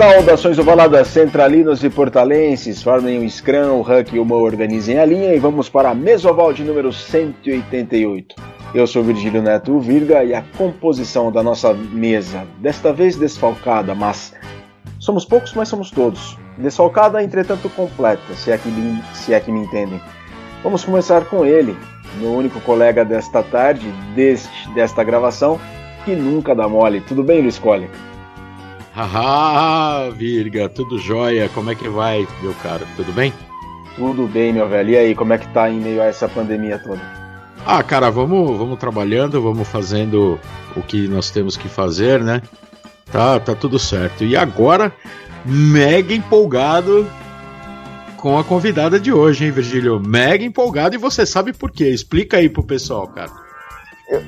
Saudações 0.00 0.58
ovaladas 0.58 1.08
centralinos 1.08 1.84
e 1.84 1.90
portalenses, 1.90 2.82
formem 2.82 3.20
um 3.20 3.28
scrum, 3.28 3.72
o 3.72 3.80
Huck 3.82 4.16
e 4.16 4.18
o 4.18 4.24
Mo 4.24 4.36
organizem 4.36 4.98
a 4.98 5.04
linha 5.04 5.34
e 5.34 5.38
vamos 5.38 5.68
para 5.68 5.90
a 5.90 5.94
mesoval 5.94 6.54
de 6.54 6.64
número 6.64 6.90
188. 6.90 8.34
Eu 8.74 8.86
sou 8.86 9.02
Virgílio 9.02 9.42
Neto 9.42 9.78
Virga 9.78 10.24
e 10.24 10.34
a 10.34 10.42
composição 10.56 11.30
da 11.30 11.42
nossa 11.42 11.74
mesa, 11.74 12.46
desta 12.62 12.94
vez 12.94 13.14
desfalcada, 13.14 13.94
mas 13.94 14.32
somos 14.98 15.26
poucos, 15.26 15.52
mas 15.52 15.68
somos 15.68 15.90
todos. 15.90 16.34
Desfalcada, 16.56 17.22
entretanto 17.22 17.68
completa, 17.68 18.32
se 18.32 18.50
é 18.50 18.56
que, 18.56 18.70
se 19.12 19.34
é 19.34 19.38
que 19.38 19.52
me 19.52 19.60
entendem. 19.60 20.00
Vamos 20.62 20.82
começar 20.82 21.26
com 21.26 21.44
ele, 21.44 21.76
meu 22.18 22.32
único 22.32 22.58
colega 22.62 23.04
desta 23.04 23.42
tarde, 23.42 23.92
deste, 24.14 24.70
desta 24.70 25.04
gravação, 25.04 25.60
que 26.06 26.16
nunca 26.16 26.54
dá 26.54 26.66
mole. 26.66 27.02
Tudo 27.02 27.22
bem, 27.22 27.42
Luiz 27.42 27.58
Cole? 27.58 27.90
Haha, 28.92 30.10
Virga, 30.10 30.68
tudo 30.68 30.98
jóia? 30.98 31.48
Como 31.50 31.70
é 31.70 31.74
que 31.74 31.88
vai, 31.88 32.26
meu 32.42 32.54
caro? 32.54 32.86
Tudo 32.96 33.12
bem? 33.12 33.32
Tudo 33.96 34.26
bem, 34.26 34.52
meu 34.52 34.68
velho. 34.68 34.90
E 34.90 34.96
aí, 34.96 35.14
como 35.14 35.32
é 35.32 35.38
que 35.38 35.46
tá 35.48 35.70
em 35.70 35.80
meio 35.80 36.02
a 36.02 36.06
essa 36.06 36.28
pandemia 36.28 36.78
toda? 36.78 37.00
Ah, 37.64 37.82
cara, 37.82 38.10
vamos, 38.10 38.56
vamos 38.56 38.78
trabalhando, 38.78 39.40
vamos 39.40 39.68
fazendo 39.68 40.40
o 40.76 40.82
que 40.82 41.06
nós 41.06 41.30
temos 41.30 41.56
que 41.56 41.68
fazer, 41.68 42.20
né? 42.22 42.42
Tá, 43.12 43.38
tá 43.38 43.54
tudo 43.54 43.78
certo. 43.78 44.24
E 44.24 44.36
agora, 44.36 44.92
mega 45.44 46.14
empolgado 46.14 47.06
com 48.16 48.38
a 48.38 48.44
convidada 48.44 48.98
de 48.98 49.12
hoje, 49.12 49.44
hein, 49.44 49.50
Virgílio? 49.50 50.00
Mega 50.00 50.44
empolgado 50.44 50.94
e 50.94 50.98
você 50.98 51.24
sabe 51.24 51.52
por 51.52 51.70
quê. 51.70 51.88
Explica 51.90 52.38
aí 52.38 52.48
pro 52.48 52.62
pessoal, 52.62 53.06
cara. 53.08 53.30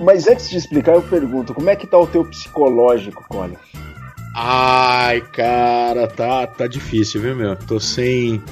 Mas 0.01 0.29
antes 0.29 0.49
de 0.49 0.57
explicar, 0.57 0.95
eu 0.95 1.03
pergunto, 1.03 1.53
como 1.53 1.69
é 1.69 1.75
que 1.75 1.87
tá 1.87 1.99
o 1.99 2.07
teu 2.07 2.25
psicológico, 2.25 3.25
Colin? 3.29 3.57
Ai, 4.35 5.21
cara, 5.21 6.07
tá, 6.07 6.47
tá 6.47 6.67
difícil, 6.67 7.21
viu, 7.21 7.37
meu? 7.37 7.55
Tô 7.55 7.79
sem, 7.79 8.43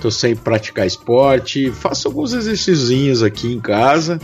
tô 0.00 0.10
sem 0.10 0.34
praticar 0.34 0.86
esporte. 0.86 1.70
Faço 1.70 2.08
alguns 2.08 2.32
exercícios 2.32 3.22
aqui 3.22 3.52
em 3.52 3.60
casa, 3.60 4.18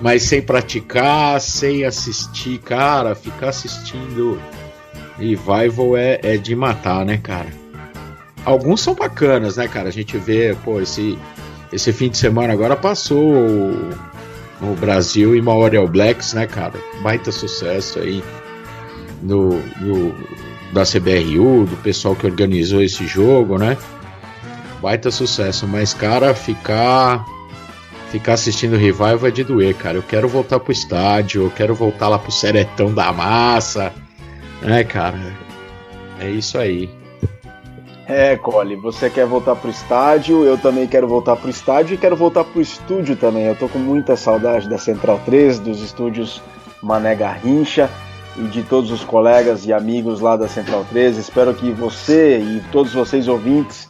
mas 0.00 0.22
sem 0.22 0.40
praticar, 0.40 1.40
sem 1.40 1.84
assistir. 1.84 2.58
Cara, 2.58 3.14
ficar 3.14 3.48
assistindo 3.48 4.40
Revival 5.18 5.96
é, 5.96 6.20
é 6.22 6.36
de 6.36 6.54
matar, 6.54 7.04
né, 7.04 7.18
cara? 7.18 7.48
Alguns 8.44 8.82
são 8.82 8.94
bacanas, 8.94 9.56
né, 9.56 9.66
cara? 9.66 9.88
A 9.88 9.92
gente 9.92 10.16
vê, 10.16 10.56
pô, 10.64 10.80
esse, 10.80 11.18
esse 11.72 11.92
fim 11.92 12.08
de 12.08 12.18
semana 12.18 12.52
agora 12.52 12.76
passou 12.76 13.34
o, 13.34 13.90
o 14.60 14.74
Brasil 14.78 15.34
e 15.34 15.42
Maori 15.42 15.78
Blacks, 15.88 16.34
né, 16.34 16.46
cara? 16.46 16.74
Baita 17.02 17.32
sucesso 17.32 17.98
aí 17.98 18.22
do, 19.24 19.58
do, 19.80 20.14
da 20.72 20.82
CBRU, 20.84 21.64
do 21.64 21.76
pessoal 21.82 22.14
que 22.14 22.26
organizou 22.26 22.82
esse 22.82 23.06
jogo, 23.06 23.58
né? 23.58 23.76
Baita 24.80 25.10
sucesso, 25.10 25.66
mas 25.66 25.94
cara, 25.94 26.34
ficar 26.34 27.24
ficar 28.10 28.34
assistindo 28.34 28.76
Revival 28.76 29.26
é 29.26 29.30
de 29.30 29.42
doer, 29.42 29.74
cara. 29.74 29.98
Eu 29.98 30.02
quero 30.02 30.28
voltar 30.28 30.60
pro 30.60 30.72
estádio, 30.72 31.44
eu 31.44 31.50
quero 31.50 31.74
voltar 31.74 32.08
lá 32.08 32.18
pro 32.18 32.30
Seretão 32.30 32.92
da 32.92 33.12
Massa, 33.12 33.92
né, 34.62 34.84
cara? 34.84 35.18
É 36.20 36.30
isso 36.30 36.58
aí. 36.58 36.88
É, 38.06 38.36
Cole, 38.36 38.76
você 38.76 39.08
quer 39.08 39.24
voltar 39.24 39.56
pro 39.56 39.70
estádio, 39.70 40.44
eu 40.44 40.58
também 40.58 40.86
quero 40.86 41.08
voltar 41.08 41.36
pro 41.36 41.48
estádio 41.48 41.94
e 41.94 41.98
quero 41.98 42.14
voltar 42.14 42.44
pro 42.44 42.60
estúdio 42.60 43.16
também. 43.16 43.46
Eu 43.46 43.56
tô 43.56 43.66
com 43.66 43.78
muita 43.78 44.14
saudade 44.14 44.68
da 44.68 44.76
Central 44.76 45.20
3, 45.24 45.58
dos 45.58 45.82
estúdios 45.82 46.42
Mané 46.82 47.14
Garrincha 47.14 47.90
e 48.36 48.42
de 48.44 48.62
todos 48.62 48.90
os 48.90 49.04
colegas 49.04 49.66
e 49.66 49.72
amigos 49.72 50.20
lá 50.20 50.36
da 50.36 50.48
Central 50.48 50.84
13. 50.90 51.20
Espero 51.20 51.54
que 51.54 51.70
você 51.70 52.38
e 52.38 52.62
todos 52.72 52.92
vocês 52.92 53.28
ouvintes 53.28 53.88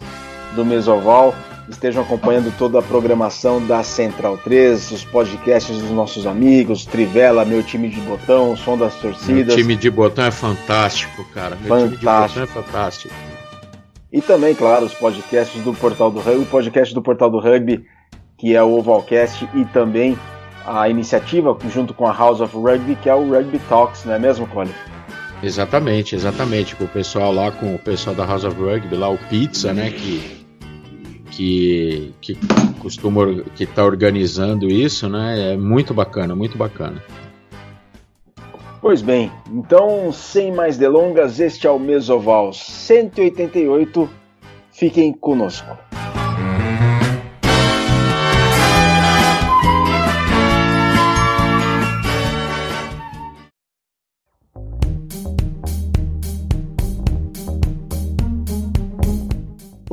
do 0.55 0.65
Mesoval 0.65 1.35
estejam 1.69 2.03
acompanhando 2.03 2.53
toda 2.59 2.79
a 2.79 2.83
programação 2.83 3.65
da 3.67 3.83
Central 3.83 4.37
13, 4.39 4.95
os 4.95 5.05
podcasts 5.05 5.79
dos 5.79 5.91
nossos 5.91 6.27
amigos, 6.27 6.85
Trivela, 6.85 7.45
meu 7.45 7.63
time 7.63 7.89
de 7.89 8.01
botão, 8.03 8.53
o 8.53 8.57
som 8.57 8.77
das 8.77 8.95
torcidas. 8.97 9.47
Meu 9.47 9.57
time 9.57 9.77
de 9.77 9.91
botão 9.91 10.27
é 10.27 10.31
fantástico, 10.31 11.25
cara. 11.33 11.57
Meu 11.57 11.69
fantástico. 11.69 11.99
time 11.99 12.29
de 12.29 12.37
botão 12.37 12.43
é 12.43 12.47
fantástico. 12.47 13.15
E 14.13 14.21
também, 14.21 14.55
claro, 14.55 14.85
os 14.85 14.95
podcasts 14.95 15.61
do 15.63 15.73
Portal 15.73 16.11
do 16.11 16.21
Rugby, 16.21 16.43
o 16.43 16.47
podcast 16.47 16.95
do 16.95 17.03
Portal 17.03 17.31
do 17.31 17.41
Rugby, 17.41 17.85
que 18.39 18.55
é 18.55 18.63
o 18.63 18.79
Ovalcast, 18.79 19.49
e 19.55 19.65
também 19.67 20.17
a 20.65 20.89
iniciativa 20.89 21.57
junto 21.69 21.93
com 21.95 22.07
a 22.07 22.13
House 22.13 22.41
of 22.41 22.57
Rugby, 22.57 22.97
que 22.97 23.09
é 23.09 23.15
o 23.15 23.29
Rugby 23.31 23.59
Talks, 23.69 24.05
não 24.05 24.15
é 24.15 24.19
mesmo, 24.19 24.47
Cole? 24.47 24.75
Exatamente, 25.43 26.15
exatamente. 26.15 26.75
Com 26.75 26.85
o 26.85 26.89
pessoal 26.89 27.33
lá, 27.33 27.51
com 27.51 27.75
o 27.75 27.79
pessoal 27.79 28.17
da 28.17 28.25
House 28.25 28.45
of 28.45 28.59
Rugby, 28.59 28.97
lá 28.97 29.11
o 29.11 29.19
Pizza, 29.29 29.73
né, 29.73 29.91
que 29.91 30.45
que 31.31 32.15
que 32.21 32.39
costuma 32.79 33.27
que 33.57 33.65
está 33.65 33.85
organizando 33.85 34.67
isso, 34.67 35.09
né? 35.09 35.53
É 35.53 35.57
muito 35.57 35.93
bacana, 35.93 36.35
muito 36.35 36.57
bacana. 36.57 37.03
Pois 38.81 39.03
bem, 39.03 39.33
então 39.51 40.13
sem 40.13 40.53
mais 40.53 40.77
delongas, 40.77 41.41
este 41.41 41.67
é 41.67 41.71
o 41.71 41.79
Mesoval 41.79 42.53
188. 42.53 44.09
Fiquem 44.71 45.13
conosco. 45.13 45.94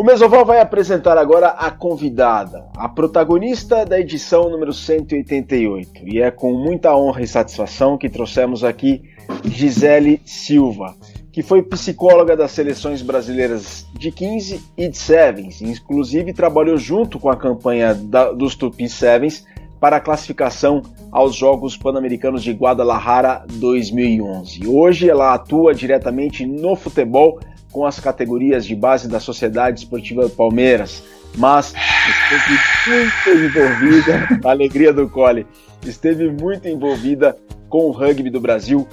O 0.02 0.04
Mesoval 0.04 0.44
vai 0.44 0.60
apresentar 0.60 1.16
agora 1.16 1.50
a 1.50 1.70
convidada, 1.70 2.66
a 2.76 2.90
protagonista 2.90 3.86
da 3.86 4.00
edição 4.00 4.50
número 4.50 4.74
188. 4.74 6.08
E 6.08 6.20
é 6.20 6.32
com 6.32 6.54
muita 6.54 6.98
honra 6.98 7.22
e 7.22 7.28
satisfação 7.28 8.00
que 8.00 8.10
trouxemos 8.10 8.64
aqui 8.64 9.04
Gisele 9.46 10.20
Silva, 10.26 10.96
que 11.32 11.44
foi 11.44 11.62
psicóloga 11.62 12.36
das 12.36 12.50
seleções 12.50 13.04
brasileiras 13.04 13.86
de 13.94 14.12
15 14.12 14.60
e 14.76 14.90
de 14.90 14.98
Sevens, 14.98 15.62
inclusive 15.62 16.34
trabalhou 16.34 16.78
junto 16.78 17.20
com 17.20 17.30
a 17.30 17.38
campanha 17.38 17.94
da, 17.94 18.32
dos 18.32 18.56
Tupi 18.56 18.90
Sevens 18.90 19.46
para 19.80 19.98
a 19.98 20.02
classificação 20.02 20.82
aos 21.12 21.36
Jogos 21.36 21.78
Pan-Americanos 21.78 22.42
de 22.42 22.54
Guadalajara 22.54 23.46
2011. 23.54 24.68
Hoje 24.68 25.08
ela 25.08 25.36
atua 25.36 25.76
diretamente 25.76 26.44
no 26.44 26.76
futebol 26.76 27.40
com 27.72 27.86
as 27.86 28.00
categorias 28.00 28.66
de 28.66 28.76
base 28.76 29.08
da 29.08 29.20
Sociedade 29.20 29.80
Esportiva 29.80 30.30
Palmeiras, 30.30 31.04
mas 31.38 31.74
esteve 32.10 32.60
muito 32.88 33.46
envolvida, 33.46 34.28
a 34.44 34.50
alegria 34.52 34.94
do 34.94 35.10
Cole, 35.10 35.48
esteve 35.86 36.30
muito 36.30 36.68
envolvida 36.68 37.38
com 37.70 37.86
o 37.86 37.92
rugby 37.92 38.30
do 38.30 38.42
Brasil 38.42 38.88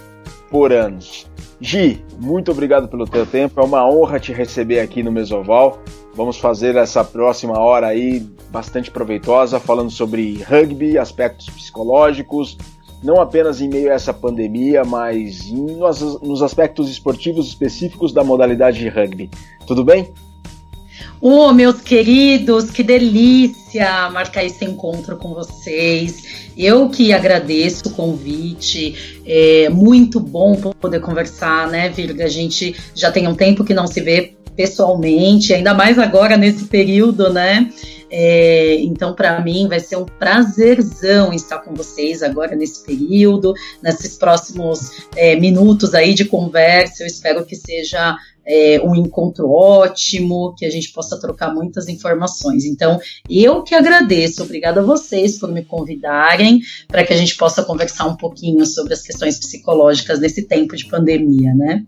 por 0.50 0.72
anos. 0.72 1.26
Gi, 1.60 2.04
muito 2.20 2.52
obrigado 2.52 2.86
pelo 2.86 3.04
teu 3.04 3.26
tempo, 3.26 3.60
é 3.60 3.64
uma 3.64 3.88
honra 3.88 4.20
te 4.20 4.32
receber 4.32 4.78
aqui 4.78 5.02
no 5.02 5.10
Mesoval. 5.10 5.80
Vamos 6.14 6.38
fazer 6.38 6.76
essa 6.76 7.02
próxima 7.02 7.58
hora 7.58 7.88
aí 7.88 8.20
bastante 8.50 8.90
proveitosa, 8.90 9.58
falando 9.58 9.90
sobre 9.90 10.42
rugby, 10.42 10.96
aspectos 10.96 11.50
psicológicos, 11.50 12.56
não 13.02 13.20
apenas 13.20 13.60
em 13.60 13.68
meio 13.68 13.90
a 13.90 13.94
essa 13.94 14.12
pandemia, 14.12 14.84
mas 14.84 15.50
nos, 15.50 16.20
nos 16.20 16.42
aspectos 16.42 16.90
esportivos 16.90 17.48
específicos 17.48 18.12
da 18.12 18.24
modalidade 18.24 18.78
de 18.78 18.88
rugby. 18.88 19.30
Tudo 19.66 19.84
bem? 19.84 20.12
Ô, 21.20 21.48
oh, 21.48 21.52
meus 21.52 21.80
queridos, 21.80 22.70
que 22.70 22.82
delícia 22.82 24.08
marcar 24.10 24.44
esse 24.44 24.64
encontro 24.64 25.16
com 25.16 25.34
vocês. 25.34 26.52
Eu 26.56 26.88
que 26.88 27.12
agradeço 27.12 27.88
o 27.88 27.90
convite. 27.90 29.20
É 29.26 29.68
muito 29.68 30.20
bom 30.20 30.54
poder 30.54 31.00
conversar, 31.00 31.68
né, 31.68 31.88
Virga? 31.88 32.24
A 32.24 32.28
gente 32.28 32.76
já 32.94 33.10
tem 33.10 33.26
um 33.26 33.34
tempo 33.34 33.64
que 33.64 33.74
não 33.74 33.88
se 33.88 34.00
vê 34.00 34.34
pessoalmente, 34.58 35.54
ainda 35.54 35.72
mais 35.72 36.00
agora 36.00 36.36
nesse 36.36 36.64
período, 36.64 37.32
né? 37.32 37.70
É, 38.10 38.74
então, 38.80 39.14
para 39.14 39.40
mim, 39.40 39.68
vai 39.68 39.78
ser 39.78 39.94
um 39.94 40.04
prazerzão 40.04 41.32
estar 41.32 41.60
com 41.60 41.74
vocês 41.74 42.24
agora 42.24 42.56
nesse 42.56 42.84
período, 42.84 43.54
nesses 43.80 44.16
próximos 44.16 45.06
é, 45.14 45.36
minutos 45.36 45.94
aí 45.94 46.12
de 46.12 46.24
conversa. 46.24 47.04
Eu 47.04 47.06
espero 47.06 47.46
que 47.46 47.54
seja 47.54 48.16
é, 48.44 48.80
um 48.82 48.96
encontro 48.96 49.48
ótimo, 49.48 50.52
que 50.58 50.66
a 50.66 50.70
gente 50.70 50.90
possa 50.90 51.20
trocar 51.20 51.54
muitas 51.54 51.86
informações. 51.86 52.64
Então, 52.64 52.98
eu 53.30 53.62
que 53.62 53.76
agradeço, 53.76 54.42
obrigada 54.42 54.80
a 54.80 54.84
vocês 54.84 55.38
por 55.38 55.52
me 55.52 55.64
convidarem 55.64 56.60
para 56.88 57.04
que 57.04 57.12
a 57.12 57.16
gente 57.16 57.36
possa 57.36 57.62
conversar 57.62 58.06
um 58.06 58.16
pouquinho 58.16 58.66
sobre 58.66 58.92
as 58.92 59.02
questões 59.02 59.38
psicológicas 59.38 60.18
nesse 60.18 60.48
tempo 60.48 60.74
de 60.74 60.86
pandemia, 60.86 61.54
né? 61.54 61.84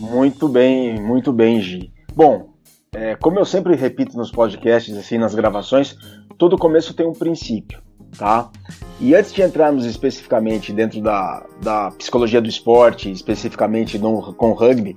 Muito 0.00 0.48
bem, 0.48 0.98
muito 0.98 1.30
bem, 1.30 1.60
Gi. 1.60 1.92
Bom, 2.14 2.48
é, 2.92 3.14
como 3.16 3.38
eu 3.38 3.44
sempre 3.44 3.76
repito 3.76 4.16
nos 4.16 4.32
podcasts, 4.32 4.96
assim, 4.96 5.18
nas 5.18 5.34
gravações, 5.34 5.96
todo 6.38 6.56
começo 6.56 6.94
tem 6.94 7.06
um 7.06 7.12
princípio. 7.12 7.80
tá? 8.18 8.50
E 8.98 9.14
antes 9.14 9.32
de 9.32 9.42
entrarmos 9.42 9.84
especificamente 9.84 10.72
dentro 10.72 11.00
da, 11.00 11.46
da 11.62 11.90
psicologia 11.92 12.40
do 12.40 12.48
esporte, 12.48 13.10
especificamente 13.10 13.98
no, 13.98 14.32
com 14.34 14.52
rugby, 14.52 14.96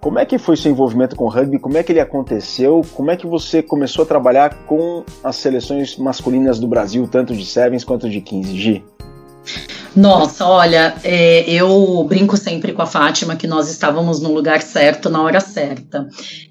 como 0.00 0.18
é 0.18 0.24
que 0.24 0.38
foi 0.38 0.56
seu 0.56 0.70
envolvimento 0.70 1.14
com 1.14 1.24
o 1.24 1.28
rugby? 1.28 1.58
Como 1.58 1.76
é 1.76 1.82
que 1.82 1.92
ele 1.92 2.00
aconteceu? 2.00 2.82
Como 2.94 3.10
é 3.10 3.16
que 3.16 3.26
você 3.26 3.62
começou 3.62 4.04
a 4.04 4.06
trabalhar 4.06 4.64
com 4.64 5.04
as 5.22 5.36
seleções 5.36 5.96
masculinas 5.96 6.58
do 6.58 6.66
Brasil, 6.66 7.06
tanto 7.06 7.36
de 7.36 7.44
sevens 7.44 7.84
quanto 7.84 8.08
de 8.08 8.20
15, 8.20 8.56
Gi? 8.56 8.84
Nossa, 9.96 10.46
olha, 10.46 10.94
é, 11.02 11.50
eu 11.50 12.04
brinco 12.08 12.36
sempre 12.36 12.72
com 12.72 12.82
a 12.82 12.86
Fátima 12.86 13.36
que 13.36 13.46
nós 13.46 13.70
estávamos 13.70 14.20
no 14.20 14.32
lugar 14.32 14.62
certo 14.62 15.08
na 15.10 15.22
hora 15.22 15.40
certa. 15.40 16.08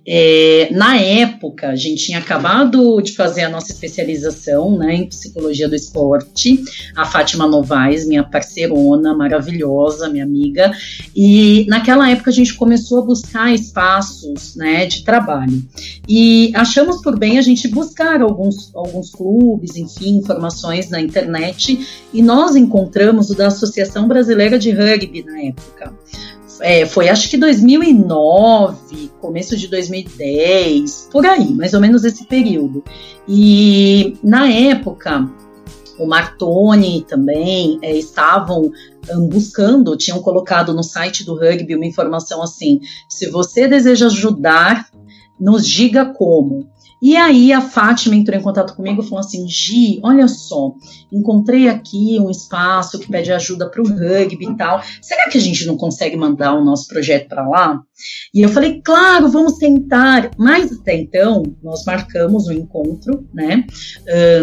É, 0.09 0.69
na 0.71 0.97
época, 0.97 1.67
a 1.67 1.75
gente 1.75 2.05
tinha 2.05 2.19
acabado 2.19 3.01
de 3.01 3.13
fazer 3.13 3.43
a 3.43 3.49
nossa 3.49 3.71
especialização 3.73 4.77
né, 4.77 4.95
em 4.95 5.07
psicologia 5.07 5.67
do 5.67 5.75
esporte. 5.75 6.63
A 6.95 7.05
Fátima 7.05 7.45
Novaes, 7.45 8.07
minha 8.07 8.23
parceirona, 8.23 9.13
maravilhosa, 9.13 10.09
minha 10.09 10.23
amiga. 10.23 10.71
E 11.15 11.65
naquela 11.67 12.09
época 12.09 12.29
a 12.29 12.33
gente 12.33 12.53
começou 12.53 12.99
a 12.99 13.05
buscar 13.05 13.53
espaços 13.53 14.55
né, 14.55 14.85
de 14.85 15.03
trabalho. 15.03 15.61
E 16.07 16.51
achamos 16.55 17.01
por 17.01 17.19
bem 17.19 17.37
a 17.37 17.41
gente 17.41 17.67
buscar 17.67 18.21
alguns, 18.21 18.73
alguns 18.73 19.11
clubes, 19.11 19.75
enfim, 19.75 20.17
informações 20.17 20.89
na 20.89 21.01
internet. 21.01 22.07
E 22.13 22.21
nós 22.21 22.55
encontramos 22.55 23.26
da 23.35 23.47
Associação 23.47 24.07
Brasileira 24.07 24.57
de 24.57 24.71
Rugby 24.71 25.23
na 25.23 25.41
época. 25.41 25.93
É, 26.61 26.85
foi 26.85 27.07
acho 27.07 27.29
que 27.29 27.37
2009, 27.37 29.11
começo 29.21 29.55
de 29.55 29.67
2010, 29.67 31.09
por 31.11 31.25
aí, 31.25 31.53
mais 31.53 31.73
ou 31.73 31.79
menos 31.79 32.03
esse 32.03 32.25
período. 32.25 32.83
E 33.27 34.17
na 34.23 34.51
época, 34.51 35.29
o 35.99 36.05
Martoni 36.05 37.05
também 37.07 37.79
é, 37.81 37.95
estavam 37.95 38.71
um, 39.11 39.27
buscando, 39.27 39.97
tinham 39.97 40.21
colocado 40.21 40.73
no 40.73 40.83
site 40.83 41.25
do 41.25 41.35
rugby 41.35 41.75
uma 41.75 41.85
informação 41.85 42.41
assim: 42.41 42.79
se 43.09 43.29
você 43.29 43.67
deseja 43.67 44.07
ajudar, 44.07 44.89
nos 45.39 45.67
diga 45.67 46.05
como. 46.05 46.67
E 47.01 47.15
aí 47.15 47.53
a 47.53 47.61
Fátima 47.61 48.15
entrou 48.15 48.39
em 48.39 48.43
contato 48.43 48.75
comigo 48.75 49.01
e 49.01 49.05
falou 49.05 49.19
assim: 49.19 49.47
Gi, 49.47 49.99
olha 50.03 50.27
só, 50.27 50.73
encontrei 51.11 51.69
aqui 51.69 52.19
um 52.19 52.29
espaço 52.29 52.99
que 52.99 53.09
pede 53.09 53.31
ajuda 53.31 53.69
para 53.69 53.81
o 53.81 53.87
rugby 53.87 54.45
e 54.49 54.55
tal. 54.55 54.81
Será 55.01 55.29
que 55.29 55.37
a 55.37 55.41
gente 55.41 55.65
não 55.65 55.77
consegue 55.77 56.17
mandar 56.17 56.55
o 56.55 56.63
nosso 56.63 56.87
projeto 56.87 57.27
para 57.29 57.47
lá? 57.47 57.83
E 58.33 58.41
eu 58.41 58.49
falei, 58.49 58.81
claro, 58.83 59.29
vamos 59.29 59.57
tentar. 59.57 60.31
Mas 60.37 60.71
até 60.71 60.95
então, 60.95 61.43
nós 61.63 61.83
marcamos 61.85 62.47
um 62.47 62.51
encontro, 62.51 63.27
né, 63.33 63.65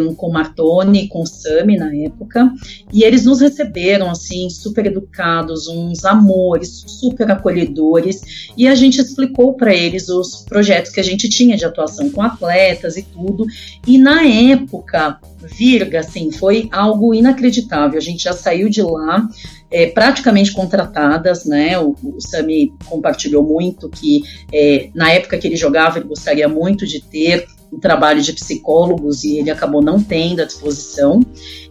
um, 0.00 0.14
com 0.14 0.30
Martoni, 0.30 1.08
com 1.08 1.24
Sami 1.24 1.76
na 1.76 1.94
época, 1.94 2.52
e 2.92 3.02
eles 3.02 3.24
nos 3.24 3.40
receberam, 3.40 4.10
assim, 4.10 4.48
super 4.50 4.86
educados, 4.86 5.68
uns 5.68 6.04
amores, 6.04 6.84
super 6.86 7.30
acolhedores, 7.30 8.50
e 8.56 8.66
a 8.66 8.74
gente 8.74 9.00
explicou 9.00 9.54
para 9.54 9.74
eles 9.74 10.08
os 10.08 10.44
projetos 10.44 10.92
que 10.92 11.00
a 11.00 11.04
gente 11.04 11.28
tinha 11.28 11.56
de 11.56 11.64
atuação 11.64 12.10
com 12.10 12.22
atletas 12.22 12.96
e 12.96 13.02
tudo. 13.02 13.46
E 13.86 13.98
na 13.98 14.24
época, 14.24 15.18
Virga, 15.46 16.00
assim, 16.00 16.30
foi 16.30 16.68
algo 16.72 17.14
inacreditável. 17.14 17.98
A 17.98 18.02
gente 18.02 18.24
já 18.24 18.32
saiu 18.32 18.68
de 18.68 18.82
lá 18.82 19.26
é, 19.70 19.86
praticamente 19.86 20.52
contratadas, 20.52 21.44
né? 21.44 21.78
O, 21.78 21.96
o 22.02 22.20
Sami 22.20 22.72
compartilhou 22.84 23.42
muito 23.42 23.88
que 23.88 24.22
é, 24.52 24.90
na 24.94 25.12
época 25.12 25.38
que 25.38 25.46
ele 25.46 25.56
jogava 25.56 25.98
ele 25.98 26.08
gostaria 26.08 26.48
muito 26.48 26.86
de 26.86 27.00
ter 27.00 27.46
um 27.74 27.80
trabalho 27.80 28.22
de 28.22 28.32
psicólogos 28.32 29.24
e 29.24 29.38
ele 29.38 29.50
acabou 29.50 29.82
não 29.82 30.02
tendo 30.02 30.42
à 30.42 30.44
disposição 30.44 31.20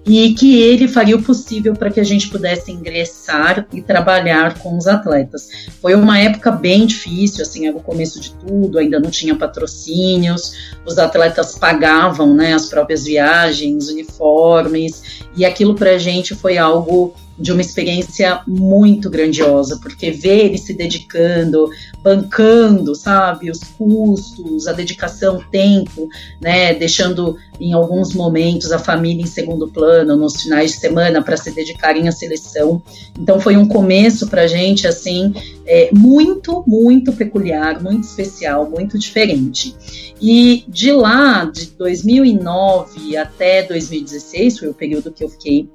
e 0.06 0.34
que 0.34 0.62
ele 0.62 0.88
faria 0.88 1.16
o 1.16 1.24
possível 1.24 1.74
para 1.74 1.90
que 1.90 2.00
a 2.00 2.04
gente 2.04 2.28
pudesse 2.28 2.72
ingressar 2.72 3.66
e 3.72 3.82
trabalhar 3.82 4.60
com 4.60 4.78
os 4.78 4.86
atletas. 4.86 5.48
Foi 5.82 5.96
uma 5.96 6.20
época 6.20 6.52
bem 6.52 6.86
difícil, 6.86 7.42
assim, 7.42 7.68
era 7.68 7.78
o 7.78 7.82
começo 7.82 8.20
de 8.20 8.34
tudo, 8.34 8.78
ainda 8.78 9.00
não 9.00 9.10
tinha 9.10 9.34
patrocínios, 9.36 10.76
os 10.86 10.98
atletas 10.98 11.58
pagavam, 11.58 12.34
né, 12.34 12.54
as 12.54 12.68
próprias 12.68 13.06
viagens, 13.06 13.88
uniformes, 13.88 15.24
e 15.38 15.46
aquilo 15.46 15.74
para 15.74 15.92
a 15.92 15.98
gente 15.98 16.36
foi 16.36 16.58
algo 16.58 17.16
de 17.38 17.52
uma 17.52 17.62
experiência 17.62 18.42
muito 18.48 19.10
grandiosa, 19.10 19.80
porque 19.82 20.12
ver 20.12 20.46
ele 20.46 20.58
se 20.58 20.74
dedicando, 20.74 21.70
bancando, 22.04 22.94
sabe, 22.96 23.50
os 23.50 23.60
custos, 23.60 24.68
a 24.68 24.74
dedicação, 24.74 25.38
o 25.38 25.44
tempo, 25.46 26.08
né, 26.40 26.74
deixando 26.74 27.38
em 27.60 27.74
alguns 27.74 28.14
momentos 28.14 28.72
a 28.72 28.78
família 28.78 29.24
em 29.24 29.28
segundo 29.28 29.68
plano, 29.68 30.16
nos 30.16 30.44
finais 30.44 30.72
de 30.72 30.78
semana, 30.78 31.24
para 31.24 31.38
se 31.38 31.52
dedicarem 31.52 32.08
à 32.08 32.12
seleção. 32.12 32.82
Então 33.20 33.40
foi 33.40 33.58
um 33.58 33.68
começo 33.68 34.28
para 34.28 34.44
a 34.44 34.48
gente, 34.48 34.88
assim, 34.88 35.34
é, 35.66 35.90
muito, 35.94 36.64
muito 36.68 37.14
peculiar, 37.14 37.82
muito 37.82 38.04
especial, 38.04 38.70
muito 38.70 39.00
diferente. 39.00 39.76
E 40.22 40.64
de 40.68 40.92
lá, 40.92 41.46
de 41.46 41.68
2009 41.72 43.18
até 43.18 43.64
2016, 43.64 44.60
foi 44.60 44.68
o 44.70 44.74
período 44.74 45.12
que 45.12 45.24
eu 45.24 45.30
fiquei 45.30 45.70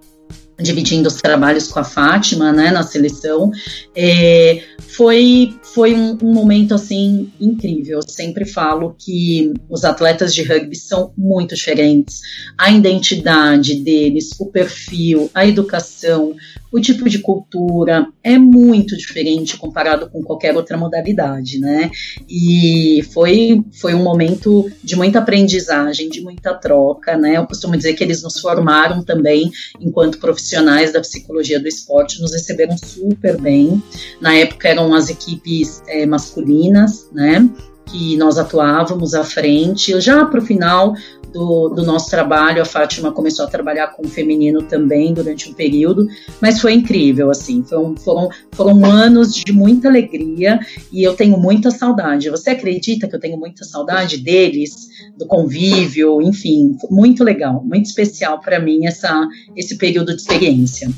dividindo 0.61 1.09
os 1.09 1.15
trabalhos 1.15 1.69
com 1.69 1.79
a 1.79 1.85
Fátima, 1.85 2.53
né, 2.53 2.71
na 2.71 2.83
seleção, 2.83 3.51
é, 3.95 4.63
foi, 4.89 5.57
foi 5.63 5.95
um, 5.95 6.19
um, 6.23 6.33
momento, 6.33 6.75
assim, 6.75 7.31
incrível. 7.41 8.01
Eu 8.01 8.09
sempre 8.09 8.45
falo 8.45 8.97
que 8.99 9.53
os 9.69 9.85
atletas 9.85 10.35
de 10.35 10.43
rugby 10.43 10.75
são 10.75 11.13
muito 11.17 11.55
diferentes. 11.55 12.21
A 12.57 12.71
identidade 12.71 13.77
deles, 13.77 14.31
o 14.41 14.47
perfil, 14.47 15.31
a 15.33 15.47
educação, 15.47 16.35
o 16.73 16.81
tipo 16.81 17.09
de 17.09 17.19
cultura 17.19 18.07
é 18.23 18.37
muito 18.39 18.97
diferente 18.97 19.57
comparado 19.57 20.09
com 20.11 20.23
qualquer 20.23 20.55
outra 20.57 20.77
modalidade, 20.77 21.59
né? 21.59 21.91
E 22.29 23.03
foi, 23.13 23.63
foi 23.81 23.95
um 23.95 24.03
momento 24.03 24.71
de 24.83 24.97
muita 24.97 25.19
aprendizagem, 25.19 26.09
de 26.09 26.21
muita 26.21 26.55
troca, 26.55 27.17
né? 27.17 27.37
Eu 27.37 27.47
costumo 27.47 27.77
dizer 27.77 27.95
que 27.95 28.05
eles 28.05 28.23
nos 28.23 28.39
formaram 28.41 29.03
também 29.03 29.51
enquanto 29.81 30.19
profissionais 30.19 30.93
da 30.93 31.01
psicologia 31.01 31.59
do 31.59 31.69
esporte, 31.69 32.21
nos 32.21 32.33
receberam 32.33 32.77
super 32.77 33.41
bem. 33.41 33.83
Na 34.21 34.35
época 34.35 34.69
eram 34.69 34.95
as 34.95 35.09
equipes 35.09 35.83
é, 35.87 36.05
masculinas, 36.07 37.09
né? 37.13 37.49
Que 37.91 38.17
nós 38.17 38.39
atuávamos 38.39 39.15
à 39.15 39.25
frente. 39.25 40.01
Já 40.01 40.25
para 40.25 40.41
o 40.41 40.43
final, 40.43 40.95
do, 41.33 41.69
do, 41.69 41.85
nosso 41.85 42.11
trabalho. 42.11 42.63
A 42.63 42.65
Fátima 42.65 43.13
começou 43.13 43.45
a 43.45 43.49
trabalhar 43.49 43.89
com 43.89 44.07
o 44.07 44.09
feminino 44.09 44.63
também 44.63 45.13
durante 45.13 45.51
um 45.51 45.55
período, 45.55 46.07
mas 46.41 46.61
foi 46.61 46.73
incrível, 46.73 47.31
assim, 47.31 47.63
foram, 47.63 47.97
foram, 47.97 48.29
foram 48.53 48.85
anos 48.85 49.35
de 49.35 49.53
muita 49.53 49.89
alegria 49.89 50.59
e 50.93 51.03
eu 51.03 51.15
tenho 51.15 51.39
muita 51.39 51.71
saudade. 51.71 52.31
Você 52.31 52.51
acredita 52.51 53.09
que 53.09 53.15
eu 53.15 53.21
tenho 53.21 53.39
muita 53.39 53.65
saudade 53.65 54.19
deles, 54.19 54.89
do 55.17 55.27
convívio, 55.27 56.21
enfim, 56.23 56.77
muito 56.91 57.23
legal, 57.23 57.63
muito 57.65 57.87
especial 57.87 58.41
para 58.41 58.59
mim 58.59 58.87
essa, 58.87 59.27
esse 59.57 59.77
período 59.77 60.15
de 60.15 60.23
experiência. 60.23 60.89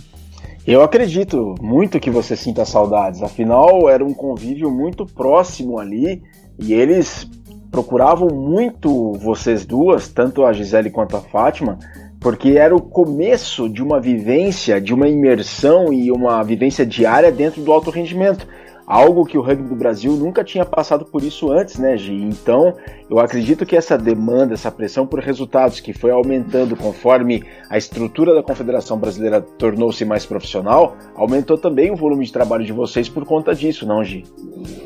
Eu 0.66 0.82
acredito 0.82 1.54
muito 1.61 1.99
que 1.99 2.11
você 2.11 2.37
sinta 2.37 2.64
saudades, 2.64 3.23
afinal 3.23 3.88
era 3.88 4.04
um 4.04 4.12
convívio 4.12 4.70
muito 4.70 5.06
próximo 5.06 5.78
ali 5.78 6.23
e 6.61 6.75
eles 6.75 7.29
procuravam 7.71 8.29
muito 8.29 9.12
vocês 9.14 9.64
duas, 9.64 10.09
tanto 10.09 10.45
a 10.45 10.52
Gisele 10.52 10.90
quanto 10.90 11.17
a 11.17 11.21
Fátima, 11.21 11.79
porque 12.21 12.50
era 12.50 12.75
o 12.75 12.83
começo 12.83 13.69
de 13.69 13.83
uma 13.83 14.00
vivência, 14.00 14.81
de 14.81 14.93
uma 14.93 15.09
imersão 15.09 15.93
e 15.93 16.11
uma 16.11 16.43
vivência 16.43 16.85
diária 16.85 17.33
dentro 17.33 17.62
do 17.62 17.73
alto 17.73 17.90
rendimento 17.90 18.47
algo 18.90 19.25
que 19.25 19.38
o 19.38 19.40
rugby 19.40 19.68
do 19.68 19.76
Brasil 19.76 20.16
nunca 20.16 20.42
tinha 20.42 20.64
passado 20.64 21.04
por 21.04 21.23
isso 21.23 21.52
antes, 21.52 21.78
né, 21.78 21.97
Gi? 21.97 22.12
Então, 22.12 22.75
eu 23.09 23.20
acredito 23.20 23.64
que 23.64 23.76
essa 23.76 23.97
demanda, 23.97 24.54
essa 24.54 24.70
pressão 24.70 25.06
por 25.06 25.20
resultados 25.20 25.78
que 25.78 25.92
foi 25.92 26.11
aumentando 26.11 26.75
conforme 26.75 27.44
a 27.70 27.78
estrutura 27.78 28.35
da 28.35 28.42
Confederação 28.42 28.99
Brasileira 28.99 29.40
tornou-se 29.40 30.04
mais 30.04 30.26
profissional, 30.26 30.97
aumentou 31.14 31.56
também 31.56 31.92
o 31.92 31.97
volume 31.97 32.26
de 32.26 32.32
trabalho 32.32 32.64
de 32.64 32.73
vocês 32.73 33.09
por 33.09 33.25
conta 33.25 33.54
disso, 33.54 33.87
não, 33.87 34.02
Gi? 34.02 34.25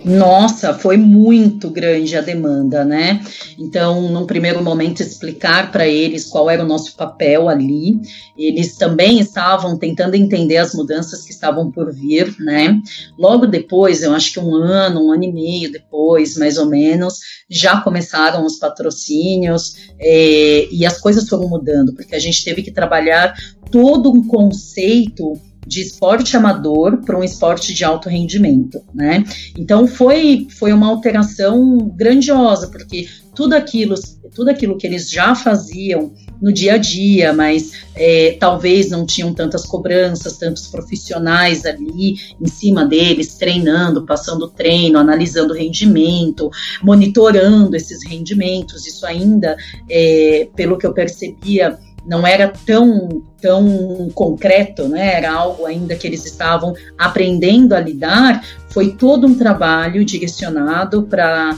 Nossa, 0.04 0.74
foi 0.74 0.98
muito 0.98 1.70
grande 1.70 2.14
a 2.14 2.20
demanda, 2.20 2.84
né? 2.84 3.22
Então, 3.58 4.02
num 4.10 4.26
primeiro 4.26 4.62
momento, 4.62 5.00
explicar 5.00 5.72
para 5.72 5.86
eles 5.86 6.26
qual 6.26 6.50
era 6.50 6.62
o 6.62 6.68
nosso 6.68 6.94
papel 6.94 7.48
ali. 7.48 7.98
Eles 8.36 8.76
também 8.76 9.18
estavam 9.18 9.78
tentando 9.78 10.14
entender 10.14 10.58
as 10.58 10.74
mudanças 10.74 11.22
que 11.22 11.30
estavam 11.30 11.70
por 11.70 11.90
vir, 11.90 12.34
né? 12.38 12.80
Logo 13.18 13.46
depois, 13.46 13.93
depois, 13.94 14.02
eu 14.02 14.14
acho 14.14 14.32
que 14.32 14.40
um 14.40 14.54
ano, 14.54 15.06
um 15.06 15.12
ano 15.12 15.24
e 15.24 15.32
meio 15.32 15.70
depois, 15.70 16.36
mais 16.36 16.58
ou 16.58 16.66
menos, 16.66 17.20
já 17.48 17.80
começaram 17.80 18.44
os 18.44 18.58
patrocínios 18.58 19.76
é, 19.98 20.68
e 20.70 20.84
as 20.84 20.98
coisas 20.98 21.28
foram 21.28 21.48
mudando, 21.48 21.94
porque 21.94 22.14
a 22.14 22.18
gente 22.18 22.44
teve 22.44 22.62
que 22.62 22.72
trabalhar 22.72 23.34
todo 23.70 24.10
um 24.10 24.26
conceito 24.26 25.38
de 25.66 25.80
esporte 25.80 26.36
amador 26.36 26.98
para 27.04 27.18
um 27.18 27.24
esporte 27.24 27.72
de 27.72 27.84
alto 27.84 28.08
rendimento, 28.08 28.80
né? 28.94 29.24
Então 29.56 29.86
foi, 29.86 30.46
foi 30.58 30.72
uma 30.72 30.88
alteração 30.88 31.78
grandiosa, 31.96 32.68
porque 32.68 33.06
tudo 33.34 33.54
aquilo, 33.54 33.94
tudo 34.34 34.50
aquilo 34.50 34.78
que 34.78 34.86
eles 34.86 35.10
já 35.10 35.34
faziam 35.34 36.12
no 36.40 36.52
dia 36.52 36.74
a 36.74 36.78
dia, 36.78 37.32
mas 37.32 37.72
é, 37.94 38.36
talvez 38.38 38.90
não 38.90 39.06
tinham 39.06 39.32
tantas 39.32 39.64
cobranças, 39.64 40.36
tantos 40.36 40.66
profissionais 40.66 41.64
ali 41.64 42.16
em 42.40 42.46
cima 42.46 42.84
deles, 42.84 43.34
treinando, 43.34 44.04
passando 44.04 44.48
treino, 44.48 44.98
analisando 44.98 45.54
rendimento, 45.54 46.50
monitorando 46.82 47.74
esses 47.74 48.04
rendimentos. 48.04 48.86
Isso 48.86 49.06
ainda, 49.06 49.56
é, 49.88 50.48
pelo 50.54 50.76
que 50.76 50.86
eu 50.86 50.92
percebia, 50.92 51.78
não 52.06 52.26
era 52.26 52.52
tão, 52.66 53.22
tão 53.40 54.10
concreto, 54.14 54.88
né? 54.88 55.14
era 55.14 55.32
algo 55.32 55.66
ainda 55.66 55.96
que 55.96 56.06
eles 56.06 56.24
estavam 56.24 56.74
aprendendo 56.98 57.74
a 57.74 57.80
lidar, 57.80 58.44
foi 58.68 58.92
todo 58.92 59.26
um 59.26 59.34
trabalho 59.34 60.04
direcionado 60.04 61.04
para 61.04 61.56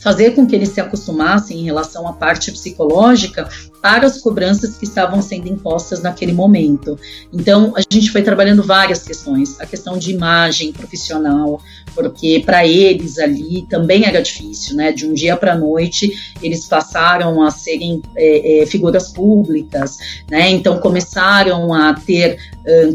fazer 0.00 0.32
com 0.32 0.46
que 0.46 0.54
eles 0.54 0.70
se 0.70 0.80
acostumassem 0.80 1.60
em 1.60 1.64
relação 1.64 2.06
à 2.06 2.12
parte 2.12 2.52
psicológica 2.52 3.48
para 3.80 4.06
as 4.06 4.18
cobranças 4.18 4.76
que 4.76 4.84
estavam 4.84 5.20
sendo 5.20 5.46
impostas 5.46 6.00
naquele 6.00 6.32
momento. 6.32 6.98
Então, 7.32 7.74
a 7.76 7.80
gente 7.80 8.10
foi 8.10 8.22
trabalhando 8.22 8.62
várias 8.62 9.02
questões, 9.02 9.60
a 9.60 9.66
questão 9.66 9.98
de 9.98 10.10
imagem 10.10 10.72
profissional, 10.72 11.60
porque 11.94 12.42
para 12.44 12.66
eles 12.66 13.18
ali 13.18 13.66
também 13.68 14.06
era 14.06 14.22
difícil, 14.22 14.76
né? 14.76 14.90
De 14.90 15.06
um 15.06 15.12
dia 15.12 15.36
para 15.36 15.52
a 15.52 15.56
noite, 15.56 16.34
eles 16.42 16.66
passaram 16.66 17.42
a 17.42 17.50
serem 17.50 18.00
é, 18.16 18.62
é, 18.62 18.66
figuras 18.66 19.10
públicas, 19.12 19.98
né? 20.30 20.50
Então, 20.50 20.78
começaram 20.78 21.72
a 21.74 21.92
ter 21.92 22.38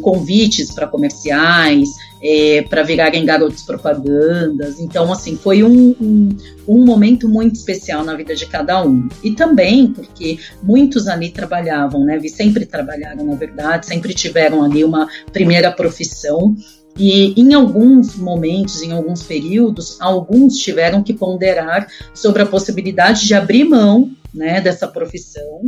convites 0.01 0.71
para 0.71 0.87
comerciais, 0.87 1.89
é, 2.21 2.63
para 2.69 2.83
virarem 2.83 3.25
garotos 3.25 3.63
propagandas. 3.63 4.79
Então, 4.79 5.11
assim, 5.11 5.37
foi 5.37 5.63
um, 5.63 5.95
um, 5.99 6.29
um, 6.67 6.78
momento 6.85 7.27
muito 7.27 7.55
especial 7.55 8.03
na 8.03 8.15
vida 8.15 8.35
de 8.35 8.45
cada 8.45 8.83
um. 8.83 9.07
E 9.23 9.31
também 9.31 9.91
porque 9.91 10.39
muitos 10.61 11.07
ali 11.07 11.29
trabalhavam, 11.29 12.03
né? 12.05 12.19
Sempre 12.27 12.65
trabalharam, 12.65 13.25
na 13.25 13.35
verdade, 13.35 13.85
sempre 13.85 14.13
tiveram 14.13 14.63
ali 14.63 14.83
uma 14.83 15.07
primeira 15.31 15.71
profissão. 15.71 16.55
E 16.97 17.39
em 17.39 17.53
alguns 17.53 18.15
momentos, 18.15 18.81
em 18.81 18.91
alguns 18.91 19.23
períodos, 19.23 19.99
alguns 20.01 20.57
tiveram 20.57 21.01
que 21.01 21.13
ponderar 21.13 21.87
sobre 22.13 22.41
a 22.41 22.45
possibilidade 22.45 23.25
de 23.25 23.33
abrir 23.33 23.63
mão 23.63 24.11
né, 24.33 24.59
dessa 24.59 24.87
profissão 24.87 25.61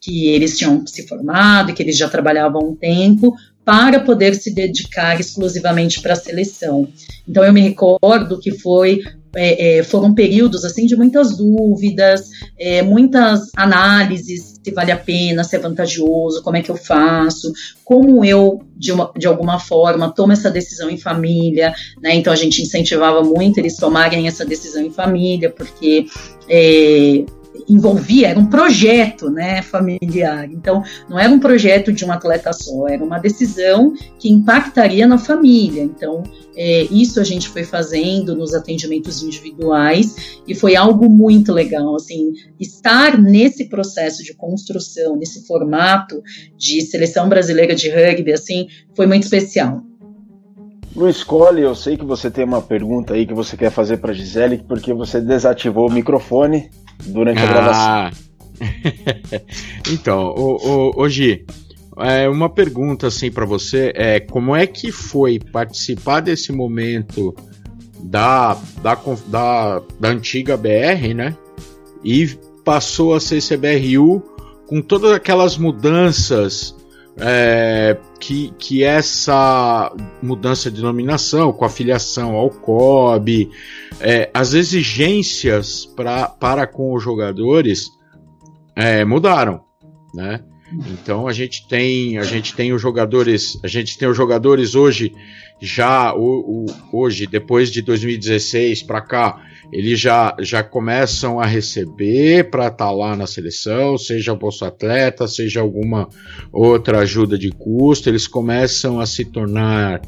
que 0.00 0.28
eles 0.28 0.56
tinham 0.56 0.86
se 0.86 1.06
formado, 1.08 1.74
que 1.74 1.82
eles 1.82 1.96
já 1.96 2.08
trabalhavam 2.08 2.60
há 2.62 2.64
um 2.64 2.76
tempo, 2.76 3.34
para 3.64 3.98
poder 3.98 4.36
se 4.36 4.54
dedicar 4.54 5.18
exclusivamente 5.18 6.00
para 6.00 6.12
a 6.12 6.16
seleção. 6.16 6.88
Então 7.28 7.42
eu 7.42 7.52
me 7.52 7.60
recordo 7.60 8.38
que 8.38 8.52
foi 8.52 9.00
é, 9.36 9.78
é, 9.78 9.82
foram 9.82 10.14
períodos 10.14 10.64
assim 10.64 10.86
de 10.86 10.96
muitas 10.96 11.36
dúvidas, 11.36 12.30
é, 12.58 12.82
muitas 12.82 13.50
análises 13.56 14.56
se 14.64 14.70
vale 14.72 14.90
a 14.90 14.96
pena, 14.96 15.44
se 15.44 15.54
é 15.54 15.58
vantajoso, 15.60 16.42
como 16.42 16.56
é 16.56 16.62
que 16.62 16.70
eu 16.70 16.76
faço, 16.76 17.52
como 17.84 18.24
eu 18.24 18.62
de, 18.76 18.90
uma, 18.90 19.12
de 19.16 19.26
alguma 19.26 19.60
forma 19.60 20.12
tomo 20.12 20.32
essa 20.32 20.50
decisão 20.50 20.90
em 20.90 20.98
família, 20.98 21.72
né? 22.02 22.14
Então 22.16 22.32
a 22.32 22.36
gente 22.36 22.62
incentivava 22.62 23.22
muito 23.22 23.58
eles 23.58 23.76
tomarem 23.76 24.26
essa 24.26 24.44
decisão 24.44 24.82
em 24.82 24.90
família, 24.90 25.50
porque 25.50 26.06
é, 26.48 27.24
envolvia, 27.68 28.28
era 28.28 28.38
um 28.38 28.46
projeto 28.46 29.30
né, 29.30 29.62
familiar. 29.62 30.50
Então, 30.50 30.82
não 31.08 31.18
era 31.18 31.32
um 31.32 31.38
projeto 31.38 31.92
de 31.92 32.04
um 32.04 32.12
atleta 32.12 32.52
só, 32.52 32.88
era 32.88 33.04
uma 33.04 33.18
decisão 33.18 33.94
que 34.18 34.30
impactaria 34.30 35.06
na 35.06 35.18
família. 35.18 35.82
Então, 35.82 36.22
é, 36.56 36.82
isso 36.84 37.20
a 37.20 37.24
gente 37.24 37.48
foi 37.48 37.64
fazendo 37.64 38.34
nos 38.34 38.54
atendimentos 38.54 39.22
individuais 39.22 40.40
e 40.46 40.54
foi 40.54 40.76
algo 40.76 41.08
muito 41.08 41.52
legal. 41.52 41.94
Assim, 41.94 42.32
estar 42.58 43.20
nesse 43.20 43.68
processo 43.68 44.22
de 44.22 44.34
construção, 44.34 45.16
nesse 45.16 45.46
formato 45.46 46.22
de 46.56 46.80
seleção 46.82 47.28
brasileira 47.28 47.74
de 47.74 47.88
rugby, 47.90 48.32
assim, 48.32 48.68
foi 48.94 49.06
muito 49.06 49.24
especial. 49.24 49.82
Luiz 50.96 51.22
Cole, 51.22 51.60
eu 51.60 51.74
sei 51.74 51.94
que 51.94 52.06
você 52.06 52.30
tem 52.30 52.42
uma 52.42 52.62
pergunta 52.62 53.12
aí 53.12 53.26
que 53.26 53.34
você 53.34 53.54
quer 53.54 53.70
fazer 53.70 53.98
para 53.98 54.14
Gisele, 54.14 54.64
porque 54.66 54.94
você 54.94 55.20
desativou 55.20 55.90
o 55.90 55.92
microfone 55.92 56.70
durante 57.04 57.38
a 57.38 57.42
ah. 57.42 57.46
gravação. 57.46 58.26
então, 59.92 60.34
hoje 60.96 61.44
é 61.98 62.28
uma 62.28 62.48
pergunta 62.48 63.06
assim 63.06 63.30
para 63.30 63.46
você 63.46 63.92
é 63.94 64.20
como 64.20 64.54
é 64.54 64.66
que 64.66 64.92
foi 64.92 65.38
participar 65.38 66.20
desse 66.20 66.52
momento 66.52 67.34
da, 68.00 68.56
da, 68.82 68.94
da, 69.26 69.82
da 69.98 70.08
antiga 70.08 70.56
BR, 70.56 71.14
né? 71.14 71.36
E 72.04 72.28
passou 72.64 73.14
a 73.14 73.20
ser 73.20 73.40
CBRU 73.42 74.22
com 74.66 74.82
todas 74.82 75.12
aquelas 75.12 75.56
mudanças 75.56 76.75
é, 77.18 77.96
que, 78.20 78.52
que 78.58 78.82
essa 78.84 79.92
mudança 80.22 80.70
de 80.70 80.76
denominação, 80.76 81.52
com 81.52 81.64
a 81.64 81.70
filiação 81.70 82.34
ao 82.34 82.50
COB, 82.50 83.50
é, 84.00 84.30
as 84.34 84.52
exigências 84.52 85.86
pra, 85.86 86.28
para 86.28 86.66
com 86.66 86.94
os 86.94 87.02
jogadores 87.02 87.90
é, 88.74 89.04
mudaram, 89.04 89.62
né? 90.14 90.44
Então 90.72 91.28
a 91.28 91.32
gente 91.32 91.66
tem 91.68 92.18
a 92.18 92.24
gente 92.24 92.54
tem 92.54 92.72
os 92.72 92.82
jogadores 92.82 93.58
a 93.62 93.68
gente 93.68 93.96
tem 93.96 94.08
os 94.08 94.16
jogadores 94.16 94.74
hoje 94.74 95.12
já 95.60 96.12
o, 96.14 96.64
o 96.64 96.66
hoje 96.92 97.26
depois 97.26 97.70
de 97.70 97.82
2016 97.82 98.82
para 98.82 99.00
cá 99.00 99.40
eles 99.72 99.98
já, 99.98 100.34
já 100.40 100.62
começam 100.62 101.40
a 101.40 101.46
receber 101.46 102.50
para 102.50 102.68
estar 102.68 102.86
tá 102.86 102.90
lá 102.90 103.16
na 103.16 103.26
seleção, 103.26 103.98
seja 103.98 104.32
o 104.32 104.36
Bolsa 104.36 104.68
Atleta, 104.68 105.26
seja 105.26 105.60
alguma 105.60 106.08
outra 106.52 107.00
ajuda 107.00 107.36
de 107.38 107.50
custo, 107.50 108.08
eles 108.08 108.26
começam 108.26 109.00
a 109.00 109.06
se 109.06 109.24
tornar 109.24 110.00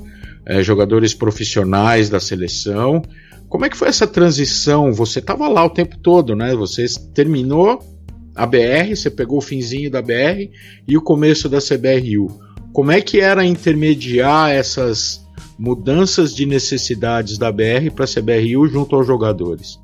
é, 0.46 0.62
jogadores 0.62 1.12
profissionais 1.12 2.08
da 2.08 2.20
seleção. 2.20 3.02
Como 3.48 3.64
é 3.64 3.68
que 3.68 3.76
foi 3.76 3.88
essa 3.88 4.06
transição? 4.06 4.92
Você 4.92 5.18
estava 5.18 5.48
lá 5.48 5.64
o 5.64 5.70
tempo 5.70 5.98
todo, 5.98 6.36
né? 6.36 6.54
Você 6.54 6.84
terminou 7.14 7.82
a 8.38 8.46
BR, 8.46 8.94
você 8.94 9.10
pegou 9.10 9.38
o 9.38 9.42
finzinho 9.42 9.90
da 9.90 10.00
BR 10.00 10.48
e 10.86 10.96
o 10.96 11.02
começo 11.02 11.48
da 11.48 11.58
CBRU. 11.58 12.40
Como 12.72 12.92
é 12.92 13.00
que 13.00 13.18
era 13.18 13.44
intermediar 13.44 14.52
essas 14.52 15.26
mudanças 15.58 16.32
de 16.32 16.46
necessidades 16.46 17.36
da 17.36 17.50
BR 17.50 17.90
para 17.92 18.04
a 18.04 18.08
CBRU 18.08 18.68
junto 18.68 18.94
aos 18.94 19.08
jogadores? 19.08 19.80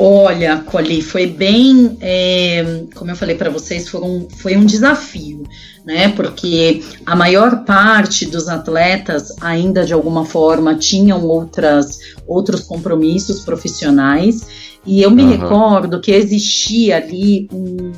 Olha, 0.00 0.58
Coli, 0.58 1.02
foi 1.02 1.26
bem, 1.26 1.98
é, 2.00 2.84
como 2.94 3.10
eu 3.10 3.16
falei 3.16 3.34
para 3.34 3.50
vocês, 3.50 3.88
foi 3.88 4.00
um, 4.00 4.28
foi 4.30 4.56
um 4.56 4.64
desafio, 4.64 5.42
né? 5.84 6.08
Porque 6.10 6.84
a 7.04 7.16
maior 7.16 7.64
parte 7.64 8.24
dos 8.24 8.48
atletas 8.48 9.34
ainda 9.40 9.84
de 9.84 9.92
alguma 9.92 10.24
forma 10.24 10.76
tinham 10.76 11.24
outras, 11.24 11.98
outros 12.28 12.60
compromissos 12.60 13.40
profissionais, 13.40 14.46
e 14.86 15.02
eu 15.02 15.10
me 15.10 15.24
uhum. 15.24 15.30
recordo 15.30 16.00
que 16.00 16.12
existia 16.12 16.98
ali 16.98 17.48
um 17.52 17.92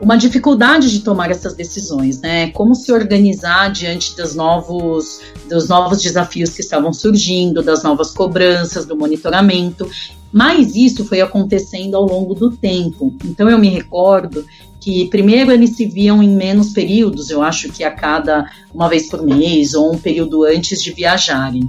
uma 0.00 0.16
dificuldade 0.16 0.90
de 0.90 1.00
tomar 1.00 1.30
essas 1.30 1.54
decisões, 1.54 2.20
né? 2.20 2.50
Como 2.50 2.74
se 2.74 2.92
organizar 2.92 3.70
diante 3.72 4.16
dos 4.16 4.34
novos, 4.34 5.20
dos 5.48 5.68
novos 5.68 6.00
desafios 6.00 6.50
que 6.50 6.60
estavam 6.60 6.92
surgindo, 6.92 7.62
das 7.62 7.82
novas 7.82 8.12
cobranças, 8.12 8.86
do 8.86 8.96
monitoramento. 8.96 9.90
Mas 10.32 10.74
isso 10.76 11.04
foi 11.04 11.20
acontecendo 11.20 11.96
ao 11.96 12.06
longo 12.06 12.34
do 12.34 12.50
tempo. 12.50 13.14
Então 13.24 13.48
eu 13.48 13.58
me 13.58 13.68
recordo 13.68 14.44
que 14.80 15.06
primeiro 15.06 15.50
eles 15.50 15.76
se 15.76 15.86
viam 15.86 16.22
em 16.22 16.28
menos 16.28 16.72
períodos, 16.72 17.30
eu 17.30 17.42
acho 17.42 17.70
que 17.70 17.82
a 17.82 17.90
cada 17.90 18.50
uma 18.72 18.88
vez 18.88 19.08
por 19.08 19.22
mês 19.22 19.74
ou 19.74 19.92
um 19.92 19.98
período 19.98 20.44
antes 20.44 20.82
de 20.82 20.92
viajarem. 20.92 21.68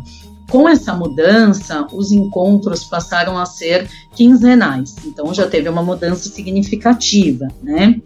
Com 0.49 0.67
essa 0.67 0.93
mudança, 0.93 1.85
os 1.93 2.11
encontros 2.11 2.83
passaram 2.83 3.37
a 3.37 3.45
ser 3.45 3.87
quinzenais, 4.15 4.95
então 5.05 5.33
já 5.33 5.47
teve 5.47 5.69
uma 5.69 5.83
mudança 5.83 6.29
significativa, 6.29 7.47
né? 7.61 7.99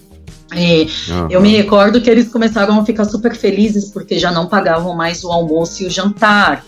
uhum. 1.10 1.28
Eu 1.30 1.42
me 1.42 1.50
recordo 1.50 2.02
que 2.02 2.10
eles 2.10 2.30
começaram 2.30 2.80
a 2.80 2.86
ficar 2.86 3.06
super 3.06 3.36
felizes 3.36 3.90
porque 3.90 4.20
já 4.20 4.32
não 4.32 4.48
pagavam 4.48 4.96
mais 4.96 5.24
o 5.24 5.32
almoço 5.32 5.84
e 5.84 5.86
o 5.88 5.90
jantar. 5.90 6.66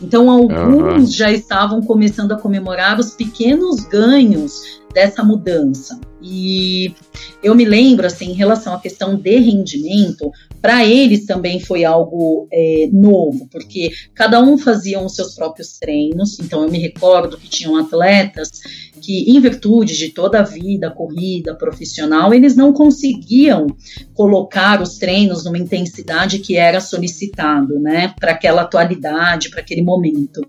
Então, 0.00 0.30
alguns 0.30 1.00
uhum. 1.00 1.06
já 1.06 1.30
estavam 1.30 1.82
começando 1.82 2.32
a 2.32 2.38
comemorar 2.38 2.98
os 2.98 3.10
pequenos 3.10 3.84
ganhos 3.84 4.80
dessa 4.92 5.22
mudança. 5.22 5.98
E 6.30 6.94
eu 7.42 7.54
me 7.54 7.64
lembro, 7.64 8.06
assim, 8.06 8.32
em 8.32 8.34
relação 8.34 8.74
à 8.74 8.80
questão 8.80 9.16
de 9.16 9.38
rendimento, 9.38 10.30
para 10.60 10.84
eles 10.84 11.24
também 11.24 11.58
foi 11.60 11.84
algo 11.84 12.46
é, 12.52 12.88
novo, 12.92 13.48
porque 13.50 13.90
cada 14.14 14.42
um 14.42 14.58
fazia 14.58 15.00
os 15.00 15.14
seus 15.14 15.34
próprios 15.34 15.78
treinos. 15.78 16.38
Então, 16.38 16.64
eu 16.64 16.70
me 16.70 16.78
recordo 16.78 17.38
que 17.38 17.48
tinham 17.48 17.76
atletas 17.76 18.50
que, 18.98 19.30
em 19.30 19.40
virtude 19.40 19.96
de 19.96 20.10
toda 20.10 20.40
a 20.40 20.42
vida, 20.42 20.90
corrida, 20.90 21.54
profissional, 21.54 22.34
eles 22.34 22.56
não 22.56 22.72
conseguiam 22.72 23.68
colocar 24.12 24.82
os 24.82 24.98
treinos 24.98 25.44
numa 25.44 25.58
intensidade 25.58 26.40
que 26.40 26.56
era 26.56 26.80
solicitado, 26.80 27.78
né, 27.78 28.14
para 28.18 28.32
aquela 28.32 28.62
atualidade, 28.62 29.50
para 29.50 29.60
aquele 29.60 29.82
momento. 29.82 30.40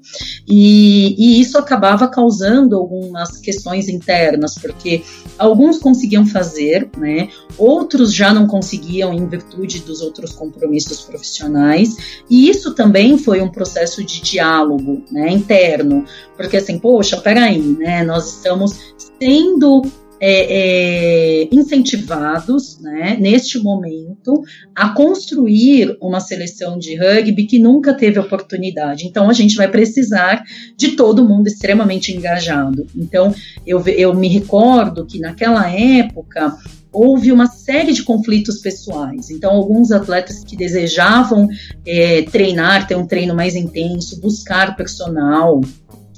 E, 0.48 1.16
e 1.18 1.40
isso 1.40 1.58
acabava 1.58 2.08
causando 2.08 2.76
algumas 2.76 3.38
questões 3.38 3.88
internas, 3.88 4.56
porque 4.56 5.04
alguns 5.38 5.69
conseguiam 5.78 6.26
fazer, 6.26 6.90
né, 6.98 7.30
outros 7.58 8.14
já 8.14 8.34
não 8.34 8.48
conseguiam 8.48 9.14
em 9.14 9.28
virtude 9.28 9.80
dos 9.80 10.02
outros 10.02 10.32
compromissos 10.32 11.02
profissionais, 11.02 11.96
e 12.30 12.50
isso 12.50 12.74
também 12.74 13.18
foi 13.18 13.42
um 13.42 13.50
processo 13.50 14.04
de 14.04 14.22
diálogo, 14.22 15.04
né, 15.12 15.30
interno, 15.30 16.06
porque 16.36 16.58
assim, 16.58 16.80
poxa, 16.80 17.18
peraí, 17.18 17.60
né, 17.60 18.04
nós 18.04 18.36
estamos 18.36 18.78
sendo 19.20 19.84
é, 20.20 21.44
é, 21.44 21.48
incentivados, 21.52 22.80
né, 22.80 23.18
neste 23.20 23.60
momento, 23.60 24.44
a 24.76 24.90
construir 24.90 25.98
uma 26.02 26.20
seleção 26.20 26.78
de 26.78 26.96
rugby 26.96 27.46
que 27.46 27.60
nunca 27.60 27.94
teve 27.94 28.20
oportunidade. 28.20 29.08
Então, 29.08 29.30
a 29.30 29.34
gente 29.34 29.56
vai 29.56 29.68
precisar 29.68 30.44
de 30.76 30.90
todo 30.90 31.28
mundo 31.28 31.48
extremamente 31.48 32.12
engajado. 32.12 32.86
Então, 32.96 33.34
eu, 33.66 33.86
eu 33.88 34.14
me 34.14 34.28
recordo 34.28 35.06
que 35.06 35.20
naquela 35.20 35.70
época 35.72 36.58
houve 36.92 37.32
uma 37.32 37.48
série 37.48 37.94
de 37.94 38.04
conflitos 38.04 38.60
pessoais. 38.60 39.30
Então, 39.30 39.52
alguns 39.52 39.92
atletas 39.92 40.44
que 40.44 40.56
desejavam 40.56 41.48
é, 41.86 42.24
treinar, 42.24 42.88
ter 42.88 42.96
um 42.96 43.06
treino 43.06 43.36
mais 43.36 43.56
intenso, 43.56 44.20
buscar 44.20 44.76
personal, 44.76 45.62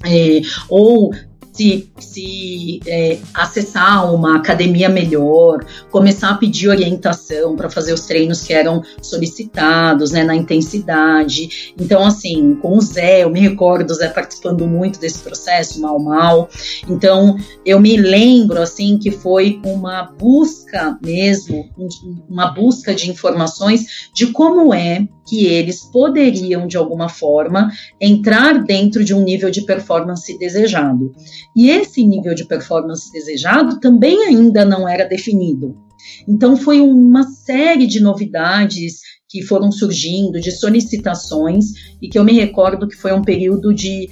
é, 0.06 0.42
ou 0.70 1.14
se, 1.62 1.92
se 2.00 2.80
é, 2.88 3.20
acessar 3.34 4.12
uma 4.14 4.38
academia 4.38 4.90
melhor, 4.90 5.64
começar 5.92 6.32
a 6.32 6.36
pedir 6.36 6.70
orientação 6.70 7.56
para 7.56 7.70
fazer 7.70 7.94
os 7.94 8.02
treinos 8.02 8.42
que 8.42 8.52
eram 8.52 8.82
solicitados, 9.02 10.12
né, 10.12 10.24
na 10.24 10.36
intensidade. 10.36 11.74
Então, 11.80 12.04
assim, 12.04 12.56
com 12.56 12.78
o 12.78 12.82
Zé, 12.82 13.24
eu 13.24 13.30
me 13.30 13.40
recordo, 13.40 13.92
o 13.92 13.94
Zé 13.94 14.08
participando 14.08 14.66
muito 14.66 15.00
desse 15.00 15.20
processo, 15.20 15.80
mal, 15.80 16.00
mal. 16.00 16.50
Então, 16.90 17.38
eu 17.64 17.80
me 17.80 17.96
lembro, 17.96 18.60
assim, 18.60 18.98
que 18.98 19.12
foi 19.12 19.62
uma 19.64 20.04
busca 20.04 20.98
mesmo, 21.04 21.70
uma 22.28 22.48
busca 22.48 22.96
de 22.96 23.10
informações 23.10 24.10
de 24.16 24.28
como 24.28 24.74
é 24.74 25.08
que 25.28 25.46
eles 25.46 25.82
poderiam, 25.86 26.68
de 26.68 26.76
alguma 26.76 27.08
forma, 27.08 27.72
entrar 28.02 28.64
dentro 28.64 29.04
de 29.04 29.14
um 29.14 29.22
nível 29.22 29.50
de 29.50 29.62
performance 29.62 30.38
desejado. 30.38 31.14
E 31.56 31.70
esse 31.70 32.04
nível 32.06 32.34
de 32.34 32.46
performance 32.46 33.12
desejado 33.12 33.80
também 33.80 34.26
ainda 34.26 34.64
não 34.64 34.88
era 34.88 35.06
definido. 35.06 35.78
Então, 36.28 36.58
foi 36.58 36.82
uma 36.82 37.24
série 37.24 37.86
de 37.86 38.00
novidades 38.00 39.02
que 39.30 39.42
foram 39.42 39.72
surgindo, 39.72 40.42
de 40.42 40.52
solicitações, 40.52 41.66
e 42.02 42.10
que 42.10 42.20
eu 42.20 42.24
me 42.24 42.34
recordo 42.34 42.88
que 42.88 42.98
foi 42.98 43.14
um 43.14 43.22
período 43.22 43.74
de, 43.74 44.10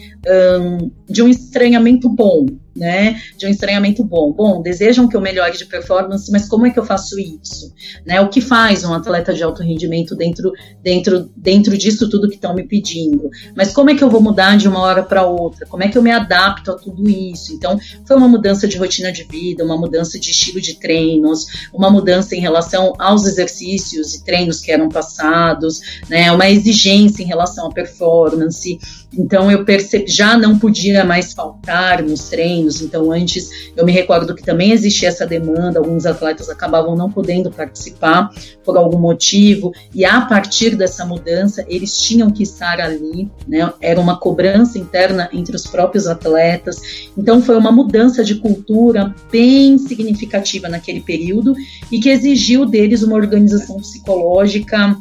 um, 0.61 0.91
de 1.09 1.21
um 1.21 1.27
estranhamento 1.27 2.07
bom, 2.07 2.45
né, 2.79 3.21
de 3.37 3.45
um 3.45 3.49
estranhamento 3.49 4.03
bom. 4.03 4.31
Bom, 4.31 4.61
desejam 4.61 5.07
que 5.07 5.15
eu 5.15 5.21
melhore 5.21 5.57
de 5.57 5.65
performance, 5.65 6.31
mas 6.31 6.47
como 6.47 6.65
é 6.65 6.69
que 6.69 6.79
eu 6.79 6.85
faço 6.85 7.19
isso? 7.19 7.73
Né, 8.05 8.21
o 8.21 8.29
que 8.29 8.39
faz 8.41 8.83
um 8.83 8.93
atleta 8.93 9.33
de 9.33 9.43
alto 9.43 9.61
rendimento 9.61 10.15
dentro, 10.15 10.53
dentro, 10.81 11.29
dentro 11.35 11.77
disso 11.77 12.09
tudo 12.09 12.29
que 12.29 12.35
estão 12.35 12.55
me 12.55 12.63
pedindo? 12.63 13.29
Mas 13.55 13.73
como 13.73 13.89
é 13.89 13.95
que 13.95 14.03
eu 14.03 14.09
vou 14.09 14.21
mudar 14.21 14.57
de 14.57 14.67
uma 14.67 14.79
hora 14.79 15.03
para 15.03 15.25
outra? 15.25 15.65
Como 15.65 15.83
é 15.83 15.89
que 15.89 15.97
eu 15.97 16.01
me 16.01 16.11
adapto 16.11 16.71
a 16.71 16.75
tudo 16.75 17.09
isso? 17.09 17.53
Então, 17.53 17.77
foi 18.05 18.15
uma 18.15 18.27
mudança 18.27 18.67
de 18.67 18.77
rotina 18.77 19.11
de 19.11 19.23
vida, 19.23 19.63
uma 19.63 19.77
mudança 19.77 20.19
de 20.19 20.31
estilo 20.31 20.61
de 20.61 20.75
treinos, 20.75 21.45
uma 21.73 21.91
mudança 21.91 22.35
em 22.35 22.39
relação 22.39 22.93
aos 22.97 23.25
exercícios 23.25 24.15
e 24.15 24.23
treinos 24.23 24.61
que 24.61 24.71
eram 24.71 24.87
passados, 24.87 25.81
né, 26.09 26.31
uma 26.31 26.49
exigência 26.49 27.23
em 27.23 27.25
relação 27.25 27.67
à 27.67 27.73
performance. 27.73 28.79
Então, 29.11 29.51
eu 29.51 29.65
percebi, 29.65 30.05
já 30.07 30.37
não 30.37 30.57
podia 30.59 31.03
mais 31.03 31.33
faltar 31.33 32.03
nos 32.03 32.29
treinos 32.29 32.68
então, 32.81 33.11
antes, 33.11 33.71
eu 33.75 33.85
me 33.85 33.91
recordo 33.91 34.35
que 34.35 34.43
também 34.43 34.71
existia 34.71 35.09
essa 35.09 35.25
demanda, 35.25 35.79
alguns 35.79 36.05
atletas 36.05 36.49
acabavam 36.49 36.95
não 36.95 37.11
podendo 37.11 37.51
participar 37.51 38.29
por 38.63 38.77
algum 38.77 38.99
motivo, 38.99 39.71
e 39.93 40.05
a 40.05 40.21
partir 40.21 40.75
dessa 40.75 41.05
mudança, 41.05 41.65
eles 41.67 41.97
tinham 41.97 42.29
que 42.31 42.43
estar 42.43 42.79
ali, 42.79 43.29
né? 43.47 43.71
Era 43.81 43.99
uma 43.99 44.19
cobrança 44.19 44.77
interna 44.77 45.29
entre 45.33 45.55
os 45.55 45.65
próprios 45.65 46.07
atletas. 46.07 47.09
Então, 47.17 47.41
foi 47.41 47.57
uma 47.57 47.71
mudança 47.71 48.23
de 48.23 48.35
cultura 48.35 49.13
bem 49.31 49.77
significativa 49.77 50.69
naquele 50.69 51.01
período 51.01 51.53
e 51.91 51.99
que 51.99 52.09
exigiu 52.09 52.65
deles 52.65 53.03
uma 53.03 53.15
organização 53.15 53.77
psicológica 53.77 54.97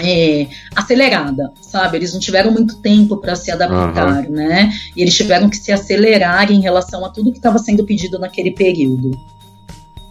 é, 0.00 0.48
acelerada, 0.74 1.52
sabe? 1.60 1.98
Eles 1.98 2.12
não 2.12 2.20
tiveram 2.20 2.50
muito 2.52 2.76
tempo 2.78 3.16
para 3.16 3.36
se 3.36 3.50
adaptar, 3.50 4.24
uhum. 4.24 4.30
né? 4.30 4.72
E 4.96 5.02
eles 5.02 5.14
tiveram 5.14 5.48
que 5.48 5.56
se 5.56 5.72
acelerar 5.72 6.50
em 6.50 6.60
relação 6.60 7.04
a 7.04 7.10
tudo 7.10 7.30
que 7.30 7.38
estava 7.38 7.58
sendo 7.58 7.84
pedido 7.84 8.18
naquele 8.18 8.52
período. 8.52 9.10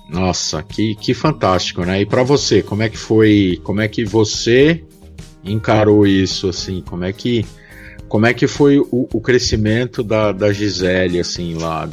Nossa, 0.09 0.63
que, 0.63 0.95
que 0.95 1.13
fantástico, 1.13 1.83
né? 1.83 2.01
E 2.01 2.05
para 2.05 2.23
você, 2.23 2.63
como 2.63 2.81
é 2.81 2.89
que 2.89 2.97
foi? 2.97 3.61
Como 3.63 3.79
é 3.81 3.87
que 3.87 4.03
você 4.03 4.83
encarou 5.43 6.05
isso, 6.07 6.49
assim? 6.49 6.81
Como 6.81 7.03
é 7.03 7.13
que 7.13 7.45
como 8.09 8.25
é 8.25 8.33
que 8.33 8.47
foi 8.47 8.79
o, 8.79 9.07
o 9.13 9.21
crescimento 9.21 10.01
da, 10.01 10.31
da 10.31 10.51
Gisele, 10.51 11.19
assim, 11.19 11.53
lá? 11.53 11.87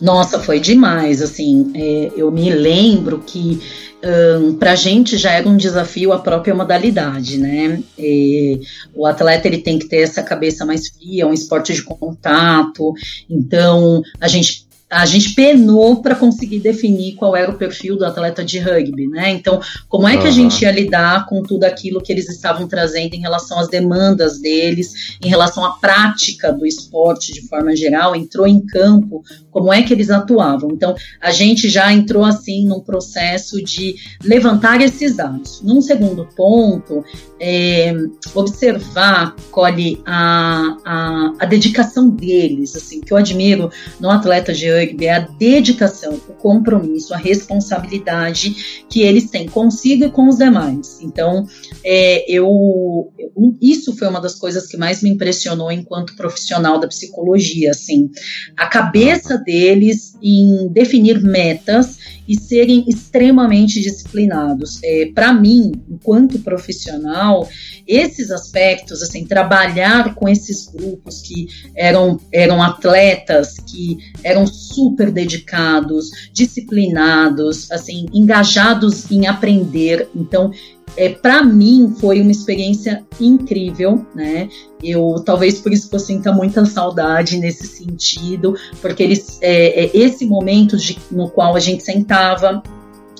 Nossa, 0.00 0.38
foi 0.38 0.60
demais, 0.60 1.20
assim. 1.20 1.72
É, 1.74 2.12
eu 2.16 2.30
me 2.30 2.50
lembro 2.50 3.18
que 3.18 3.60
um, 4.02 4.54
para 4.54 4.72
a 4.72 4.76
gente 4.76 5.16
já 5.16 5.32
era 5.32 5.48
um 5.48 5.56
desafio 5.56 6.12
a 6.12 6.18
própria 6.18 6.54
modalidade, 6.54 7.38
né? 7.38 7.82
E 7.98 8.60
o 8.94 9.06
atleta 9.06 9.48
ele 9.48 9.58
tem 9.58 9.78
que 9.78 9.88
ter 9.88 9.98
essa 9.98 10.22
cabeça 10.22 10.64
mais 10.64 10.88
fria, 10.88 11.26
um 11.26 11.32
esporte 11.32 11.74
de 11.74 11.82
contato, 11.82 12.94
então 13.28 14.02
a 14.20 14.28
gente 14.28 14.67
a 14.90 15.04
gente 15.04 15.34
penou 15.34 16.00
para 16.00 16.14
conseguir 16.14 16.60
definir 16.60 17.14
qual 17.14 17.36
era 17.36 17.50
o 17.50 17.58
perfil 17.58 17.96
do 17.96 18.06
atleta 18.06 18.42
de 18.42 18.58
rugby, 18.58 19.06
né? 19.06 19.30
Então, 19.30 19.60
como 19.88 20.08
é 20.08 20.16
que 20.16 20.22
uhum. 20.22 20.28
a 20.28 20.32
gente 20.32 20.62
ia 20.62 20.70
lidar 20.70 21.26
com 21.26 21.42
tudo 21.42 21.64
aquilo 21.64 22.00
que 22.00 22.10
eles 22.10 22.28
estavam 22.28 22.66
trazendo 22.66 23.14
em 23.14 23.20
relação 23.20 23.58
às 23.58 23.68
demandas 23.68 24.40
deles, 24.40 25.16
em 25.22 25.28
relação 25.28 25.64
à 25.64 25.72
prática 25.72 26.52
do 26.52 26.66
esporte 26.66 27.32
de 27.32 27.46
forma 27.46 27.76
geral, 27.76 28.16
entrou 28.16 28.46
em 28.46 28.64
campo, 28.64 29.22
como 29.50 29.72
é 29.72 29.82
que 29.82 29.92
eles 29.92 30.08
atuavam? 30.08 30.70
Então, 30.72 30.94
a 31.20 31.30
gente 31.30 31.68
já 31.68 31.92
entrou 31.92 32.24
assim 32.24 32.66
num 32.66 32.80
processo 32.80 33.62
de 33.62 33.94
levantar 34.24 34.80
esses 34.80 35.16
dados. 35.16 35.60
Num 35.62 35.82
segundo 35.82 36.26
ponto, 36.34 37.04
é, 37.38 37.92
observar, 38.34 39.34
colhe 39.50 40.00
a, 40.06 40.76
a, 40.84 41.32
a 41.40 41.44
dedicação 41.44 42.08
deles, 42.08 42.74
assim, 42.74 43.00
que 43.00 43.12
eu 43.12 43.16
admiro 43.16 43.70
no 44.00 44.10
atleta 44.10 44.52
de 44.52 44.77
rugby 44.78 45.06
é 45.06 45.14
a 45.14 45.20
dedicação, 45.20 46.14
o 46.28 46.34
compromisso, 46.34 47.14
a 47.14 47.16
responsabilidade 47.16 48.84
que 48.88 49.02
eles 49.02 49.30
têm 49.30 49.48
consigo 49.48 50.04
e 50.04 50.10
com 50.10 50.28
os 50.28 50.36
demais. 50.36 51.00
Então, 51.02 51.46
é, 51.84 52.24
eu, 52.30 53.12
isso 53.60 53.96
foi 53.96 54.08
uma 54.08 54.20
das 54.20 54.34
coisas 54.34 54.66
que 54.66 54.76
mais 54.76 55.02
me 55.02 55.10
impressionou 55.10 55.70
enquanto 55.70 56.16
profissional 56.16 56.78
da 56.78 56.88
psicologia, 56.88 57.70
assim, 57.70 58.10
a 58.56 58.66
cabeça 58.66 59.38
deles 59.38 60.14
em 60.22 60.68
definir 60.72 61.20
metas 61.20 61.98
e 62.28 62.38
serem 62.38 62.84
extremamente 62.86 63.80
disciplinados. 63.80 64.78
É, 64.84 65.10
Para 65.14 65.32
mim, 65.32 65.72
enquanto 65.88 66.38
profissional, 66.40 67.48
esses 67.86 68.30
aspectos, 68.30 69.02
assim, 69.02 69.24
trabalhar 69.24 70.14
com 70.14 70.28
esses 70.28 70.66
grupos 70.66 71.22
que 71.22 71.46
eram, 71.74 72.20
eram 72.30 72.62
atletas, 72.62 73.56
que 73.58 73.96
eram 74.22 74.46
super 74.46 75.10
dedicados, 75.10 76.10
disciplinados, 76.32 77.70
assim, 77.72 78.06
engajados 78.12 79.10
em 79.10 79.26
aprender. 79.26 80.08
Então, 80.14 80.52
é, 80.96 81.10
para 81.10 81.42
mim 81.42 81.94
foi 81.98 82.20
uma 82.20 82.30
experiência 82.30 83.04
incrível, 83.20 84.06
né? 84.14 84.48
Eu 84.82 85.22
talvez 85.24 85.60
por 85.60 85.72
isso 85.72 85.88
que 85.88 85.96
eu 85.96 86.00
sinta 86.00 86.32
muita 86.32 86.64
saudade 86.64 87.38
nesse 87.38 87.66
sentido, 87.66 88.56
porque 88.80 89.02
eles, 89.02 89.38
é, 89.40 89.84
é, 89.84 89.90
esse 89.96 90.26
momento 90.26 90.76
de, 90.76 90.98
no 91.10 91.28
qual 91.30 91.56
a 91.56 91.60
gente 91.60 91.82
sentava 91.82 92.62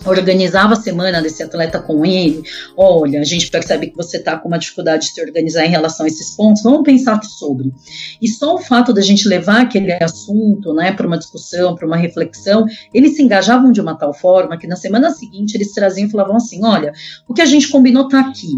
organizava 0.04 0.74
a 0.74 0.76
semana 0.76 1.20
desse 1.20 1.42
atleta 1.42 1.80
com 1.80 2.04
ele, 2.04 2.42
olha, 2.76 3.20
a 3.20 3.24
gente 3.24 3.50
percebe 3.50 3.88
que 3.88 3.96
você 3.96 4.18
está 4.18 4.37
com 4.37 4.48
uma 4.48 4.58
dificuldade 4.58 5.06
de 5.06 5.12
se 5.12 5.20
organizar 5.20 5.64
em 5.64 5.70
relação 5.70 6.04
a 6.04 6.08
esses 6.08 6.30
pontos, 6.30 6.62
vamos 6.62 6.82
pensar 6.82 7.22
sobre. 7.24 7.72
E 8.20 8.28
só 8.28 8.54
o 8.54 8.58
fato 8.58 8.92
da 8.92 9.00
gente 9.00 9.28
levar 9.28 9.62
aquele 9.62 9.92
assunto, 9.92 10.72
né, 10.74 10.92
para 10.92 11.06
uma 11.06 11.18
discussão, 11.18 11.74
para 11.74 11.87
uma 11.87 11.96
reflexão, 11.96 12.64
eles 12.92 13.16
se 13.16 13.22
engajavam 13.22 13.72
de 13.72 13.80
uma 13.80 13.96
tal 13.96 14.14
forma 14.14 14.58
que 14.58 14.66
na 14.66 14.76
semana 14.76 15.11
seguinte 15.11 15.54
eles 15.54 15.72
traziam 15.72 16.06
e 16.06 16.11
falavam 16.11 16.37
assim, 16.37 16.64
olha, 16.64 16.92
o 17.28 17.34
que 17.34 17.42
a 17.42 17.46
gente 17.46 17.68
combinou 17.68 18.04
está 18.04 18.20
aqui. 18.20 18.52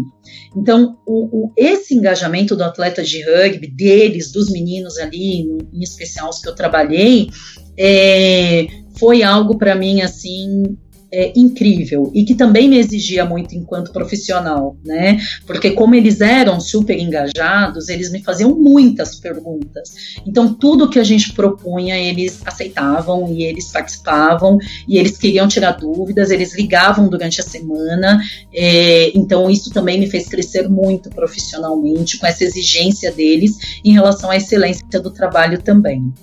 Então, 0.55 0.97
o, 1.05 1.45
o, 1.45 1.53
esse 1.55 1.93
engajamento 1.93 2.55
do 2.55 2.63
atleta 2.63 3.03
de 3.03 3.23
rugby, 3.23 3.67
deles, 3.67 4.31
dos 4.31 4.49
meninos 4.49 4.97
ali, 4.97 5.41
em 5.73 5.81
especial 5.81 6.29
os 6.29 6.39
que 6.39 6.47
eu 6.47 6.55
trabalhei, 6.55 7.29
é, 7.77 8.67
foi 8.97 9.23
algo 9.23 9.57
para 9.57 9.75
mim 9.75 10.01
assim 10.01 10.77
é, 11.11 11.33
incrível 11.35 12.09
e 12.13 12.23
que 12.23 12.33
também 12.33 12.69
me 12.69 12.77
exigia 12.77 13.25
muito 13.25 13.53
enquanto 13.53 13.91
profissional, 13.91 14.77
né? 14.83 15.19
Porque 15.45 15.71
como 15.71 15.93
eles 15.93 16.21
eram 16.21 16.59
super 16.59 16.97
engajados, 16.97 17.89
eles 17.89 18.11
me 18.11 18.23
faziam 18.23 18.55
muitas 18.55 19.15
perguntas. 19.19 19.91
Então 20.25 20.53
tudo 20.53 20.89
que 20.89 20.99
a 20.99 21.03
gente 21.03 21.33
propunha 21.33 21.97
eles 21.97 22.41
aceitavam 22.45 23.33
e 23.33 23.43
eles 23.43 23.67
participavam 23.71 24.57
e 24.87 24.97
eles 24.97 25.17
queriam 25.17 25.47
tirar 25.47 25.71
dúvidas, 25.73 26.31
eles 26.31 26.55
ligavam 26.55 27.09
durante 27.09 27.41
a 27.41 27.43
semana. 27.43 28.21
É, 28.53 29.11
então 29.17 29.49
isso 29.49 29.69
também 29.71 29.99
me 29.99 30.09
fez 30.09 30.27
crescer 30.27 30.69
muito 30.69 31.09
profissionalmente 31.09 32.17
com 32.17 32.25
essa 32.25 32.43
exigência 32.43 33.11
deles 33.11 33.79
em 33.83 33.91
relação 33.91 34.29
à 34.29 34.37
excelência 34.37 34.99
do 35.01 35.11
trabalho 35.11 35.61
também. 35.61 36.13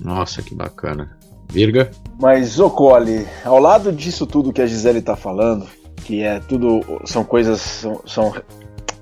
Nossa, 0.00 0.42
que 0.42 0.54
bacana. 0.54 1.21
Virga. 1.52 1.90
Mas, 2.18 2.58
Ocole, 2.58 3.26
ao 3.44 3.58
lado 3.58 3.92
disso 3.92 4.26
tudo 4.26 4.52
que 4.52 4.62
a 4.62 4.66
Gisele 4.66 5.00
está 5.00 5.14
falando, 5.14 5.66
que 5.96 6.22
é 6.22 6.40
tudo, 6.40 6.80
são 7.04 7.22
coisas, 7.22 7.60
são, 7.60 8.00
são 8.06 8.34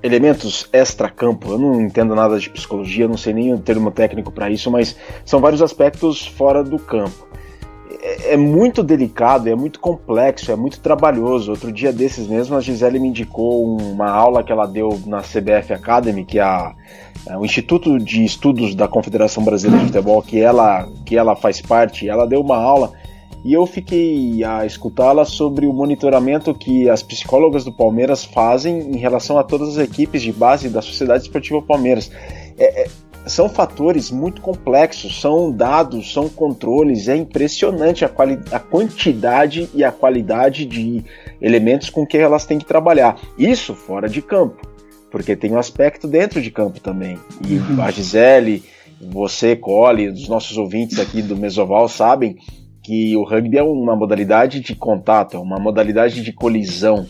elementos 0.03 0.67
extra-campo, 0.73 1.51
eu 1.51 1.57
não 1.57 1.81
entendo 1.81 2.13
nada 2.13 2.37
de 2.37 2.49
psicologia, 2.49 3.07
não 3.07 3.17
sei 3.17 3.33
nem 3.33 3.53
o 3.53 3.59
termo 3.59 3.89
técnico 3.89 4.31
para 4.31 4.49
isso, 4.49 4.69
mas 4.69 4.97
são 5.23 5.39
vários 5.39 5.61
aspectos 5.61 6.27
fora 6.27 6.61
do 6.61 6.77
campo. 6.77 7.25
É, 8.01 8.33
é, 8.33 8.37
muito 8.37 8.83
delicado, 8.83 9.47
é 9.47 9.55
muito 9.55 9.79
complexo, 9.79 10.51
é 10.51 10.55
muito 10.55 10.79
trabalhoso. 10.81 11.51
Outro 11.51 11.71
dia 11.71 11.93
desses 11.93 12.27
mesmo, 12.27 12.57
a 12.57 12.61
Gisele 12.61 12.99
me 12.99 13.07
indicou 13.07 13.77
uma 13.77 14.09
aula 14.09 14.43
que 14.43 14.51
ela 14.51 14.65
deu 14.65 14.99
na 15.05 15.21
CBF 15.21 15.73
Academy, 15.73 16.25
que 16.25 16.39
é 16.39 16.41
a 16.41 16.73
o 17.37 17.45
Instituto 17.45 17.97
de 17.97 18.25
Estudos 18.25 18.75
da 18.75 18.87
Confederação 18.87 19.43
Brasileira 19.43 19.85
de 19.85 19.91
Futebol, 19.91 20.21
que 20.21 20.39
ela, 20.39 20.87
que 21.05 21.15
ela 21.15 21.35
faz 21.35 21.61
parte, 21.61 22.09
ela 22.09 22.25
deu 22.25 22.41
uma 22.41 22.57
aula 22.57 22.91
e 23.43 23.53
eu 23.53 23.65
fiquei 23.65 24.43
a 24.43 24.65
escutá-la 24.65 25.25
sobre 25.25 25.65
o 25.65 25.73
monitoramento 25.73 26.53
que 26.53 26.87
as 26.89 27.01
psicólogas 27.01 27.63
do 27.63 27.73
Palmeiras 27.73 28.23
fazem 28.23 28.79
em 28.79 28.97
relação 28.97 29.37
a 29.37 29.43
todas 29.43 29.69
as 29.69 29.83
equipes 29.83 30.21
de 30.21 30.31
base 30.31 30.69
da 30.69 30.81
Sociedade 30.81 31.23
Esportiva 31.23 31.61
Palmeiras. 31.61 32.11
É, 32.57 32.83
é, 32.83 32.87
são 33.25 33.49
fatores 33.49 34.11
muito 34.11 34.41
complexos, 34.41 35.19
são 35.19 35.51
dados, 35.51 36.11
são 36.11 36.29
controles, 36.29 37.07
é 37.07 37.15
impressionante 37.15 38.05
a, 38.05 38.11
a 38.51 38.59
quantidade 38.59 39.69
e 39.73 39.83
a 39.83 39.91
qualidade 39.91 40.65
de 40.65 41.03
elementos 41.41 41.89
com 41.89 42.05
que 42.05 42.17
elas 42.17 42.45
têm 42.45 42.59
que 42.59 42.65
trabalhar. 42.65 43.19
Isso 43.37 43.73
fora 43.73 44.07
de 44.07 44.21
campo 44.21 44.70
porque 45.11 45.35
tem 45.35 45.51
um 45.51 45.59
aspecto 45.59 46.07
dentro 46.07 46.41
de 46.41 46.49
campo 46.49 46.79
também. 46.79 47.19
E 47.45 47.57
uhum. 47.57 47.81
a 47.81 47.91
Gisele, 47.91 48.63
você, 48.99 49.55
Cole, 49.55 50.07
os 50.07 50.27
nossos 50.27 50.57
ouvintes 50.57 50.99
aqui 50.99 51.21
do 51.21 51.35
Mesoval 51.35 51.87
sabem 51.89 52.37
que 52.81 53.15
o 53.15 53.23
rugby 53.23 53.57
é 53.57 53.63
uma 53.63 53.95
modalidade 53.95 54.59
de 54.59 54.73
contato, 54.73 55.35
é 55.35 55.39
uma 55.39 55.59
modalidade 55.59 56.23
de 56.23 56.33
colisão, 56.33 57.05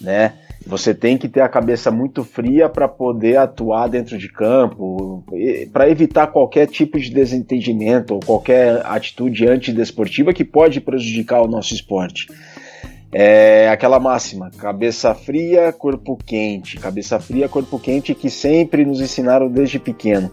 né? 0.00 0.34
Você 0.64 0.94
tem 0.94 1.18
que 1.18 1.28
ter 1.28 1.40
a 1.40 1.48
cabeça 1.48 1.90
muito 1.90 2.22
fria 2.22 2.68
para 2.68 2.86
poder 2.86 3.36
atuar 3.36 3.88
dentro 3.88 4.16
de 4.16 4.28
campo, 4.28 5.24
para 5.72 5.90
evitar 5.90 6.28
qualquer 6.28 6.68
tipo 6.68 7.00
de 7.00 7.10
desentendimento 7.10 8.14
ou 8.14 8.20
qualquer 8.20 8.80
atitude 8.86 9.48
antidesportiva 9.48 10.32
que 10.32 10.44
pode 10.44 10.80
prejudicar 10.80 11.42
o 11.42 11.48
nosso 11.48 11.74
esporte. 11.74 12.28
É 13.14 13.68
aquela 13.68 14.00
máxima, 14.00 14.50
cabeça 14.56 15.14
fria, 15.14 15.70
corpo 15.70 16.16
quente, 16.24 16.78
cabeça 16.78 17.20
fria, 17.20 17.46
corpo 17.46 17.78
quente 17.78 18.14
que 18.14 18.30
sempre 18.30 18.86
nos 18.86 19.02
ensinaram 19.02 19.48
desde 19.48 19.78
pequeno. 19.78 20.32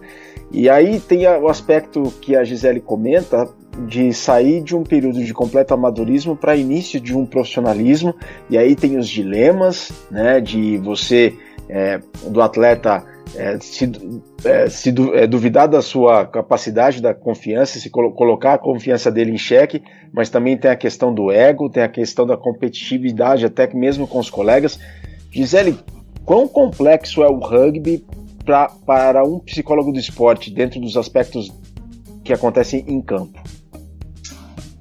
E 0.50 0.68
aí 0.68 0.98
tem 0.98 1.26
o 1.28 1.48
aspecto 1.48 2.02
que 2.22 2.34
a 2.34 2.42
Gisele 2.42 2.80
comenta 2.80 3.46
de 3.86 4.12
sair 4.14 4.62
de 4.62 4.74
um 4.74 4.82
período 4.82 5.22
de 5.22 5.32
completo 5.32 5.74
amadorismo 5.74 6.34
para 6.34 6.56
início 6.56 6.98
de 6.98 7.16
um 7.16 7.26
profissionalismo, 7.26 8.14
e 8.48 8.56
aí 8.56 8.74
tem 8.74 8.96
os 8.96 9.08
dilemas, 9.08 9.92
né, 10.10 10.40
de 10.40 10.78
você, 10.78 11.34
é, 11.68 12.00
do 12.28 12.42
atleta 12.42 13.04
é, 13.36 13.58
se, 13.60 13.90
é, 14.44 14.68
se 14.68 14.90
du, 14.90 15.14
é, 15.14 15.26
duvidar 15.26 15.68
da 15.68 15.80
sua 15.80 16.26
capacidade, 16.26 17.00
da 17.00 17.14
confiança, 17.14 17.78
se 17.78 17.88
colo 17.90 18.12
colocar 18.12 18.54
a 18.54 18.58
confiança 18.58 19.10
dele 19.10 19.32
em 19.32 19.38
xeque, 19.38 19.82
mas 20.12 20.28
também 20.28 20.56
tem 20.56 20.70
a 20.70 20.76
questão 20.76 21.14
do 21.14 21.30
ego, 21.30 21.70
tem 21.70 21.82
a 21.82 21.88
questão 21.88 22.26
da 22.26 22.36
competitividade, 22.36 23.44
até 23.44 23.72
mesmo 23.72 24.06
com 24.06 24.18
os 24.18 24.30
colegas. 24.30 24.78
Gisele, 25.30 25.78
quão 26.24 26.48
complexo 26.48 27.22
é 27.22 27.28
o 27.28 27.38
rugby 27.38 28.04
pra, 28.44 28.68
para 28.84 29.24
um 29.24 29.38
psicólogo 29.38 29.92
do 29.92 29.98
esporte 29.98 30.50
dentro 30.50 30.80
dos 30.80 30.96
aspectos 30.96 31.52
que 32.24 32.32
acontecem 32.32 32.84
em 32.88 33.00
campo? 33.00 33.40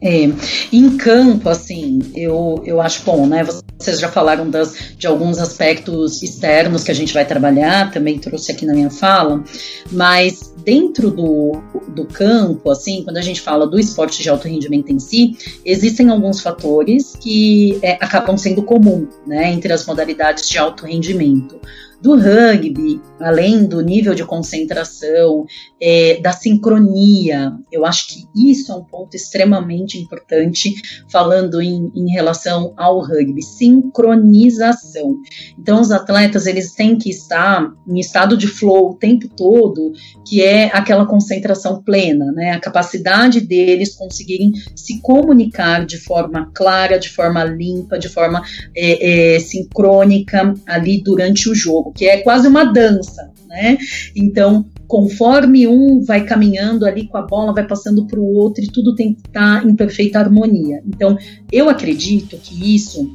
É, 0.01 0.29
em 0.71 0.97
campo, 0.97 1.49
assim, 1.49 1.99
eu, 2.15 2.61
eu 2.65 2.79
acho 2.79 3.03
bom, 3.03 3.27
né? 3.27 3.45
Vocês 3.77 3.99
já 3.99 4.09
falaram 4.09 4.49
das, 4.49 4.93
de 4.97 5.07
alguns 5.07 5.39
aspectos 5.39 6.23
externos 6.23 6.83
que 6.83 6.91
a 6.91 6.93
gente 6.93 7.13
vai 7.13 7.25
trabalhar, 7.25 7.91
também 7.91 8.17
trouxe 8.17 8.51
aqui 8.51 8.65
na 8.65 8.73
minha 8.73 8.89
fala, 8.89 9.43
mas 9.91 10.53
dentro 10.63 11.11
do, 11.11 11.61
do 11.89 12.05
campo, 12.05 12.71
assim, 12.71 13.03
quando 13.03 13.17
a 13.17 13.21
gente 13.21 13.41
fala 13.41 13.67
do 13.67 13.79
esporte 13.79 14.23
de 14.23 14.29
alto 14.29 14.47
rendimento 14.47 14.89
em 14.89 14.99
si, 14.99 15.37
existem 15.65 16.09
alguns 16.09 16.41
fatores 16.41 17.17
que 17.19 17.77
é, 17.81 17.93
acabam 17.93 18.37
sendo 18.37 18.63
comum, 18.63 19.07
né, 19.27 19.51
entre 19.51 19.73
as 19.73 19.85
modalidades 19.85 20.47
de 20.47 20.57
alto 20.57 20.85
rendimento 20.85 21.59
do 22.01 22.15
rugby, 22.15 23.01
além 23.19 23.65
do 23.65 23.81
nível 23.81 24.15
de 24.15 24.23
concentração, 24.23 25.45
é, 25.81 26.19
da 26.21 26.31
sincronia. 26.31 27.51
Eu 27.71 27.85
acho 27.85 28.07
que 28.07 28.49
isso 28.49 28.71
é 28.71 28.75
um 28.75 28.83
ponto 28.83 29.15
extremamente 29.15 29.97
importante, 29.97 30.73
falando 31.11 31.61
em, 31.61 31.91
em 31.93 32.09
relação 32.11 32.73
ao 32.77 33.01
rugby, 33.01 33.41
sincronização. 33.41 35.15
Então, 35.57 35.81
os 35.81 35.91
atletas 35.91 36.45
eles 36.45 36.73
têm 36.73 36.97
que 36.97 37.09
estar 37.09 37.69
em 37.87 37.99
estado 37.99 38.37
de 38.37 38.47
flow 38.47 38.91
o 38.91 38.95
tempo 38.95 39.27
todo, 39.27 39.91
que 40.25 40.41
é 40.41 40.65
aquela 40.73 41.05
concentração 41.05 41.83
plena, 41.83 42.31
né? 42.31 42.51
A 42.51 42.59
capacidade 42.59 43.41
deles 43.41 43.95
conseguirem 43.95 44.51
se 44.75 45.01
comunicar 45.01 45.85
de 45.85 45.97
forma 45.97 46.49
clara, 46.55 46.97
de 46.97 47.09
forma 47.09 47.43
limpa, 47.43 47.99
de 47.99 48.07
forma 48.07 48.41
é, 48.75 49.35
é, 49.35 49.39
sincrônica 49.39 50.53
ali 50.65 51.01
durante 51.03 51.49
o 51.49 51.55
jogo 51.55 51.88
que 51.91 52.05
é 52.05 52.21
quase 52.21 52.47
uma 52.47 52.63
dança, 52.63 53.31
né? 53.47 53.77
Então, 54.15 54.65
conforme 54.87 55.67
um 55.67 56.01
vai 56.01 56.23
caminhando 56.25 56.85
ali 56.85 57.07
com 57.07 57.17
a 57.17 57.21
bola, 57.21 57.53
vai 57.53 57.65
passando 57.65 58.05
para 58.07 58.19
o 58.19 58.33
outro 58.33 58.63
e 58.63 58.67
tudo 58.67 58.95
tem 58.95 59.13
que 59.13 59.27
estar 59.27 59.65
em 59.65 59.75
perfeita 59.75 60.19
harmonia. 60.19 60.81
Então, 60.87 61.17
eu 61.51 61.69
acredito 61.69 62.37
que 62.37 62.75
isso 62.75 63.13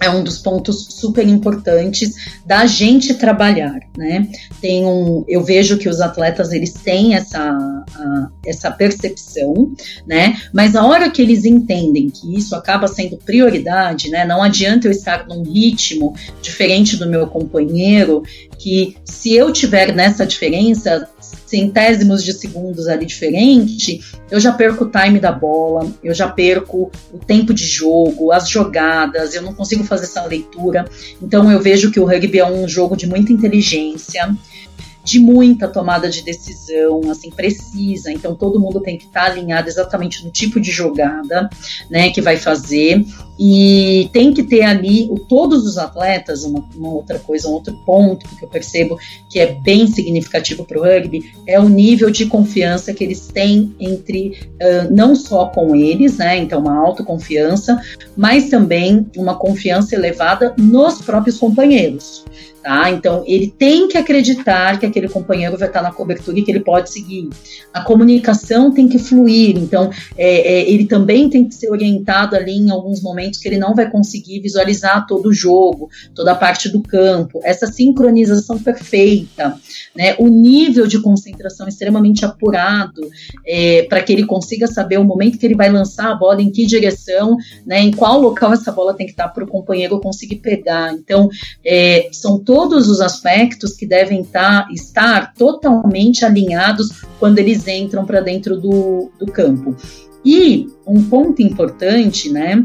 é 0.00 0.08
um 0.08 0.22
dos 0.22 0.38
pontos 0.38 0.86
super 0.90 1.26
importantes 1.26 2.14
da 2.46 2.66
gente 2.66 3.14
trabalhar, 3.14 3.80
né? 3.96 4.28
Tem 4.60 4.84
um, 4.84 5.24
eu 5.26 5.42
vejo 5.42 5.76
que 5.76 5.88
os 5.88 6.00
atletas 6.00 6.52
eles 6.52 6.72
têm 6.72 7.14
essa, 7.14 7.40
a, 7.40 8.28
essa 8.46 8.70
percepção, 8.70 9.72
né? 10.06 10.40
Mas 10.52 10.76
a 10.76 10.84
hora 10.84 11.10
que 11.10 11.20
eles 11.20 11.44
entendem 11.44 12.10
que 12.10 12.36
isso 12.36 12.54
acaba 12.54 12.86
sendo 12.86 13.16
prioridade, 13.16 14.08
né? 14.08 14.24
Não 14.24 14.42
adianta 14.42 14.86
eu 14.86 14.92
estar 14.92 15.26
num 15.26 15.42
ritmo 15.42 16.14
diferente 16.40 16.96
do 16.96 17.08
meu 17.08 17.26
companheiro, 17.26 18.22
que 18.58 18.96
se 19.04 19.34
eu 19.34 19.52
tiver 19.52 19.94
nessa 19.94 20.24
diferença, 20.24 21.08
centésimos 21.46 22.22
de 22.22 22.32
segundos 22.32 22.88
ali 22.88 23.06
diferente, 23.06 24.00
eu 24.30 24.38
já 24.38 24.52
perco 24.52 24.84
o 24.84 24.90
time 24.90 25.18
da 25.18 25.32
bola, 25.32 25.90
eu 26.02 26.14
já 26.14 26.28
perco 26.28 26.90
o 27.12 27.18
tempo 27.18 27.54
de 27.54 27.64
jogo, 27.64 28.32
as 28.32 28.48
jogadas, 28.48 29.34
eu 29.34 29.42
não 29.42 29.54
consigo 29.54 29.84
fazer 29.84 30.04
essa 30.04 30.24
leitura. 30.24 30.86
Então 31.22 31.50
eu 31.50 31.60
vejo 31.60 31.90
que 31.90 32.00
o 32.00 32.04
rugby 32.04 32.38
é 32.38 32.46
um 32.46 32.68
jogo 32.68 32.96
de 32.96 33.06
muita 33.06 33.32
inteligência, 33.32 34.34
de 35.08 35.18
muita 35.18 35.66
tomada 35.66 36.10
de 36.10 36.22
decisão, 36.22 37.10
assim, 37.10 37.30
precisa. 37.30 38.12
Então 38.12 38.34
todo 38.34 38.60
mundo 38.60 38.80
tem 38.80 38.98
que 38.98 39.06
estar 39.06 39.24
tá 39.24 39.26
alinhado 39.32 39.66
exatamente 39.66 40.22
no 40.22 40.30
tipo 40.30 40.60
de 40.60 40.70
jogada, 40.70 41.48
né, 41.90 42.10
que 42.10 42.20
vai 42.20 42.36
fazer. 42.36 43.02
E 43.40 44.10
tem 44.12 44.34
que 44.34 44.42
ter 44.42 44.62
ali 44.62 45.08
o, 45.10 45.18
todos 45.18 45.64
os 45.64 45.78
atletas, 45.78 46.42
uma, 46.42 46.62
uma, 46.76 46.90
outra 46.90 47.18
coisa, 47.18 47.48
um 47.48 47.52
outro 47.52 47.72
ponto 47.86 48.28
que 48.36 48.44
eu 48.44 48.48
percebo 48.48 48.98
que 49.30 49.38
é 49.38 49.54
bem 49.54 49.86
significativo 49.86 50.64
para 50.64 50.78
o 50.78 50.82
rugby, 50.82 51.32
é 51.46 51.58
o 51.58 51.68
nível 51.68 52.10
de 52.10 52.26
confiança 52.26 52.92
que 52.92 53.02
eles 53.02 53.28
têm 53.28 53.74
entre, 53.80 54.40
uh, 54.54 54.92
não 54.92 55.14
só 55.14 55.46
com 55.46 55.74
eles, 55.74 56.18
né, 56.18 56.36
então 56.36 56.60
uma 56.60 56.76
autoconfiança, 56.76 57.80
mas 58.16 58.50
também 58.50 59.06
uma 59.16 59.38
confiança 59.38 59.94
elevada 59.94 60.52
nos 60.58 61.00
próprios 61.00 61.38
companheiros. 61.38 62.24
Tá? 62.68 62.90
Então, 62.90 63.24
ele 63.26 63.46
tem 63.46 63.88
que 63.88 63.96
acreditar 63.96 64.78
que 64.78 64.84
aquele 64.84 65.08
companheiro 65.08 65.56
vai 65.56 65.68
estar 65.68 65.80
na 65.80 65.90
cobertura 65.90 66.38
e 66.38 66.42
que 66.42 66.50
ele 66.50 66.60
pode 66.60 66.90
seguir. 66.90 67.30
A 67.72 67.80
comunicação 67.80 68.70
tem 68.70 68.86
que 68.86 68.98
fluir, 68.98 69.56
então, 69.56 69.88
é, 70.18 70.58
é, 70.58 70.70
ele 70.70 70.84
também 70.84 71.30
tem 71.30 71.48
que 71.48 71.54
ser 71.54 71.70
orientado 71.70 72.36
ali 72.36 72.52
em 72.52 72.68
alguns 72.68 73.00
momentos 73.00 73.40
que 73.40 73.48
ele 73.48 73.56
não 73.56 73.74
vai 73.74 73.90
conseguir 73.90 74.40
visualizar 74.40 75.06
todo 75.06 75.30
o 75.30 75.32
jogo, 75.32 75.88
toda 76.14 76.32
a 76.32 76.34
parte 76.34 76.68
do 76.68 76.82
campo. 76.82 77.40
Essa 77.42 77.66
sincronização 77.66 78.58
perfeita, 78.58 79.58
né? 79.96 80.14
o 80.18 80.28
nível 80.28 80.86
de 80.86 81.00
concentração 81.00 81.68
extremamente 81.68 82.22
apurado, 82.26 83.00
é, 83.46 83.84
para 83.84 84.02
que 84.02 84.12
ele 84.12 84.26
consiga 84.26 84.66
saber 84.66 84.98
o 84.98 85.04
momento 85.04 85.38
que 85.38 85.46
ele 85.46 85.56
vai 85.56 85.70
lançar 85.72 86.10
a 86.10 86.14
bola, 86.14 86.42
em 86.42 86.50
que 86.50 86.66
direção, 86.66 87.34
né? 87.64 87.80
em 87.80 87.92
qual 87.92 88.20
local 88.20 88.52
essa 88.52 88.70
bola 88.70 88.92
tem 88.92 89.06
que 89.06 89.12
estar 89.12 89.28
para 89.28 89.44
o 89.44 89.48
companheiro 89.48 89.98
conseguir 90.00 90.36
pegar. 90.36 90.92
Então, 90.92 91.30
é, 91.64 92.10
são 92.12 92.38
todos 92.38 92.57
todos 92.58 92.88
os 92.88 93.00
aspectos 93.00 93.76
que 93.76 93.86
devem 93.86 94.24
tá, 94.24 94.66
estar 94.72 95.32
totalmente 95.34 96.24
alinhados 96.24 96.88
quando 97.20 97.38
eles 97.38 97.68
entram 97.68 98.04
para 98.04 98.20
dentro 98.20 98.60
do, 98.60 99.12
do 99.16 99.26
campo. 99.26 99.76
E 100.24 100.66
um 100.84 101.04
ponto 101.04 101.40
importante, 101.40 102.28
né? 102.28 102.60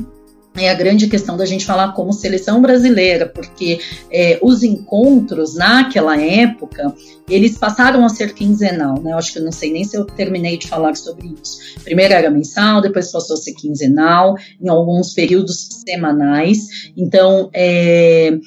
é 0.56 0.70
a 0.70 0.74
grande 0.76 1.08
questão 1.08 1.36
da 1.36 1.46
gente 1.46 1.66
falar 1.66 1.94
como 1.94 2.14
seleção 2.14 2.62
brasileira, 2.62 3.28
porque 3.28 3.80
é, 4.12 4.38
os 4.42 4.62
encontros 4.62 5.56
naquela 5.56 6.20
época 6.20 6.94
eles 7.28 7.58
passaram 7.58 8.06
a 8.06 8.10
ser 8.10 8.34
quinzenal, 8.34 9.02
né? 9.02 9.14
Eu 9.14 9.18
acho 9.18 9.34
que 9.34 9.40
eu 9.40 9.44
não 9.44 9.52
sei 9.52 9.72
nem 9.72 9.84
se 9.84 9.98
eu 9.98 10.06
terminei 10.06 10.58
de 10.58 10.68
falar 10.68 10.96
sobre 10.96 11.34
isso. 11.42 11.58
Primeiro 11.84 12.14
era 12.14 12.30
mensal, 12.30 12.82
depois 12.82 13.12
passou 13.12 13.36
a 13.36 13.40
ser 13.40 13.54
quinzenal, 13.54 14.36
em 14.62 14.70
alguns 14.70 15.14
períodos 15.14 15.82
semanais. 15.88 16.92
Então, 16.96 17.50
é, 17.54 18.38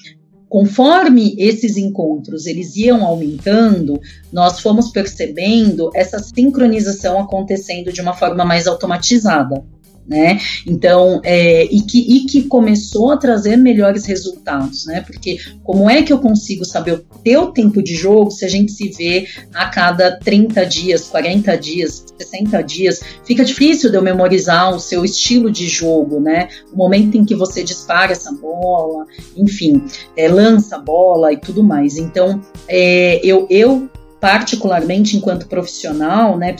conforme 0.49 1.35
esses 1.39 1.77
encontros 1.77 2.47
eles 2.47 2.77
iam 2.77 3.05
aumentando, 3.05 4.01
nós 4.33 4.61
fomos 4.61 4.91
percebendo 4.91 5.91
essa 5.95 6.19
sincronização 6.19 7.19
acontecendo 7.21 7.93
de 7.93 8.01
uma 8.01 8.15
forma 8.15 8.45
mais 8.45 8.67
automatizada 8.67 9.65
né? 10.09 10.39
Então, 10.67 11.21
é, 11.25 11.65
e, 11.65 11.83
que, 11.83 11.99
e 11.99 12.27
que 12.27 12.45
começou 12.45 13.11
a 13.11 13.17
trazer 13.17 13.57
melhores 13.57 14.07
resultados, 14.07 14.87
né? 14.87 15.01
Porque 15.01 15.39
como 15.65 15.91
é 15.91 16.03
que 16.03 16.13
eu 16.13 16.19
consigo 16.19 16.65
saber 16.65 16.93
o 16.93 16.99
teu 17.23 17.49
tempo 17.49 17.83
de 17.83 17.95
jogo 17.95 18.31
se 18.31 18.45
a 18.45 18.49
gente 18.49 18.73
se 18.73 18.89
vê 18.91 19.27
a 19.53 19.69
cada 19.69 20.17
30 20.19 20.65
dias, 20.65 21.09
40 21.09 21.57
dias, 21.57 22.05
60 22.19 22.63
dias? 22.63 23.01
Fica 23.25 23.45
difícil 23.45 23.91
de 23.91 23.97
eu 23.97 24.03
memorizar 24.03 24.75
o 24.75 24.79
seu 24.79 25.05
estilo 25.05 25.51
de 25.51 25.69
jogo, 25.69 26.21
né? 26.21 26.49
O 26.73 26.77
momento 26.77 27.17
em 27.17 27.25
que 27.25 27.35
você 27.35 27.65
dispara 27.65 28.13
essa 28.13 28.33
bola, 28.33 29.07
enfim, 29.37 29.85
é, 30.17 30.29
lança 30.29 30.77
a 30.77 30.81
bola 30.81 31.33
e 31.33 31.37
tudo 31.37 31.65
mais. 31.65 31.97
Então, 31.97 32.41
é, 32.69 33.21
eu, 33.25 33.47
eu 33.51 33.89
particularmente 34.21 35.17
enquanto 35.17 35.47
profissional, 35.47 36.37
né, 36.37 36.53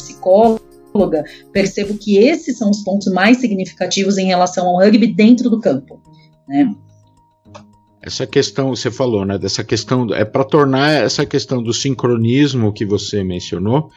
psicóloga, 0.97 1.25
percebo 1.53 1.97
que 1.99 2.17
esses 2.17 2.57
são 2.57 2.71
os 2.71 2.83
pontos 2.83 3.13
mais 3.13 3.39
significativos 3.39 4.17
em 4.19 4.27
relação 4.27 4.67
ao 4.67 4.79
rugby 4.79 5.07
dentro 5.09 5.51
do 5.51 5.61
campo, 5.61 6.01
né? 6.49 6.75
Essa 8.03 8.25
questão, 8.25 8.75
você 8.75 8.89
falou, 8.89 9.25
né, 9.25 9.37
dessa 9.37 9.65
questão, 9.65 10.07
é 10.15 10.25
para 10.25 10.45
tornar 10.45 10.93
essa 10.93 11.27
questão 11.27 11.61
do 11.61 11.75
sincronismo 11.75 12.73
que 12.73 12.87
você 12.87 13.25
mencionou, 13.25 13.91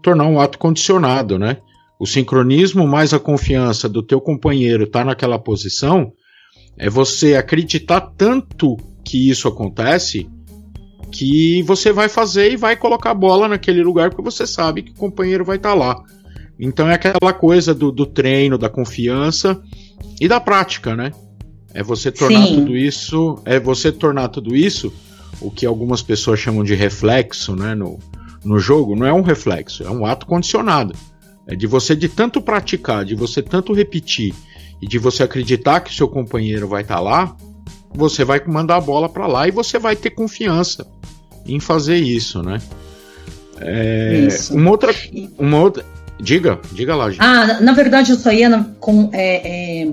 tornar 0.00 0.26
um 0.26 0.40
ato 0.40 0.56
condicionado, 0.56 1.36
né? 1.36 1.58
O 1.98 2.06
sincronismo 2.06 2.86
mais 2.86 3.12
a 3.12 3.18
confiança 3.18 3.88
do 3.88 4.02
teu 4.02 4.20
companheiro 4.20 4.84
estar 4.84 5.00
tá 5.00 5.04
naquela 5.06 5.38
posição, 5.38 6.12
é 6.78 6.88
você 6.88 7.34
acreditar 7.34 8.00
tanto 8.16 8.76
que 9.04 9.28
isso 9.28 9.48
acontece, 9.48 10.28
que 11.10 11.62
você 11.62 11.92
vai 11.92 12.08
fazer 12.08 12.52
e 12.52 12.56
vai 12.56 12.76
colocar 12.76 13.10
a 13.10 13.14
bola 13.14 13.48
naquele 13.48 13.82
lugar 13.82 14.10
porque 14.10 14.22
você 14.22 14.46
sabe 14.46 14.82
que 14.82 14.92
o 14.92 14.96
companheiro 14.96 15.44
vai 15.44 15.56
estar 15.56 15.70
tá 15.70 15.74
lá. 15.74 16.04
Então 16.58 16.88
é 16.88 16.94
aquela 16.94 17.32
coisa 17.32 17.74
do, 17.74 17.92
do 17.92 18.06
treino, 18.06 18.56
da 18.56 18.68
confiança 18.68 19.60
e 20.20 20.26
da 20.26 20.40
prática, 20.40 20.96
né? 20.96 21.12
É 21.74 21.82
você 21.82 22.10
tornar 22.10 22.46
Sim. 22.46 22.56
tudo 22.56 22.76
isso, 22.76 23.38
é 23.44 23.60
você 23.60 23.92
tornar 23.92 24.28
tudo 24.28 24.56
isso 24.56 24.92
o 25.40 25.50
que 25.50 25.66
algumas 25.66 26.02
pessoas 26.02 26.40
chamam 26.40 26.64
de 26.64 26.74
reflexo, 26.74 27.54
né, 27.54 27.74
no, 27.74 27.98
no 28.44 28.58
jogo, 28.58 28.96
não 28.96 29.06
é 29.06 29.12
um 29.12 29.22
reflexo, 29.22 29.82
é 29.82 29.90
um 29.90 30.06
ato 30.06 30.26
condicionado. 30.26 30.94
É 31.46 31.54
de 31.54 31.66
você 31.66 31.94
de 31.94 32.08
tanto 32.08 32.40
praticar, 32.40 33.04
de 33.04 33.14
você 33.14 33.42
tanto 33.42 33.72
repetir 33.72 34.34
e 34.80 34.86
de 34.86 34.98
você 34.98 35.22
acreditar 35.22 35.80
que 35.80 35.90
o 35.90 35.94
seu 35.94 36.08
companheiro 36.08 36.66
vai 36.66 36.82
estar 36.82 36.96
tá 36.96 37.00
lá, 37.00 37.36
você 37.94 38.24
vai 38.24 38.42
mandar 38.46 38.76
a 38.76 38.80
bola 38.80 39.08
para 39.08 39.26
lá 39.26 39.46
e 39.46 39.50
você 39.50 39.78
vai 39.78 39.94
ter 39.94 40.10
confiança 40.10 40.86
em 41.46 41.60
fazer 41.60 41.96
isso, 41.96 42.42
né? 42.42 42.60
É, 43.58 44.24
isso. 44.26 44.54
Uma 44.54 44.70
outra, 44.70 44.94
uma 45.38 45.60
outra, 45.60 45.84
Diga, 46.18 46.58
diga 46.72 46.94
lá. 46.94 47.10
Gente. 47.10 47.22
Ah, 47.22 47.60
na 47.60 47.72
verdade 47.72 48.12
eu 48.12 48.18
só 48.18 48.32
ia 48.32 48.48
na, 48.48 48.64
com, 48.80 49.10
é, 49.12 49.82
é, 49.82 49.88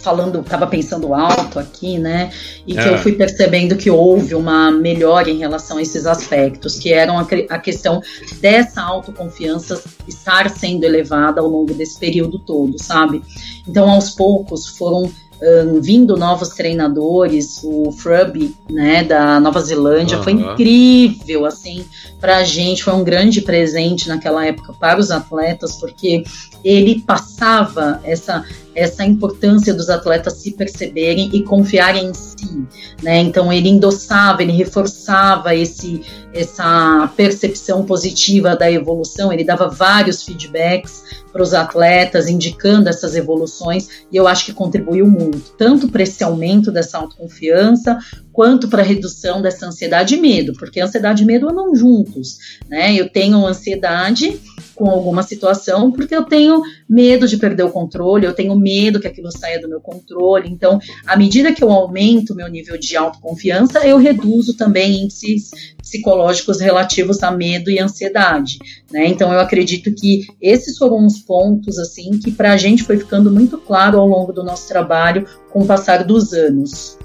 falando, 0.00 0.40
estava 0.40 0.66
pensando 0.66 1.12
alto 1.14 1.58
aqui, 1.58 1.98
né? 1.98 2.30
E 2.66 2.74
que 2.74 2.80
eu 2.80 2.94
é. 2.94 2.98
fui 2.98 3.12
percebendo 3.12 3.76
que 3.76 3.90
houve 3.90 4.34
uma 4.34 4.70
melhora 4.70 5.30
em 5.30 5.38
relação 5.38 5.78
a 5.78 5.82
esses 5.82 6.06
aspectos, 6.06 6.78
que 6.78 6.92
eram 6.92 7.18
a, 7.18 7.26
a 7.50 7.58
questão 7.58 8.00
dessa 8.40 8.82
autoconfiança 8.82 9.82
estar 10.08 10.48
sendo 10.50 10.84
elevada 10.84 11.40
ao 11.40 11.46
longo 11.46 11.74
desse 11.74 11.98
período 11.98 12.38
todo, 12.38 12.82
sabe? 12.82 13.22
Então, 13.68 13.90
aos 13.90 14.10
poucos 14.10 14.68
foram 14.68 15.10
um, 15.42 15.80
vindo 15.80 16.16
novos 16.16 16.50
treinadores, 16.50 17.60
o 17.64 17.90
Frubby, 17.92 18.54
né, 18.68 19.02
da 19.04 19.40
Nova 19.40 19.60
Zelândia, 19.60 20.18
uhum. 20.18 20.22
foi 20.22 20.32
incrível, 20.34 21.46
assim, 21.46 21.84
para 22.20 22.38
a 22.38 22.44
gente, 22.44 22.84
foi 22.84 22.94
um 22.94 23.04
grande 23.04 23.40
presente 23.40 24.08
naquela 24.08 24.44
época 24.46 24.74
para 24.78 25.00
os 25.00 25.10
atletas, 25.10 25.76
porque 25.76 26.24
ele 26.62 27.00
passava 27.00 28.00
essa 28.04 28.44
essa 28.80 29.04
importância 29.04 29.74
dos 29.74 29.90
atletas 29.90 30.34
se 30.34 30.52
perceberem 30.52 31.28
e 31.34 31.42
confiarem 31.42 32.06
em 32.06 32.14
si, 32.14 32.66
né? 33.02 33.18
Então 33.18 33.52
ele 33.52 33.68
endossava, 33.68 34.42
ele 34.42 34.52
reforçava 34.52 35.54
esse 35.54 36.00
essa 36.32 37.12
percepção 37.16 37.84
positiva 37.84 38.54
da 38.54 38.70
evolução, 38.70 39.32
ele 39.32 39.42
dava 39.42 39.68
vários 39.68 40.22
feedbacks 40.22 41.02
para 41.32 41.42
os 41.42 41.54
atletas, 41.54 42.28
indicando 42.28 42.88
essas 42.88 43.16
evoluções, 43.16 43.88
e 44.12 44.16
eu 44.16 44.28
acho 44.28 44.46
que 44.46 44.52
contribuiu 44.52 45.06
muito, 45.06 45.52
tanto 45.58 45.88
para 45.88 46.02
esse 46.02 46.22
aumento 46.22 46.70
dessa 46.70 46.98
autoconfiança, 46.98 47.98
quanto 48.32 48.68
para 48.68 48.82
a 48.82 48.84
redução 48.84 49.42
dessa 49.42 49.66
ansiedade 49.66 50.14
e 50.14 50.20
medo, 50.20 50.52
porque 50.54 50.80
ansiedade 50.80 51.22
e 51.22 51.26
medo 51.26 51.48
andam 51.48 51.74
juntos, 51.74 52.38
né? 52.68 52.94
Eu 52.94 53.08
tenho 53.08 53.44
ansiedade 53.44 54.40
com 54.80 54.88
alguma 54.88 55.22
situação 55.22 55.92
porque 55.92 56.16
eu 56.16 56.24
tenho 56.24 56.62
medo 56.88 57.28
de 57.28 57.36
perder 57.36 57.64
o 57.64 57.70
controle, 57.70 58.24
eu 58.24 58.32
tenho 58.32 58.58
medo 58.58 58.98
que 58.98 59.06
aquilo 59.06 59.30
saia 59.30 59.60
do 59.60 59.68
meu 59.68 59.78
controle. 59.78 60.48
Então, 60.48 60.78
à 61.06 61.18
medida 61.18 61.52
que 61.52 61.62
eu 61.62 61.70
aumento 61.70 62.34
meu 62.34 62.48
nível 62.48 62.78
de 62.78 62.96
autoconfiança, 62.96 63.86
eu 63.86 63.98
reduzo 63.98 64.56
também 64.56 65.02
índices 65.02 65.50
psicológicos 65.76 66.62
relativos 66.62 67.22
a 67.22 67.30
medo 67.30 67.70
e 67.70 67.78
ansiedade, 67.78 68.58
né? 68.90 69.06
Então, 69.06 69.30
eu 69.30 69.40
acredito 69.40 69.92
que 69.94 70.26
esses 70.40 70.78
foram 70.78 71.04
os 71.04 71.18
pontos 71.18 71.78
assim 71.78 72.18
que 72.18 72.30
para 72.30 72.52
a 72.52 72.56
gente 72.56 72.82
foi 72.82 72.96
ficando 72.96 73.30
muito 73.30 73.58
claro 73.58 74.00
ao 74.00 74.08
longo 74.08 74.32
do 74.32 74.42
nosso 74.42 74.66
trabalho 74.66 75.26
com 75.50 75.60
o 75.60 75.66
passar 75.66 76.04
dos 76.04 76.32
anos. 76.32 76.96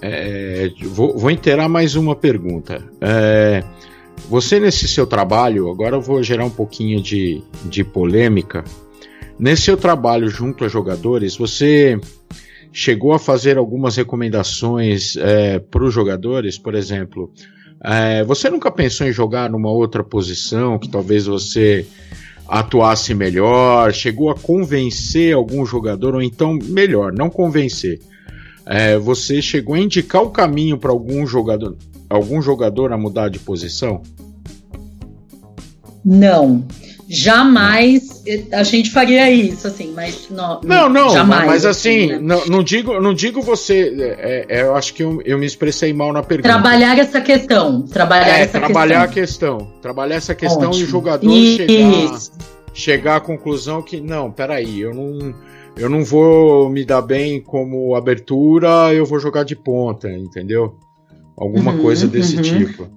É, 0.00 0.70
vou, 0.86 1.18
vou 1.18 1.30
inteirar 1.30 1.68
mais 1.68 1.94
uma 1.94 2.16
pergunta. 2.16 2.82
É, 3.02 3.62
você, 4.28 4.58
nesse 4.58 4.88
seu 4.88 5.06
trabalho, 5.06 5.70
agora 5.70 5.96
eu 5.96 6.00
vou 6.00 6.22
gerar 6.22 6.44
um 6.44 6.50
pouquinho 6.50 7.02
de, 7.02 7.42
de 7.64 7.84
polêmica. 7.84 8.64
Nesse 9.38 9.62
seu 9.62 9.76
trabalho 9.76 10.28
junto 10.28 10.64
a 10.64 10.68
jogadores, 10.68 11.36
você 11.36 11.98
chegou 12.72 13.12
a 13.12 13.18
fazer 13.18 13.58
algumas 13.58 13.96
recomendações 13.96 15.16
é, 15.16 15.58
para 15.58 15.84
os 15.84 15.92
jogadores? 15.92 16.56
Por 16.56 16.74
exemplo, 16.74 17.30
é, 17.82 18.24
você 18.24 18.48
nunca 18.48 18.70
pensou 18.70 19.06
em 19.06 19.12
jogar 19.12 19.50
numa 19.50 19.70
outra 19.70 20.02
posição 20.02 20.78
que 20.78 20.88
talvez 20.88 21.26
você 21.26 21.86
atuasse 22.48 23.14
melhor? 23.14 23.92
Chegou 23.92 24.30
a 24.30 24.34
convencer 24.34 25.34
algum 25.34 25.66
jogador, 25.66 26.14
ou 26.14 26.22
então, 26.22 26.58
melhor, 26.68 27.12
não 27.12 27.28
convencer 27.28 28.00
é, 28.66 28.96
você 28.96 29.42
chegou 29.42 29.74
a 29.74 29.80
indicar 29.80 30.22
o 30.22 30.30
caminho 30.30 30.78
para 30.78 30.90
algum 30.90 31.26
jogador, 31.26 31.76
algum 32.14 32.40
jogador 32.40 32.92
a 32.92 32.98
mudar 32.98 33.28
de 33.28 33.38
posição? 33.38 34.02
Não. 36.04 36.64
Jamais 37.08 38.22
a 38.50 38.62
gente 38.62 38.90
faria 38.90 39.30
isso, 39.30 39.66
assim, 39.66 39.92
mas 39.94 40.28
não. 40.30 40.60
Não, 40.64 40.88
não, 40.88 41.10
jamais, 41.10 41.46
mas 41.46 41.66
assim, 41.66 42.04
assim 42.04 42.12
né? 42.12 42.18
não, 42.20 42.46
não, 42.46 42.62
digo, 42.62 42.98
não 42.98 43.12
digo 43.12 43.42
você. 43.42 43.94
É, 44.18 44.46
é, 44.48 44.62
eu 44.62 44.74
acho 44.74 44.94
que 44.94 45.02
eu, 45.02 45.20
eu, 45.24 45.38
me 45.38 45.44
expressei 45.44 45.92
mal 45.92 46.12
na 46.12 46.22
pergunta. 46.22 46.48
Trabalhar 46.48 46.98
essa 46.98 47.20
questão. 47.20 47.82
Trabalhar 47.82 48.38
é, 48.38 48.42
essa 48.42 48.58
trabalhar 48.58 49.08
questão. 49.08 49.56
a 49.56 49.58
questão. 49.58 49.80
Trabalhar 49.82 50.14
essa 50.16 50.34
questão 50.34 50.68
Ótimo. 50.68 50.82
e 50.82 50.84
o 50.84 50.88
jogador 50.88 51.30
chegar, 51.30 52.18
chegar 52.72 53.16
à 53.16 53.20
conclusão 53.20 53.82
que, 53.82 54.00
não, 54.00 54.30
peraí, 54.30 54.80
eu 54.80 54.94
não. 54.94 55.34
Eu 55.76 55.90
não 55.90 56.04
vou 56.04 56.70
me 56.70 56.84
dar 56.84 57.02
bem 57.02 57.40
como 57.40 57.96
abertura, 57.96 58.94
eu 58.94 59.04
vou 59.04 59.18
jogar 59.18 59.42
de 59.42 59.56
ponta, 59.56 60.08
entendeu? 60.08 60.76
Alguma 61.36 61.72
uhum, 61.72 61.82
coisa 61.82 62.06
desse 62.06 62.36
uhum. 62.36 62.42
tipo. 62.42 62.88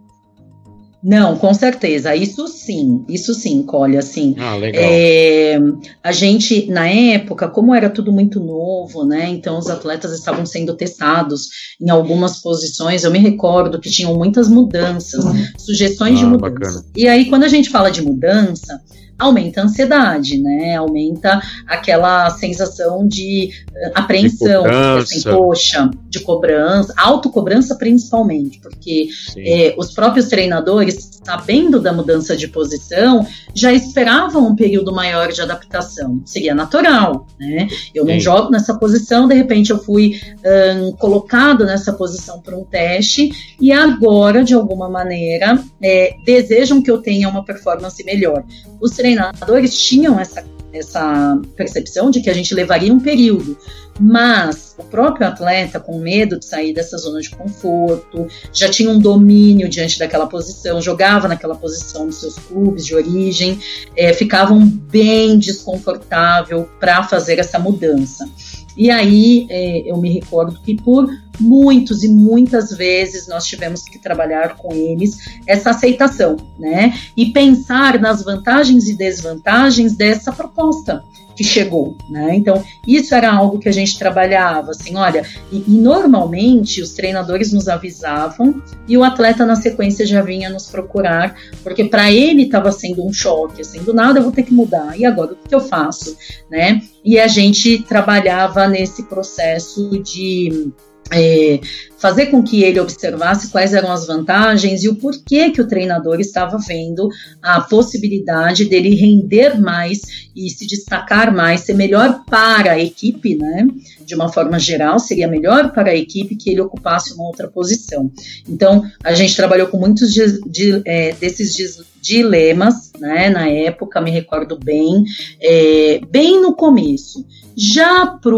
Não, 1.03 1.37
com 1.37 1.53
certeza. 1.53 2.15
Isso 2.15 2.47
sim, 2.47 3.05
isso 3.07 3.33
sim, 3.33 3.63
colhe 3.63 3.97
assim. 3.97 4.35
Ah, 4.37 4.55
legal. 4.55 4.83
É, 4.83 5.59
a 6.03 6.11
gente, 6.11 6.67
na 6.69 6.87
época, 6.87 7.47
como 7.47 7.73
era 7.73 7.89
tudo 7.89 8.11
muito 8.11 8.39
novo, 8.39 9.05
né? 9.05 9.29
Então 9.29 9.57
os 9.57 9.69
atletas 9.69 10.11
estavam 10.11 10.45
sendo 10.45 10.73
testados 10.75 11.49
em 11.79 11.89
algumas 11.89 12.41
posições. 12.41 13.03
Eu 13.03 13.11
me 13.11 13.19
recordo 13.19 13.79
que 13.79 13.89
tinham 13.89 14.15
muitas 14.15 14.49
mudanças, 14.49 15.23
sugestões 15.57 16.19
ah, 16.19 16.23
de 16.23 16.25
mudança. 16.25 16.51
Bacana. 16.51 16.85
E 16.95 17.07
aí, 17.07 17.29
quando 17.29 17.43
a 17.43 17.49
gente 17.49 17.69
fala 17.69 17.89
de 17.91 18.01
mudança, 18.01 18.81
aumenta 19.17 19.61
a 19.61 19.63
ansiedade, 19.65 20.37
né? 20.37 20.75
Aumenta 20.75 21.41
aquela 21.65 22.29
sensação 22.31 23.07
de 23.07 23.49
uh, 23.69 23.91
apreensão, 23.95 24.63
de 24.63 24.69
assim, 24.69 25.21
poxa, 25.23 25.89
de 26.09 26.19
cobrança, 26.19 26.93
autocobrança 26.97 27.75
principalmente, 27.75 28.59
porque 28.59 29.09
é, 29.37 29.75
os 29.77 29.93
próprios 29.93 30.27
treinadores, 30.27 31.19
sabendo 31.23 31.79
da 31.79 31.91
mudança 31.91 32.35
de 32.35 32.47
posição, 32.47 33.25
já 33.53 33.73
esperavam 33.73 34.47
um 34.47 34.55
período 34.55 34.93
maior 34.93 35.31
de 35.31 35.41
adaptação. 35.41 36.21
Seria 36.25 36.53
natural, 36.53 37.27
né? 37.39 37.67
Eu 37.93 38.05
não 38.05 38.13
Sim. 38.13 38.19
jogo 38.19 38.51
nessa 38.51 38.77
posição, 38.77 39.27
de 39.27 39.35
repente 39.35 39.71
eu 39.71 39.79
fui 39.79 40.19
um, 40.45 40.91
colocado 40.93 41.65
nessa 41.65 41.93
posição 41.93 42.41
para 42.41 42.57
um 42.57 42.63
teste 42.63 43.31
e 43.59 43.71
agora, 43.71 44.43
de 44.43 44.53
alguma 44.53 44.89
maneira, 44.89 45.59
é, 45.81 46.15
desejam 46.25 46.81
que 46.81 46.91
eu 46.91 46.99
tenha 46.99 47.29
uma 47.29 47.43
performance 47.43 48.03
melhor. 48.03 48.43
Os 48.79 48.91
treinadores 49.07 49.79
tinham 49.79 50.19
essa, 50.19 50.43
essa 50.73 51.39
percepção 51.55 52.11
de 52.11 52.21
que 52.21 52.29
a 52.29 52.33
gente 52.33 52.53
levaria 52.53 52.93
um 52.93 52.99
período, 52.99 53.57
mas 53.99 54.75
o 54.77 54.83
próprio 54.83 55.27
atleta, 55.27 55.79
com 55.79 55.99
medo 55.99 56.37
de 56.37 56.45
sair 56.45 56.73
dessa 56.73 56.97
zona 56.97 57.21
de 57.21 57.29
conforto, 57.29 58.27
já 58.53 58.69
tinha 58.69 58.89
um 58.89 58.99
domínio 58.99 59.69
diante 59.69 59.97
daquela 59.97 60.27
posição, 60.27 60.81
jogava 60.81 61.27
naquela 61.27 61.55
posição 61.55 62.05
nos 62.05 62.19
seus 62.19 62.35
clubes 62.35 62.85
de 62.85 62.93
origem, 62.93 63.59
é, 63.95 64.13
ficavam 64.13 64.67
bem 64.67 65.39
desconfortável 65.39 66.69
para 66.79 67.03
fazer 67.03 67.39
essa 67.39 67.57
mudança. 67.57 68.29
E 68.77 68.91
aí 68.91 69.47
é, 69.49 69.91
eu 69.91 69.97
me 69.97 70.09
recordo 70.09 70.59
que 70.61 70.75
por 70.75 71.09
muitos 71.39 72.03
e 72.03 72.09
muitas 72.09 72.69
vezes 72.71 73.27
nós 73.27 73.45
tivemos 73.45 73.83
que 73.83 73.99
trabalhar 73.99 74.55
com 74.55 74.73
eles 74.73 75.17
essa 75.45 75.71
aceitação, 75.71 76.37
né? 76.57 76.93
E 77.15 77.27
pensar 77.27 77.99
nas 77.99 78.23
vantagens 78.23 78.87
e 78.87 78.95
desvantagens 78.95 79.95
dessa 79.95 80.31
proposta 80.31 81.03
que 81.37 81.43
chegou, 81.43 81.95
né? 82.09 82.35
Então, 82.35 82.63
isso 82.85 83.13
era 83.13 83.31
algo 83.31 83.59
que 83.59 83.69
a 83.69 83.71
gente 83.71 83.97
trabalhava, 83.97 84.71
assim, 84.71 84.95
olha, 84.95 85.23
e, 85.51 85.63
e 85.67 85.71
normalmente 85.71 86.81
os 86.81 86.93
treinadores 86.93 87.53
nos 87.53 87.67
avisavam 87.67 88.61
e 88.87 88.97
o 88.97 89.03
atleta 89.03 89.45
na 89.45 89.55
sequência 89.55 90.05
já 90.05 90.21
vinha 90.23 90.49
nos 90.49 90.67
procurar, 90.67 91.35
porque 91.63 91.85
para 91.85 92.11
ele 92.11 92.43
estava 92.43 92.71
sendo 92.71 93.05
um 93.05 93.13
choque, 93.13 93.61
assim, 93.61 93.83
do 93.83 93.93
nada 93.93 94.19
eu 94.19 94.23
vou 94.23 94.31
ter 94.31 94.43
que 94.43 94.53
mudar, 94.53 94.99
e 94.99 95.05
agora 95.05 95.33
o 95.33 95.47
que 95.47 95.53
eu 95.53 95.59
faço, 95.59 96.17
né? 96.49 96.81
E 97.05 97.19
a 97.19 97.27
gente 97.27 97.83
trabalhava 97.83 98.67
nesse 98.67 99.03
processo 99.03 100.01
de 100.01 100.71
é, 101.11 101.59
fazer 101.97 102.27
com 102.27 102.43
que 102.43 102.63
ele 102.63 102.79
observasse 102.79 103.49
quais 103.49 103.73
eram 103.73 103.91
as 103.91 104.05
vantagens 104.05 104.83
e 104.83 104.89
o 104.89 104.95
porquê 104.95 105.49
que 105.49 105.61
o 105.61 105.67
treinador 105.67 106.19
estava 106.19 106.57
vendo 106.57 107.09
a 107.41 107.61
possibilidade 107.61 108.65
dele 108.65 108.95
render 108.95 109.59
mais 109.59 110.27
e 110.35 110.49
se 110.49 110.67
destacar 110.67 111.33
mais, 111.33 111.61
ser 111.61 111.73
melhor 111.73 112.23
para 112.25 112.73
a 112.73 112.79
equipe, 112.79 113.35
né? 113.35 113.67
De 114.05 114.13
uma 114.13 114.31
forma 114.31 114.59
geral, 114.59 114.99
seria 114.99 115.27
melhor 115.27 115.71
para 115.71 115.91
a 115.91 115.95
equipe 115.95 116.35
que 116.35 116.51
ele 116.51 116.61
ocupasse 116.61 117.13
uma 117.13 117.25
outra 117.25 117.47
posição. 117.47 118.11
Então, 118.47 118.83
a 119.03 119.13
gente 119.13 119.35
trabalhou 119.35 119.67
com 119.67 119.77
muitos 119.77 120.11
de, 120.11 120.41
de, 120.41 120.81
é, 120.85 121.13
desses 121.13 121.55
dilemas, 121.99 122.91
né? 122.99 123.29
Na 123.29 123.49
época, 123.49 123.99
me 123.99 124.11
recordo 124.11 124.57
bem, 124.57 125.03
é, 125.41 125.99
bem 126.09 126.39
no 126.39 126.53
começo. 126.53 127.25
Já 127.55 128.05
para 128.05 128.35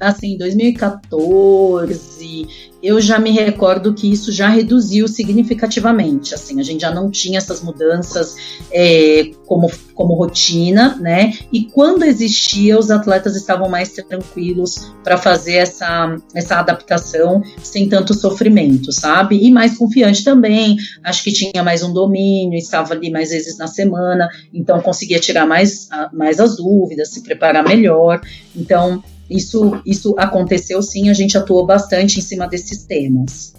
assim, 0.00 0.36
2014, 0.36 2.66
eu 2.82 3.00
já 3.00 3.18
me 3.18 3.30
recordo 3.30 3.94
que 3.94 4.10
isso 4.10 4.30
já 4.30 4.48
reduziu 4.48 5.08
significativamente. 5.08 6.34
Assim, 6.34 6.60
a 6.60 6.62
gente 6.62 6.82
já 6.82 6.94
não 6.94 7.10
tinha 7.10 7.38
essas 7.38 7.62
mudanças 7.62 8.36
é, 8.70 9.30
como, 9.46 9.70
como 9.94 10.14
rotina, 10.14 10.96
né? 11.00 11.32
E 11.52 11.64
quando 11.64 12.04
existia, 12.04 12.78
os 12.78 12.90
atletas 12.90 13.34
estavam 13.34 13.68
mais 13.68 13.90
tranquilos 13.90 14.92
para 15.02 15.16
fazer 15.16 15.54
essa, 15.54 16.16
essa 16.34 16.60
adaptação 16.60 17.42
sem 17.62 17.88
tanto 17.88 18.14
sofrimento, 18.14 18.92
sabe? 18.92 19.38
E 19.42 19.50
mais 19.50 19.76
confiante 19.76 20.22
também. 20.22 20.76
Acho 21.02 21.24
que 21.24 21.32
tinha 21.32 21.64
mais 21.64 21.82
um 21.82 21.92
domínio, 21.92 22.56
estava 22.56 22.94
ali 22.94 23.10
mais 23.10 23.30
vezes 23.30 23.58
na 23.58 23.66
semana, 23.66 24.28
então 24.52 24.80
conseguia 24.80 25.18
tirar 25.18 25.46
mais, 25.46 25.88
mais 26.12 26.38
as 26.38 26.56
dúvidas, 26.56 27.10
se 27.10 27.22
preparar 27.22 27.64
melhor. 27.64 28.20
Então, 28.54 29.02
isso, 29.30 29.80
isso 29.84 30.14
aconteceu 30.18 30.82
sim, 30.82 31.08
a 31.08 31.14
gente 31.14 31.36
atuou 31.36 31.66
bastante 31.66 32.18
em 32.18 32.22
cima 32.22 32.46
desses 32.48 32.84
temas. 32.84 33.54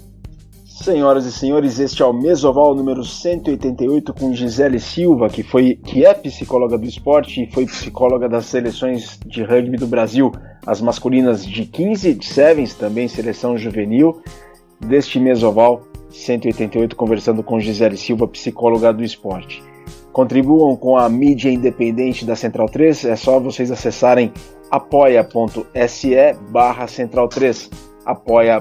Senhoras 0.66 1.26
e 1.26 1.32
senhores, 1.32 1.80
este 1.80 2.04
é 2.04 2.06
o 2.06 2.14
Mesoval 2.14 2.76
número 2.76 3.04
188 3.04 4.14
com 4.14 4.34
Gisele 4.34 4.80
Silva, 4.80 5.28
que, 5.28 5.42
foi, 5.42 5.76
que 5.76 6.06
é 6.06 6.14
psicóloga 6.14 6.78
do 6.78 6.86
esporte 6.86 7.44
e 7.44 7.52
foi 7.52 7.66
psicóloga 7.66 8.30
das 8.30 8.46
seleções 8.46 9.20
de 9.26 9.44
rugby 9.44 9.76
do 9.76 9.88
Brasil, 9.88 10.32
as 10.66 10.80
masculinas 10.80 11.44
de 11.44 11.66
15, 11.66 12.14
de 12.14 12.26
Sevens, 12.26 12.76
também 12.76 13.08
seleção 13.08 13.58
juvenil, 13.58 14.22
deste 14.80 15.20
Mesoval 15.20 15.82
188, 16.12 16.96
conversando 16.96 17.42
com 17.42 17.60
Gisele 17.60 17.98
Silva, 17.98 18.28
psicóloga 18.28 18.94
do 18.94 19.04
esporte. 19.04 19.64
Contribuam 20.18 20.76
com 20.76 20.98
a 20.98 21.08
mídia 21.08 21.52
independente 21.52 22.26
da 22.26 22.36
Central 22.36 22.68
3, 22.68 23.06
é 23.06 23.16
só 23.16 23.40
vocês 23.40 23.70
acessarem 23.70 24.34
apoia.se 24.72 26.16
barra 26.50 26.88
central 26.88 27.28
3 27.28 27.70
apoia 28.04 28.60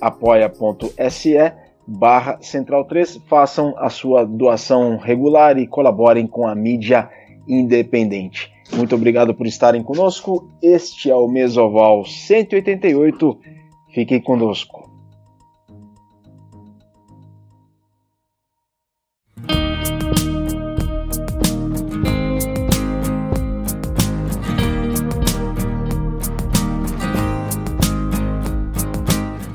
apoia.se 0.00 1.52
barra 1.84 2.38
central 2.40 2.84
3 2.84 3.20
façam 3.28 3.74
a 3.78 3.90
sua 3.90 4.24
doação 4.24 4.96
regular 4.96 5.58
e 5.58 5.66
colaborem 5.66 6.24
com 6.24 6.46
a 6.46 6.54
mídia 6.54 7.10
independente. 7.48 8.52
Muito 8.72 8.94
obrigado 8.94 9.34
por 9.34 9.48
estarem 9.48 9.82
conosco. 9.82 10.48
Este 10.62 11.10
é 11.10 11.16
o 11.16 11.26
Mesoval 11.26 12.04
188. 12.04 13.38
Fiquem 13.92 14.20
conosco. 14.20 14.91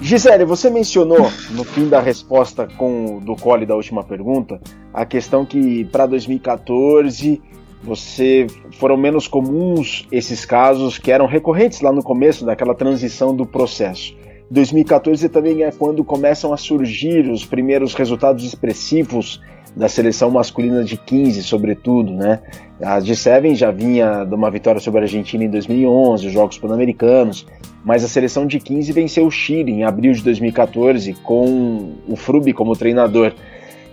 Gisele, 0.08 0.46
você 0.46 0.70
mencionou 0.70 1.30
no 1.52 1.65
fim 1.65 1.89
da 1.89 2.00
resposta 2.00 2.65
com 2.78 3.20
do 3.20 3.36
Cole 3.36 3.65
da 3.65 3.76
última 3.76 4.06
pergunta 4.06 4.58
a 4.93 5.06
questão 5.06 5.46
que 5.46 5.84
para 5.84 6.06
2014 6.06 7.41
você 7.84 8.48
foram 8.80 8.96
menos 8.96 9.28
comuns 9.28 10.08
esses 10.10 10.46
casos 10.46 10.98
que 10.98 11.12
eram 11.12 11.26
recorrentes 11.26 11.82
lá 11.82 11.91
no 11.91 12.02
começo 12.02 12.46
daquela 12.46 12.74
transição 12.74 13.36
do 13.36 13.46
processo. 13.46 14.15
2014 14.50 15.28
também 15.28 15.63
é 15.63 15.74
quando 15.74 16.06
começam 16.06 16.54
a 16.54 16.58
surgir 16.58 17.30
os 17.30 17.43
primeiros 17.43 17.93
resultados 17.93 18.46
expressivos 18.46 19.41
da 19.77 19.87
seleção 19.87 20.31
masculina 20.31 20.83
de 20.83 20.97
15, 20.97 21.43
sobretudo, 21.43 22.11
né? 22.11 22.41
A 22.81 22.99
G7 22.99 23.53
já 23.53 23.69
vinha 23.69 24.23
de 24.23 24.33
uma 24.33 24.49
vitória 24.49 24.81
sobre 24.81 25.01
a 25.01 25.03
Argentina 25.03 25.43
em 25.43 25.49
2011, 25.49 26.25
os 26.25 26.33
Jogos 26.33 26.57
Pan-Americanos, 26.57 27.45
mas 27.85 28.03
a 28.03 28.07
seleção 28.07 28.47
de 28.47 28.59
15 28.59 28.91
venceu 28.91 29.27
o 29.27 29.31
Chile 29.31 29.71
em 29.71 29.83
abril 29.83 30.13
de 30.13 30.23
2014 30.23 31.13
com 31.23 31.93
o 32.07 32.15
Frubi 32.15 32.53
como 32.53 32.75
treinador. 32.75 33.33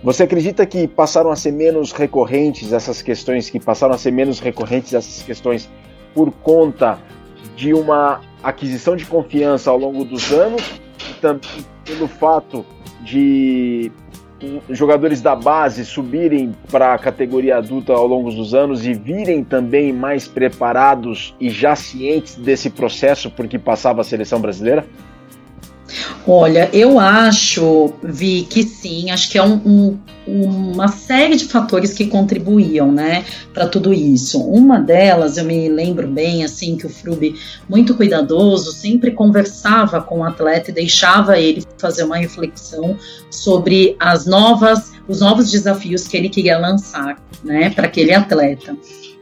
Você 0.03 0.23
acredita 0.23 0.65
que 0.65 0.87
passaram 0.87 1.29
a 1.29 1.35
ser 1.35 1.51
menos 1.51 1.91
recorrentes 1.91 2.73
essas 2.73 3.03
questões, 3.03 3.51
que 3.51 3.59
passaram 3.59 3.93
a 3.93 3.97
ser 3.97 4.11
menos 4.11 4.39
recorrentes 4.39 4.93
essas 4.93 5.21
questões 5.21 5.69
por 6.15 6.31
conta 6.31 6.97
de 7.55 7.75
uma 7.75 8.21
aquisição 8.41 8.95
de 8.95 9.05
confiança 9.05 9.69
ao 9.69 9.77
longo 9.77 10.03
dos 10.03 10.31
anos, 10.31 10.63
e 11.11 11.21
também 11.21 11.63
pelo 11.85 12.07
fato 12.07 12.65
de 13.03 13.91
jogadores 14.69 15.21
da 15.21 15.35
base 15.35 15.85
subirem 15.85 16.53
para 16.69 16.93
a 16.93 16.97
categoria 16.97 17.57
adulta 17.57 17.93
ao 17.93 18.05
longo 18.05 18.31
dos 18.31 18.53
anos 18.53 18.85
e 18.85 18.93
virem 18.93 19.43
também 19.43 19.93
mais 19.93 20.27
preparados 20.27 21.33
e 21.39 21.49
já 21.49 21.75
cientes 21.75 22.35
desse 22.35 22.69
processo 22.69 23.31
porque 23.31 23.57
passava 23.57 24.01
a 24.01 24.03
seleção 24.03 24.39
brasileira? 24.39 24.85
Olha, 26.27 26.69
eu 26.73 26.99
acho, 26.99 27.93
Vi, 28.03 28.43
que 28.49 28.63
sim, 28.63 29.11
acho 29.11 29.29
que 29.31 29.37
é 29.37 29.43
um, 29.43 29.61
um, 29.65 29.99
uma 30.27 30.87
série 30.87 31.35
de 31.35 31.45
fatores 31.45 31.93
que 31.93 32.07
contribuíam, 32.07 32.91
né, 32.91 33.25
para 33.53 33.67
tudo 33.67 33.93
isso. 33.93 34.41
Uma 34.41 34.79
delas, 34.79 35.37
eu 35.37 35.45
me 35.45 35.69
lembro 35.69 36.07
bem, 36.07 36.43
assim, 36.43 36.75
que 36.75 36.85
o 36.85 36.89
Frube, 36.89 37.35
muito 37.69 37.95
cuidadoso, 37.95 38.71
sempre 38.71 39.11
conversava 39.11 40.01
com 40.01 40.19
o 40.19 40.23
atleta 40.23 40.71
e 40.71 40.73
deixava 40.73 41.39
ele 41.39 41.63
fazer 41.77 42.03
uma 42.03 42.17
reflexão 42.17 42.97
sobre 43.29 43.95
as 43.99 44.25
novas, 44.25 44.93
os 45.07 45.19
novos 45.19 45.51
desafios 45.51 46.07
que 46.07 46.17
ele 46.17 46.29
queria 46.29 46.57
lançar, 46.57 47.17
né, 47.43 47.69
para 47.69 47.85
aquele 47.85 48.13
atleta. 48.13 48.75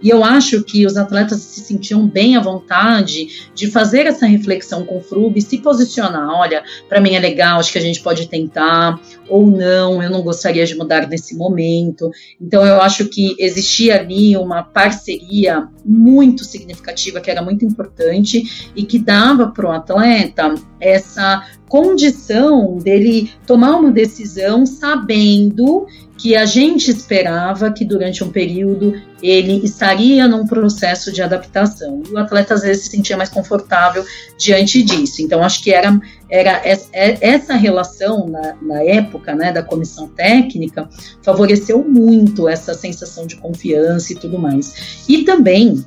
E 0.04 0.10
eu 0.10 0.24
acho 0.24 0.62
que 0.64 0.86
os 0.86 0.98
atletas 0.98 1.40
se 1.40 1.62
sentiam 1.62 2.06
bem 2.06 2.36
à 2.36 2.42
vontade 2.42 3.50
de 3.56 3.68
fazer 3.72 4.06
essa 4.06 4.26
reflexão 4.26 4.86
com 4.86 4.98
o 4.98 5.02
Frube, 5.02 5.42
se 5.42 5.60
posicionar. 5.60 6.30
Olha, 6.30 6.62
para 6.90 7.00
mim 7.00 7.16
é 7.16 7.20
legal, 7.20 7.60
acho 7.60 7.72
que 7.72 7.78
a 7.78 7.82
gente 7.82 8.02
pode 8.02 8.28
tentar, 8.28 9.00
ou 9.30 9.50
não, 9.50 10.04
eu 10.04 10.10
não 10.10 10.22
gostaria 10.22 10.66
de 10.66 10.76
mudar 10.76 11.08
nesse 11.08 11.38
momento. 11.38 12.12
Então 12.40 12.66
eu 12.66 12.82
acho 12.82 13.06
que 13.06 13.36
existia 13.40 14.00
ali 14.02 14.36
uma 14.36 14.62
parceria 14.62 15.68
muito 15.86 16.44
significativa, 16.44 17.22
que 17.22 17.32
era 17.32 17.42
muito 17.42 17.64
importante 17.64 18.72
e 18.76 18.84
que 18.84 19.00
dava 19.00 19.48
para 19.48 19.70
o 19.70 19.72
atleta 19.72 20.54
essa 20.80 21.46
condição 21.74 22.78
dele 22.78 23.32
tomar 23.48 23.78
uma 23.78 23.92
decisão 23.92 24.64
sabendo 24.64 25.88
que 26.16 26.36
a 26.36 26.46
gente 26.46 26.92
esperava 26.92 27.72
que 27.72 27.84
durante 27.84 28.24
um 28.24 28.30
período 28.30 28.94
ele 29.24 29.54
estaria 29.66 30.28
num 30.28 30.46
processo 30.46 31.12
de 31.12 31.24
adaptação. 31.24 32.04
E 32.08 32.14
o 32.14 32.18
atleta 32.20 32.54
às 32.54 32.62
vezes 32.62 32.84
se 32.84 32.92
sentia 32.92 33.18
mais 33.18 33.30
confortável 33.30 34.06
diante 34.38 34.84
disso. 34.84 35.24
Então, 35.24 35.44
acho 35.44 35.64
que 35.64 35.74
era, 35.74 36.00
era 36.30 36.62
essa 36.94 37.56
relação 37.56 38.28
na, 38.28 38.56
na 38.62 38.84
época 38.84 39.34
né, 39.34 39.52
da 39.52 39.64
comissão 39.64 40.08
técnica 40.10 40.88
favoreceu 41.24 41.84
muito 41.84 42.48
essa 42.48 42.76
sensação 42.76 43.26
de 43.26 43.38
confiança 43.38 44.14
e 44.14 44.16
tudo 44.16 44.38
mais. 44.38 45.04
E 45.10 45.24
também 45.24 45.84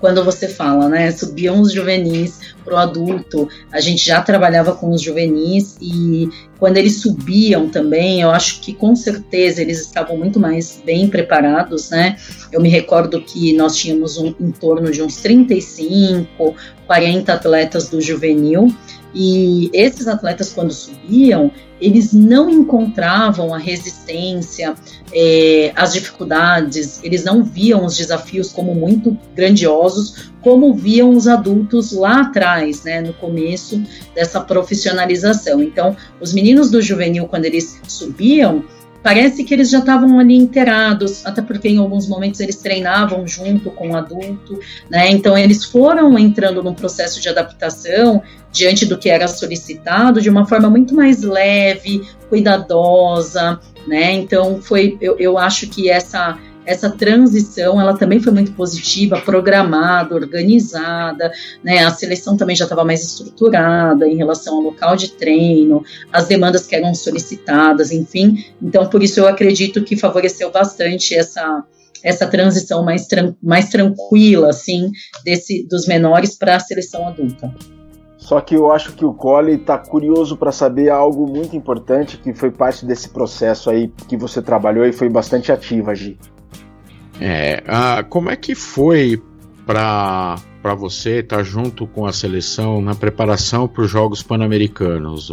quando 0.00 0.24
você 0.24 0.48
fala, 0.48 0.88
né? 0.88 1.10
Subiam 1.10 1.60
os 1.60 1.72
juvenis 1.72 2.40
para 2.64 2.74
o 2.74 2.76
adulto, 2.76 3.48
a 3.72 3.80
gente 3.80 4.04
já 4.04 4.20
trabalhava 4.20 4.74
com 4.74 4.90
os 4.90 5.02
juvenis 5.02 5.76
e 5.80 6.28
quando 6.58 6.76
eles 6.76 7.00
subiam 7.00 7.68
também, 7.68 8.20
eu 8.20 8.30
acho 8.30 8.60
que 8.60 8.72
com 8.72 8.94
certeza 8.94 9.62
eles 9.62 9.80
estavam 9.80 10.16
muito 10.16 10.40
mais 10.40 10.82
bem 10.84 11.08
preparados, 11.08 11.90
né? 11.90 12.16
Eu 12.52 12.60
me 12.60 12.68
recordo 12.68 13.20
que 13.20 13.52
nós 13.54 13.76
tínhamos 13.76 14.18
um, 14.18 14.34
em 14.40 14.50
torno 14.50 14.90
de 14.90 15.02
uns 15.02 15.16
35, 15.16 16.54
40 16.86 17.32
atletas 17.32 17.88
do 17.88 18.00
juvenil 18.00 18.74
e 19.14 19.70
esses 19.72 20.06
atletas, 20.06 20.52
quando 20.52 20.72
subiam, 20.72 21.50
eles 21.80 22.12
não 22.12 22.50
encontravam 22.50 23.54
a 23.54 23.58
resistência, 23.58 24.74
é, 25.12 25.72
as 25.74 25.92
dificuldades, 25.92 27.00
eles 27.02 27.24
não 27.24 27.42
viam 27.42 27.84
os 27.84 27.96
desafios 27.96 28.52
como 28.52 28.74
muito 28.74 29.16
grandiosos, 29.34 30.30
como 30.42 30.74
viam 30.74 31.10
os 31.10 31.26
adultos 31.26 31.92
lá 31.92 32.22
atrás, 32.22 32.82
né, 32.82 33.00
no 33.00 33.12
começo 33.14 33.82
dessa 34.14 34.40
profissionalização. 34.40 35.62
Então, 35.62 35.96
os 36.20 36.32
meninos 36.32 36.70
do 36.70 36.82
juvenil, 36.82 37.26
quando 37.26 37.44
eles 37.44 37.80
subiam, 37.86 38.64
parece 39.02 39.44
que 39.44 39.54
eles 39.54 39.70
já 39.70 39.78
estavam 39.78 40.18
ali 40.18 40.34
inteirados, 40.34 41.24
até 41.24 41.40
porque 41.40 41.68
em 41.68 41.78
alguns 41.78 42.08
momentos 42.08 42.40
eles 42.40 42.56
treinavam 42.56 43.26
junto 43.26 43.70
com 43.70 43.90
o 43.90 43.96
adulto, 43.96 44.58
né? 44.90 45.10
Então 45.10 45.36
eles 45.36 45.64
foram 45.64 46.18
entrando 46.18 46.62
num 46.62 46.74
processo 46.74 47.20
de 47.20 47.28
adaptação 47.28 48.22
diante 48.50 48.86
do 48.86 48.98
que 48.98 49.08
era 49.08 49.28
solicitado 49.28 50.20
de 50.20 50.28
uma 50.28 50.46
forma 50.46 50.68
muito 50.68 50.94
mais 50.94 51.22
leve, 51.22 52.02
cuidadosa, 52.28 53.60
né? 53.86 54.12
Então 54.12 54.60
foi, 54.60 54.96
eu, 55.00 55.16
eu 55.18 55.38
acho 55.38 55.68
que 55.68 55.88
essa 55.88 56.38
essa 56.68 56.90
transição 56.90 57.80
ela 57.80 57.96
também 57.96 58.20
foi 58.20 58.30
muito 58.30 58.52
positiva, 58.52 59.18
programada, 59.22 60.14
organizada, 60.14 61.32
né? 61.64 61.78
A 61.78 61.90
seleção 61.90 62.36
também 62.36 62.54
já 62.54 62.64
estava 62.64 62.84
mais 62.84 63.02
estruturada 63.02 64.06
em 64.06 64.16
relação 64.16 64.56
ao 64.56 64.60
local 64.60 64.94
de 64.94 65.12
treino, 65.12 65.82
as 66.12 66.26
demandas 66.26 66.66
que 66.66 66.76
eram 66.76 66.94
solicitadas, 66.94 67.90
enfim. 67.90 68.44
Então, 68.60 68.86
por 68.86 69.02
isso 69.02 69.18
eu 69.18 69.26
acredito 69.26 69.82
que 69.82 69.96
favoreceu 69.96 70.50
bastante 70.52 71.14
essa 71.14 71.64
essa 72.00 72.28
transição 72.28 72.84
mais, 72.84 73.08
tran 73.08 73.34
mais 73.42 73.70
tranquila, 73.70 74.50
assim, 74.50 74.92
desse, 75.24 75.66
dos 75.66 75.84
menores 75.88 76.38
para 76.38 76.54
a 76.54 76.60
seleção 76.60 77.08
adulta. 77.08 77.52
Só 78.16 78.40
que 78.40 78.54
eu 78.54 78.70
acho 78.70 78.92
que 78.92 79.04
o 79.04 79.12
Cole 79.12 79.54
está 79.54 79.76
curioso 79.76 80.36
para 80.36 80.52
saber 80.52 80.90
algo 80.90 81.26
muito 81.26 81.56
importante 81.56 82.18
que 82.18 82.32
foi 82.32 82.52
parte 82.52 82.86
desse 82.86 83.08
processo 83.08 83.68
aí 83.68 83.90
que 84.06 84.16
você 84.16 84.40
trabalhou 84.40 84.84
e 84.84 84.92
foi 84.92 85.08
bastante 85.08 85.50
ativa, 85.50 85.92
Gi. 85.92 86.16
É, 87.20 87.62
ah, 87.66 88.04
como 88.08 88.30
é 88.30 88.36
que 88.36 88.54
foi 88.54 89.20
para 89.66 90.36
para 90.62 90.74
você 90.74 91.20
estar 91.20 91.38
tá 91.38 91.42
junto 91.42 91.86
com 91.86 92.04
a 92.04 92.12
seleção 92.12 92.80
na 92.82 92.94
preparação 92.94 93.68
para 93.68 93.84
os 93.84 93.90
Jogos 93.90 94.22
Pan-Americanos, 94.22 95.30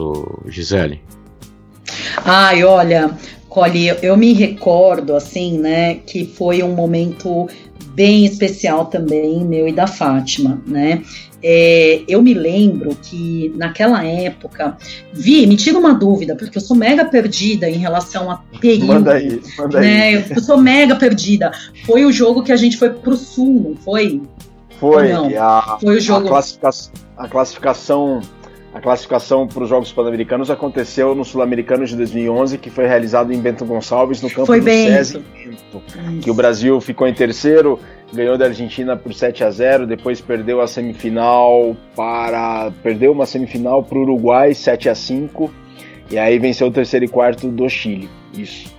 Gisele? 0.47 1.01
Ai, 2.23 2.63
olha, 2.63 3.17
Cole, 3.49 3.87
eu 4.01 4.15
me 4.15 4.33
recordo 4.33 5.15
assim, 5.15 5.57
né, 5.57 5.95
que 5.95 6.25
foi 6.25 6.61
um 6.61 6.73
momento 6.73 7.47
bem 7.95 8.25
especial 8.25 8.85
também 8.85 9.43
meu 9.43 9.67
e 9.67 9.71
da 9.71 9.87
Fátima, 9.87 10.61
né? 10.67 11.01
É, 11.41 12.01
eu 12.07 12.21
me 12.21 12.33
lembro 12.33 12.95
que 12.95 13.53
naquela 13.55 14.03
época, 14.03 14.77
Vi, 15.13 15.45
me 15.45 15.55
tira 15.55 15.77
uma 15.77 15.93
dúvida, 15.93 16.35
porque 16.35 16.57
eu 16.57 16.61
sou 16.61 16.75
mega 16.75 17.05
perdida 17.05 17.69
em 17.69 17.77
relação 17.77 18.31
a 18.31 18.37
período. 18.59 18.87
Manda 18.87 19.13
aí, 19.13 19.41
manda 19.57 19.79
né? 19.79 20.03
aí. 20.03 20.25
Eu 20.35 20.41
sou 20.41 20.57
mega 20.57 20.95
perdida. 20.95 21.51
Foi 21.85 22.03
o 22.03 22.11
jogo 22.11 22.41
que 22.41 22.51
a 22.51 22.55
gente 22.55 22.77
foi 22.77 22.89
pro 22.89 23.15
sul, 23.15 23.69
não 23.69 23.75
foi? 23.75 24.21
Foi. 24.79 25.09
Não? 25.09 25.29
A, 25.39 25.77
foi 25.79 25.97
o 25.97 26.01
jogo. 26.01 26.33
A, 26.33 26.41
a 27.17 27.27
classificação 27.27 28.21
a 28.75 28.81
classificação 28.81 29.47
para 29.47 29.63
os 29.63 29.69
Jogos 29.69 29.89
Pan-Americanos 29.93 30.51
aconteceu 30.51 31.15
no 31.15 31.23
Sul-Americano 31.23 31.85
de 31.85 31.95
2011, 31.95 32.57
que 32.57 32.69
foi 32.69 32.85
realizado 32.85 33.31
em 33.31 33.39
Bento 33.39 33.63
Gonçalves, 33.63 34.21
no 34.21 34.29
campo 34.29 34.45
foi 34.45 34.59
do 34.59 34.65
SESI 34.65 35.19
Bento, 35.19 35.81
que 36.21 36.29
o 36.29 36.33
Brasil 36.33 36.81
ficou 36.81 37.07
em 37.07 37.13
terceiro, 37.13 37.79
ganhou 38.11 38.37
da 38.37 38.47
Argentina 38.47 38.97
por 38.97 39.13
7 39.13 39.45
a 39.45 39.49
0, 39.49 39.87
depois 39.87 40.19
perdeu 40.19 40.59
a 40.59 40.67
semifinal 40.67 41.73
para 41.95 42.69
perdeu 42.83 43.13
uma 43.13 43.25
semifinal 43.25 43.81
para 43.81 43.97
o 43.97 44.01
Uruguai 44.01 44.53
7 44.53 44.89
a 44.89 44.95
5 44.95 45.49
e 46.11 46.17
aí 46.17 46.37
venceu 46.37 46.67
o 46.67 46.71
terceiro 46.71 47.05
e 47.05 47.07
quarto 47.07 47.47
do 47.47 47.69
Chile. 47.69 48.09
Isso. 48.37 48.75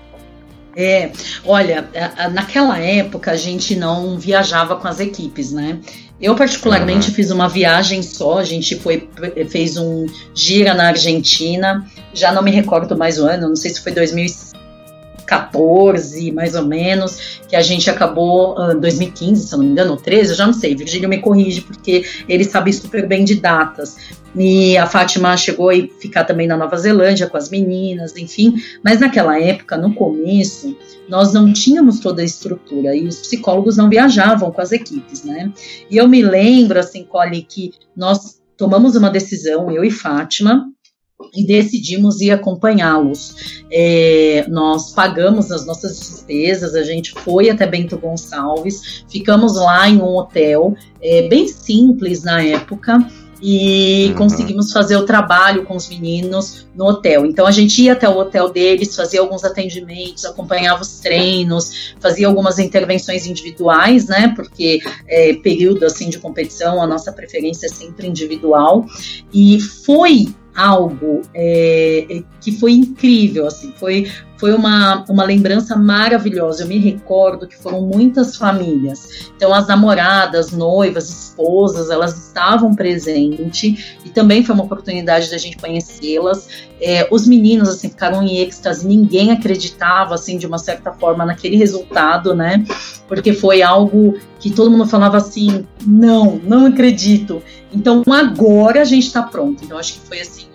É, 0.76 1.10
olha, 1.42 1.88
naquela 2.34 2.78
época 2.78 3.30
a 3.30 3.36
gente 3.36 3.74
não 3.74 4.18
viajava 4.18 4.76
com 4.76 4.86
as 4.86 5.00
equipes, 5.00 5.50
né? 5.50 5.80
Eu, 6.20 6.34
particularmente, 6.34 7.08
uhum. 7.08 7.14
fiz 7.14 7.30
uma 7.30 7.48
viagem 7.48 8.02
só. 8.02 8.38
A 8.38 8.44
gente 8.44 8.76
foi, 8.76 9.08
fez 9.50 9.76
um 9.76 10.06
gira 10.34 10.72
na 10.72 10.88
Argentina. 10.88 11.86
Já 12.14 12.32
não 12.32 12.42
me 12.42 12.50
recordo 12.50 12.96
mais 12.96 13.18
o 13.18 13.26
ano, 13.26 13.48
não 13.48 13.56
sei 13.56 13.70
se 13.72 13.82
foi 13.82 13.92
2014, 15.26 16.32
mais 16.32 16.54
ou 16.54 16.64
menos, 16.64 17.40
que 17.48 17.56
a 17.56 17.60
gente 17.60 17.90
acabou, 17.90 18.58
uh, 18.58 18.78
2015, 18.78 19.46
se 19.46 19.52
eu 19.52 19.58
não 19.58 19.66
me 19.66 19.72
engano, 19.72 19.96
13, 19.96 20.30
eu 20.30 20.36
já 20.36 20.46
não 20.46 20.52
sei. 20.52 20.74
Virgílio 20.74 21.08
me 21.08 21.18
corrige, 21.18 21.60
porque 21.60 22.04
ele 22.28 22.44
sabe 22.44 22.72
super 22.72 23.06
bem 23.06 23.24
de 23.24 23.34
datas. 23.34 23.96
E 24.34 24.76
a 24.76 24.86
Fátima 24.86 25.36
chegou 25.36 25.70
a 25.70 25.74
ficar 26.00 26.24
também 26.24 26.46
na 26.46 26.56
Nova 26.56 26.76
Zelândia 26.76 27.26
com 27.26 27.36
as 27.36 27.50
meninas, 27.50 28.16
enfim. 28.16 28.54
Mas 28.84 29.00
naquela 29.00 29.40
época, 29.40 29.76
no 29.76 29.94
começo, 29.94 30.76
nós 31.08 31.32
não 31.32 31.52
tínhamos 31.52 32.00
toda 32.00 32.20
a 32.22 32.24
estrutura 32.24 32.94
e 32.94 33.06
os 33.06 33.16
psicólogos 33.16 33.76
não 33.76 33.88
viajavam 33.88 34.50
com 34.52 34.60
as 34.60 34.72
equipes, 34.72 35.24
né? 35.24 35.50
E 35.90 35.96
eu 35.96 36.06
me 36.06 36.22
lembro, 36.22 36.78
assim, 36.78 37.02
Cole, 37.04 37.42
que 37.42 37.72
nós 37.96 38.36
tomamos 38.58 38.94
uma 38.94 39.10
decisão, 39.10 39.70
eu 39.70 39.84
e 39.84 39.90
Fátima, 39.90 40.70
e 41.34 41.46
decidimos 41.46 42.20
ir 42.20 42.30
acompanhá-los. 42.30 43.62
É, 43.70 44.44
nós 44.48 44.92
pagamos 44.92 45.50
as 45.50 45.66
nossas 45.66 45.98
despesas, 45.98 46.74
a 46.74 46.82
gente 46.82 47.12
foi 47.12 47.50
até 47.50 47.66
Bento 47.66 47.98
Gonçalves, 47.98 49.04
ficamos 49.08 49.56
lá 49.56 49.88
em 49.88 49.98
um 49.98 50.16
hotel, 50.16 50.74
é, 51.00 51.28
bem 51.28 51.48
simples 51.48 52.22
na 52.22 52.42
época, 52.42 52.98
e 53.40 54.08
uhum. 54.08 54.14
conseguimos 54.14 54.72
fazer 54.72 54.96
o 54.96 55.04
trabalho 55.04 55.64
com 55.64 55.76
os 55.76 55.88
meninos 55.88 56.66
no 56.74 56.86
hotel. 56.86 57.26
Então 57.26 57.46
a 57.46 57.50
gente 57.50 57.82
ia 57.82 57.92
até 57.92 58.08
o 58.08 58.16
hotel 58.16 58.50
deles, 58.50 58.96
fazia 58.96 59.20
alguns 59.20 59.44
atendimentos, 59.44 60.24
acompanhava 60.24 60.80
os 60.80 61.00
treinos, 61.00 61.94
fazia 62.00 62.26
algumas 62.26 62.58
intervenções 62.58 63.26
individuais, 63.26 64.06
né? 64.06 64.32
Porque 64.34 64.80
é, 65.06 65.34
período 65.34 65.84
assim 65.84 66.08
de 66.08 66.18
competição, 66.18 66.82
a 66.82 66.86
nossa 66.86 67.12
preferência 67.12 67.66
é 67.66 67.70
sempre 67.70 68.06
individual. 68.06 68.86
E 69.32 69.60
foi 69.60 70.28
algo 70.56 71.22
é, 71.34 72.22
que 72.46 72.52
foi 72.52 72.74
incrível, 72.74 73.44
assim, 73.44 73.74
foi, 73.76 74.08
foi 74.36 74.52
uma, 74.54 75.04
uma 75.08 75.24
lembrança 75.24 75.74
maravilhosa. 75.74 76.62
Eu 76.62 76.68
me 76.68 76.78
recordo 76.78 77.48
que 77.48 77.56
foram 77.56 77.82
muitas 77.82 78.36
famílias. 78.36 79.32
Então, 79.36 79.52
as 79.52 79.66
namoradas, 79.66 80.52
noivas, 80.52 81.10
esposas, 81.10 81.90
elas 81.90 82.16
estavam 82.16 82.72
presentes 82.72 83.96
e 84.04 84.10
também 84.10 84.44
foi 84.44 84.54
uma 84.54 84.62
oportunidade 84.62 85.28
da 85.28 85.36
gente 85.36 85.56
conhecê-las. 85.56 86.46
É, 86.80 87.08
os 87.10 87.26
meninos, 87.26 87.68
assim, 87.68 87.88
ficaram 87.88 88.22
em 88.22 88.38
êxtase, 88.38 88.86
ninguém 88.86 89.32
acreditava, 89.32 90.14
assim, 90.14 90.38
de 90.38 90.46
uma 90.46 90.58
certa 90.58 90.92
forma 90.92 91.26
naquele 91.26 91.56
resultado, 91.56 92.32
né? 92.32 92.64
Porque 93.08 93.32
foi 93.32 93.60
algo 93.60 94.16
que 94.38 94.52
todo 94.52 94.70
mundo 94.70 94.86
falava 94.86 95.16
assim: 95.16 95.66
não, 95.84 96.36
não 96.44 96.66
acredito. 96.66 97.42
Então, 97.72 98.04
agora 98.08 98.82
a 98.82 98.84
gente 98.84 99.08
está 99.08 99.24
pronto. 99.24 99.64
Então, 99.64 99.76
acho 99.76 99.94
que 99.94 100.06
foi, 100.06 100.20
assim, 100.20 100.46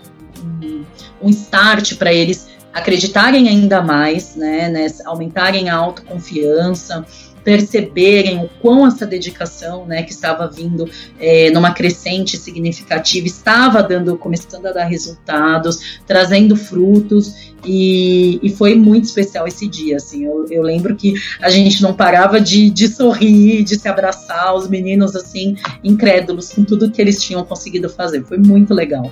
um, 1.21 1.29
start 1.29 1.95
para 1.95 2.13
eles 2.13 2.49
acreditarem 2.73 3.49
ainda 3.49 3.81
mais, 3.81 4.35
né, 4.35 4.69
né, 4.69 4.87
aumentarem 5.05 5.69
a 5.69 5.75
autoconfiança, 5.75 7.05
perceberem 7.43 8.43
o 8.43 8.49
quão 8.61 8.85
essa 8.87 9.05
dedicação, 9.05 9.85
né, 9.85 10.03
que 10.03 10.11
estava 10.11 10.47
vindo 10.47 10.89
é, 11.19 11.49
numa 11.51 11.73
crescente 11.73 12.37
significativa, 12.37 13.25
estava 13.25 13.81
dando, 13.81 14.17
começando 14.17 14.67
a 14.67 14.71
dar 14.71 14.85
resultados, 14.85 15.99
trazendo 16.05 16.55
frutos, 16.55 17.51
e, 17.65 18.39
e 18.41 18.49
foi 18.49 18.75
muito 18.75 19.05
especial 19.05 19.47
esse 19.47 19.67
dia, 19.67 19.97
assim, 19.97 20.25
eu, 20.25 20.45
eu, 20.49 20.63
lembro 20.63 20.95
que 20.95 21.13
a 21.41 21.49
gente 21.49 21.81
não 21.81 21.93
parava 21.93 22.39
de, 22.39 22.69
de 22.69 22.87
sorrir, 22.87 23.63
de 23.63 23.77
se 23.77 23.87
abraçar, 23.87 24.55
os 24.55 24.67
meninos, 24.67 25.15
assim, 25.15 25.55
incrédulos 25.83 26.51
com 26.51 26.63
tudo 26.63 26.91
que 26.91 27.01
eles 27.01 27.21
tinham 27.21 27.43
conseguido 27.43 27.89
fazer, 27.89 28.23
foi 28.23 28.37
muito 28.37 28.73
legal. 28.73 29.11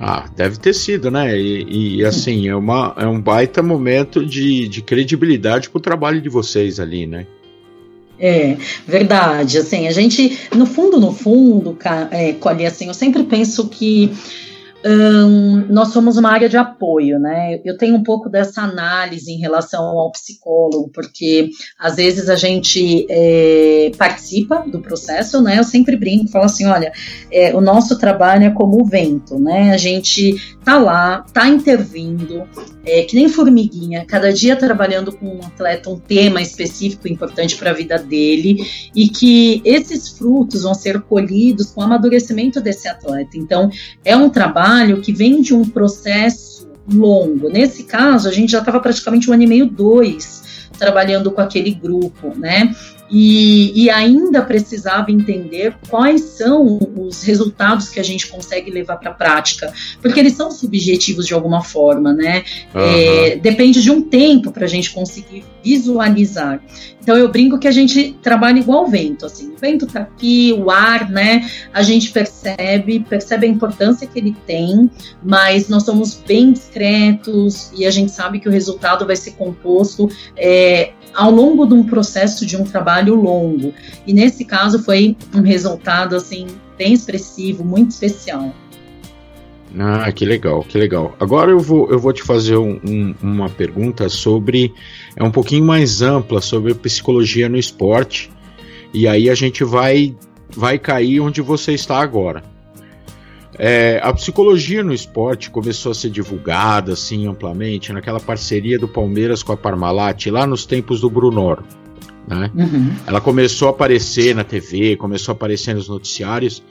Ah, 0.00 0.28
deve 0.36 0.58
ter 0.58 0.74
sido, 0.74 1.10
né? 1.10 1.36
E, 1.36 1.96
e 1.96 2.04
assim, 2.04 2.48
é, 2.48 2.54
uma, 2.54 2.94
é 2.96 3.06
um 3.06 3.20
baita 3.20 3.62
momento 3.62 4.24
de, 4.24 4.68
de 4.68 4.80
credibilidade 4.80 5.68
pro 5.68 5.80
trabalho 5.80 6.20
de 6.20 6.28
vocês 6.28 6.78
ali, 6.78 7.04
né? 7.04 7.26
É, 8.18 8.56
verdade. 8.86 9.58
Assim, 9.58 9.88
a 9.88 9.92
gente, 9.92 10.38
no 10.54 10.66
fundo, 10.66 11.00
no 11.00 11.12
fundo, 11.12 11.76
é, 12.12 12.32
Colhe, 12.34 12.64
assim, 12.64 12.86
eu 12.86 12.94
sempre 12.94 13.24
penso 13.24 13.68
que 13.68 14.12
nós 15.68 15.88
somos 15.88 16.16
uma 16.16 16.30
área 16.30 16.48
de 16.48 16.56
apoio, 16.56 17.18
né? 17.18 17.60
Eu 17.64 17.76
tenho 17.76 17.96
um 17.96 18.02
pouco 18.02 18.28
dessa 18.28 18.62
análise 18.62 19.32
em 19.32 19.38
relação 19.38 19.82
ao 19.82 20.12
psicólogo, 20.12 20.90
porque 20.94 21.50
às 21.78 21.96
vezes 21.96 22.28
a 22.28 22.36
gente 22.36 23.06
é, 23.10 23.90
participa 23.98 24.64
do 24.66 24.80
processo, 24.80 25.42
né? 25.42 25.58
Eu 25.58 25.64
sempre 25.64 25.96
brinco, 25.96 26.30
falo 26.30 26.44
assim, 26.44 26.66
olha, 26.66 26.92
é, 27.30 27.54
o 27.54 27.60
nosso 27.60 27.98
trabalho 27.98 28.44
é 28.44 28.50
como 28.50 28.80
o 28.80 28.84
vento, 28.84 29.38
né? 29.38 29.72
A 29.72 29.76
gente 29.76 30.36
tá 30.64 30.78
lá, 30.78 31.24
tá 31.32 31.48
intervindo, 31.48 32.46
é, 32.88 33.02
que 33.02 33.14
nem 33.14 33.28
formiguinha, 33.28 34.04
cada 34.06 34.32
dia 34.32 34.56
trabalhando 34.56 35.12
com 35.12 35.26
um 35.26 35.40
atleta 35.44 35.90
um 35.90 35.98
tema 35.98 36.40
específico 36.40 37.06
importante 37.06 37.54
para 37.56 37.70
a 37.70 37.74
vida 37.74 37.98
dele, 37.98 38.66
e 38.94 39.08
que 39.08 39.60
esses 39.64 40.08
frutos 40.08 40.62
vão 40.62 40.72
ser 40.74 41.02
colhidos 41.02 41.66
com 41.66 41.82
o 41.82 41.84
amadurecimento 41.84 42.60
desse 42.62 42.88
atleta. 42.88 43.36
Então, 43.36 43.70
é 44.04 44.16
um 44.16 44.30
trabalho 44.30 45.02
que 45.02 45.12
vem 45.12 45.42
de 45.42 45.54
um 45.54 45.64
processo 45.64 46.66
longo. 46.90 47.50
Nesse 47.50 47.84
caso, 47.84 48.26
a 48.26 48.32
gente 48.32 48.52
já 48.52 48.60
estava 48.60 48.80
praticamente 48.80 49.30
um 49.30 49.34
ano 49.34 49.42
e 49.42 49.46
meio, 49.46 49.66
dois, 49.66 50.68
trabalhando 50.78 51.30
com 51.30 51.42
aquele 51.42 51.72
grupo, 51.72 52.32
né? 52.38 52.74
E, 53.10 53.84
e, 53.84 53.90
ainda 53.90 54.42
precisava 54.42 55.10
entender 55.10 55.74
quais 55.88 56.20
são 56.20 56.78
os 56.96 57.22
resultados 57.22 57.88
que 57.88 57.98
a 57.98 58.02
gente 58.02 58.28
consegue 58.28 58.70
levar 58.70 58.96
para 58.98 59.10
a 59.10 59.14
prática, 59.14 59.72
porque 60.02 60.20
eles 60.20 60.34
são 60.34 60.50
subjetivos 60.50 61.26
de 61.26 61.32
alguma 61.32 61.62
forma, 61.62 62.12
né? 62.12 62.44
Uhum. 62.74 62.80
É, 62.82 63.36
depende 63.36 63.82
de 63.82 63.90
um 63.90 64.02
tempo 64.02 64.52
para 64.52 64.66
a 64.66 64.68
gente 64.68 64.90
conseguir 64.92 65.42
visualizar. 65.64 66.60
Então 67.00 67.16
eu 67.16 67.28
brinco 67.30 67.58
que 67.58 67.66
a 67.66 67.72
gente 67.72 68.14
trabalha 68.22 68.58
igual 68.58 68.84
o 68.84 68.88
vento, 68.88 69.24
assim, 69.24 69.54
o 69.54 69.56
vento 69.56 69.86
está 69.86 70.00
aqui, 70.00 70.54
o 70.58 70.70
ar, 70.70 71.10
né? 71.10 71.48
A 71.72 71.82
gente 71.82 72.10
percebe, 72.10 73.00
percebe 73.00 73.46
a 73.46 73.48
importância 73.48 74.06
que 74.06 74.18
ele 74.18 74.36
tem, 74.46 74.90
mas 75.22 75.70
nós 75.70 75.84
somos 75.84 76.22
bem 76.26 76.52
discretos 76.52 77.72
e 77.74 77.86
a 77.86 77.90
gente 77.90 78.12
sabe 78.12 78.38
que 78.40 78.48
o 78.48 78.52
resultado 78.52 79.06
vai 79.06 79.16
ser 79.16 79.30
composto 79.32 80.10
é, 80.36 80.92
ao 81.18 81.32
longo 81.32 81.66
de 81.66 81.74
um 81.74 81.82
processo 81.82 82.46
de 82.46 82.56
um 82.56 82.62
trabalho 82.62 83.16
longo. 83.16 83.74
E 84.06 84.12
nesse 84.12 84.44
caso 84.44 84.84
foi 84.84 85.16
um 85.34 85.42
resultado 85.42 86.14
assim 86.14 86.46
bem 86.78 86.92
expressivo, 86.92 87.64
muito 87.64 87.90
especial. 87.90 88.54
Ah, 89.76 90.10
que 90.12 90.24
legal, 90.24 90.62
que 90.62 90.78
legal. 90.78 91.16
Agora 91.18 91.50
eu 91.50 91.58
vou, 91.58 91.90
eu 91.90 91.98
vou 91.98 92.12
te 92.12 92.22
fazer 92.22 92.56
um, 92.56 92.80
um, 92.86 93.14
uma 93.20 93.48
pergunta 93.50 94.08
sobre. 94.08 94.72
É 95.16 95.24
um 95.24 95.30
pouquinho 95.30 95.64
mais 95.64 96.02
ampla 96.02 96.40
sobre 96.40 96.72
psicologia 96.72 97.48
no 97.48 97.56
esporte. 97.56 98.30
E 98.94 99.08
aí 99.08 99.28
a 99.28 99.34
gente 99.34 99.64
vai, 99.64 100.16
vai 100.48 100.78
cair 100.78 101.18
onde 101.18 101.42
você 101.42 101.72
está 101.72 101.98
agora. 102.00 102.44
É, 103.58 104.00
a 104.02 104.12
psicologia 104.12 104.84
no 104.84 104.94
esporte 104.94 105.50
começou 105.50 105.90
a 105.90 105.94
ser 105.94 106.10
divulgada 106.10 106.92
assim 106.92 107.26
amplamente 107.26 107.92
naquela 107.92 108.20
parceria 108.20 108.78
do 108.78 108.86
Palmeiras 108.86 109.42
com 109.42 109.52
a 109.52 109.56
Parmalat 109.56 110.26
lá 110.26 110.46
nos 110.46 110.64
tempos 110.64 111.00
do 111.00 111.10
Brunoro. 111.10 111.64
Né? 112.26 112.50
Uhum. 112.54 112.92
Ela 113.06 113.20
começou 113.20 113.68
a 113.68 113.70
aparecer 113.72 114.34
na 114.34 114.44
TV, 114.44 114.96
começou 114.96 115.32
a 115.32 115.36
aparecer 115.36 115.74
nos 115.74 115.88
noticiários 115.88 116.62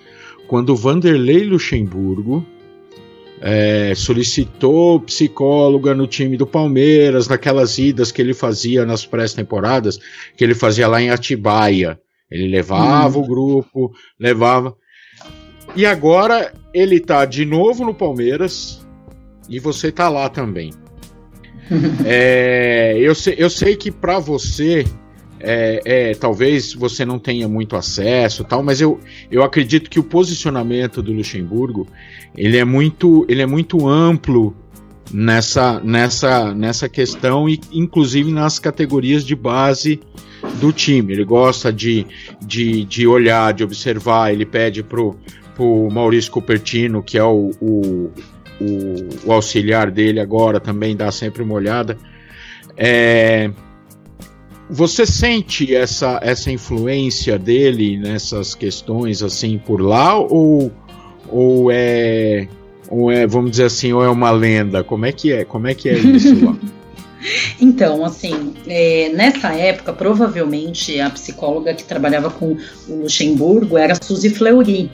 quando 0.48 0.76
Vanderlei 0.76 1.44
Luxemburgo 1.44 2.46
é, 3.42 3.94
solicitou 3.96 5.00
psicóloga 5.02 5.94
no 5.94 6.08
time 6.08 6.38
do 6.38 6.48
Palmeiras, 6.48 7.28
naquelas 7.28 7.78
idas 7.78 8.12
que 8.12 8.22
ele 8.22 8.34
fazia 8.34 8.86
nas 8.86 9.06
pré-temporadas, 9.06 10.00
que 10.36 10.44
ele 10.44 10.56
fazia 10.56 10.88
lá 10.88 11.02
em 11.02 11.10
Atibaia. 11.10 12.00
Ele 12.30 12.48
levava 12.48 13.18
uhum. 13.18 13.24
o 13.24 13.28
grupo, 13.28 13.92
levava. 14.20 14.76
E 15.76 15.86
agora 15.86 16.54
ele 16.74 17.00
tá 17.00 17.26
de 17.26 17.46
novo 17.46 17.86
no 17.86 17.94
Palmeiras 17.94 18.86
e 19.50 19.60
você 19.60 19.92
tá 19.92 20.10
lá 20.10 20.30
também. 20.30 20.72
é, 22.06 22.98
eu, 23.00 23.14
sei, 23.14 23.36
eu 23.38 23.50
sei 23.50 23.76
que 23.76 23.92
para 23.92 24.20
você 24.20 24.86
é, 25.40 25.82
é, 25.86 26.16
talvez 26.16 26.74
você 26.74 27.06
não 27.06 27.20
tenha 27.20 27.48
muito 27.48 27.76
acesso 27.76 28.44
tal, 28.44 28.64
mas 28.64 28.82
eu, 28.82 29.00
eu 29.30 29.44
acredito 29.44 29.90
que 29.90 30.00
o 30.00 30.04
posicionamento 30.04 31.02
do 31.02 31.12
Luxemburgo 31.12 31.88
ele 32.36 32.58
é 32.58 32.66
muito, 32.66 33.26
ele 33.28 33.42
é 33.42 33.46
muito 33.46 33.88
amplo 33.88 34.56
nessa, 35.12 35.80
nessa, 35.80 36.54
nessa 36.54 36.90
questão 36.90 37.48
e 37.48 37.60
inclusive 37.72 38.32
nas 38.32 38.60
categorias 38.60 39.24
de 39.24 39.36
base 39.36 40.00
do 40.60 40.72
time. 40.72 41.14
Ele 41.14 41.24
gosta 41.24 41.72
de, 41.72 42.06
de, 42.46 42.84
de 42.86 43.08
olhar, 43.08 43.54
de 43.54 43.64
observar, 43.64 44.32
ele 44.32 44.46
pede 44.46 44.84
pro, 44.84 45.16
pro 45.58 45.90
Maurício 45.90 46.32
Cupertino, 46.32 47.02
que 47.02 47.18
é 47.18 47.24
o, 47.24 47.52
o, 47.60 48.12
o, 48.62 49.26
o 49.26 49.34
auxiliar 49.34 49.90
dele 49.90 50.20
agora, 50.20 50.60
também 50.60 50.96
dá 50.96 51.12
sempre 51.12 51.42
uma 51.42 51.56
olhada. 51.56 51.98
É, 52.78 53.50
você 54.70 55.04
sente 55.04 55.76
essa, 55.76 56.20
essa 56.22 56.52
influência 56.52 57.40
dele 57.40 57.98
nessas 57.98 58.54
questões 58.54 59.24
assim 59.24 59.58
por 59.58 59.82
lá 59.82 60.16
ou, 60.16 60.72
ou 61.28 61.72
é 61.72 62.48
ou 62.90 63.12
é 63.12 63.26
vamos 63.26 63.52
dizer 63.52 63.66
assim 63.66 63.92
ou 63.94 64.04
é 64.04 64.10
uma 64.10 64.30
lenda? 64.30 64.84
Como 64.84 65.08
é 65.08 65.12
que 65.12 65.34
é? 65.34 65.44
Como 65.44 65.68
é 65.68 65.74
que 65.74 65.90
é 65.90 65.98
isso 65.98 66.46
lá? 66.46 66.56
Então, 67.60 68.06
assim, 68.06 68.54
é, 68.68 69.10
nessa 69.10 69.50
época, 69.54 69.92
provavelmente 69.92 71.02
a 71.02 71.10
psicóloga 71.10 71.74
que 71.74 71.84
trabalhava 71.84 72.30
com 72.30 72.56
o 72.88 73.02
Luxemburgo 73.02 73.76
era 73.76 73.96
Suzy 73.96 74.30
Fleury. 74.30 74.90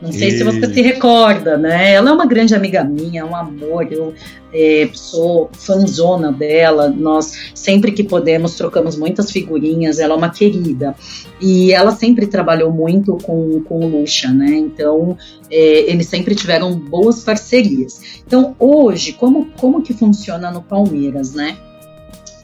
Não 0.00 0.12
sei 0.12 0.28
e... 0.28 0.38
se 0.38 0.44
você 0.44 0.72
se 0.72 0.80
recorda, 0.80 1.56
né? 1.56 1.94
Ela 1.94 2.10
é 2.10 2.12
uma 2.12 2.26
grande 2.26 2.54
amiga 2.54 2.84
minha, 2.84 3.26
um 3.26 3.34
amor. 3.34 3.86
Eu 3.90 4.14
é, 4.52 4.88
sou 4.92 5.50
fanzona 5.52 6.32
dela. 6.32 6.88
Nós, 6.88 7.50
sempre 7.54 7.92
que 7.92 8.04
podemos, 8.04 8.54
trocamos 8.54 8.96
muitas 8.96 9.30
figurinhas. 9.30 9.98
Ela 9.98 10.14
é 10.14 10.16
uma 10.16 10.30
querida. 10.30 10.94
E 11.40 11.72
ela 11.72 11.90
sempre 11.90 12.26
trabalhou 12.26 12.72
muito 12.72 13.16
com, 13.22 13.60
com 13.62 13.80
o 13.80 13.88
Luxa, 13.88 14.28
né? 14.28 14.50
Então, 14.56 15.16
é, 15.50 15.90
eles 15.90 16.06
sempre 16.06 16.34
tiveram 16.34 16.74
boas 16.74 17.22
parcerias. 17.24 18.22
Então, 18.26 18.54
hoje, 18.58 19.12
como, 19.12 19.46
como 19.58 19.82
que 19.82 19.92
funciona 19.92 20.50
no 20.50 20.62
Palmeiras, 20.62 21.34
né? 21.34 21.56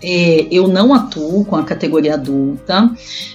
É, 0.07 0.47
eu 0.51 0.69
não 0.69 0.93
atuo 0.93 1.45
com 1.45 1.57
a 1.57 1.65
categoria 1.65 2.15
adulta. 2.15 2.91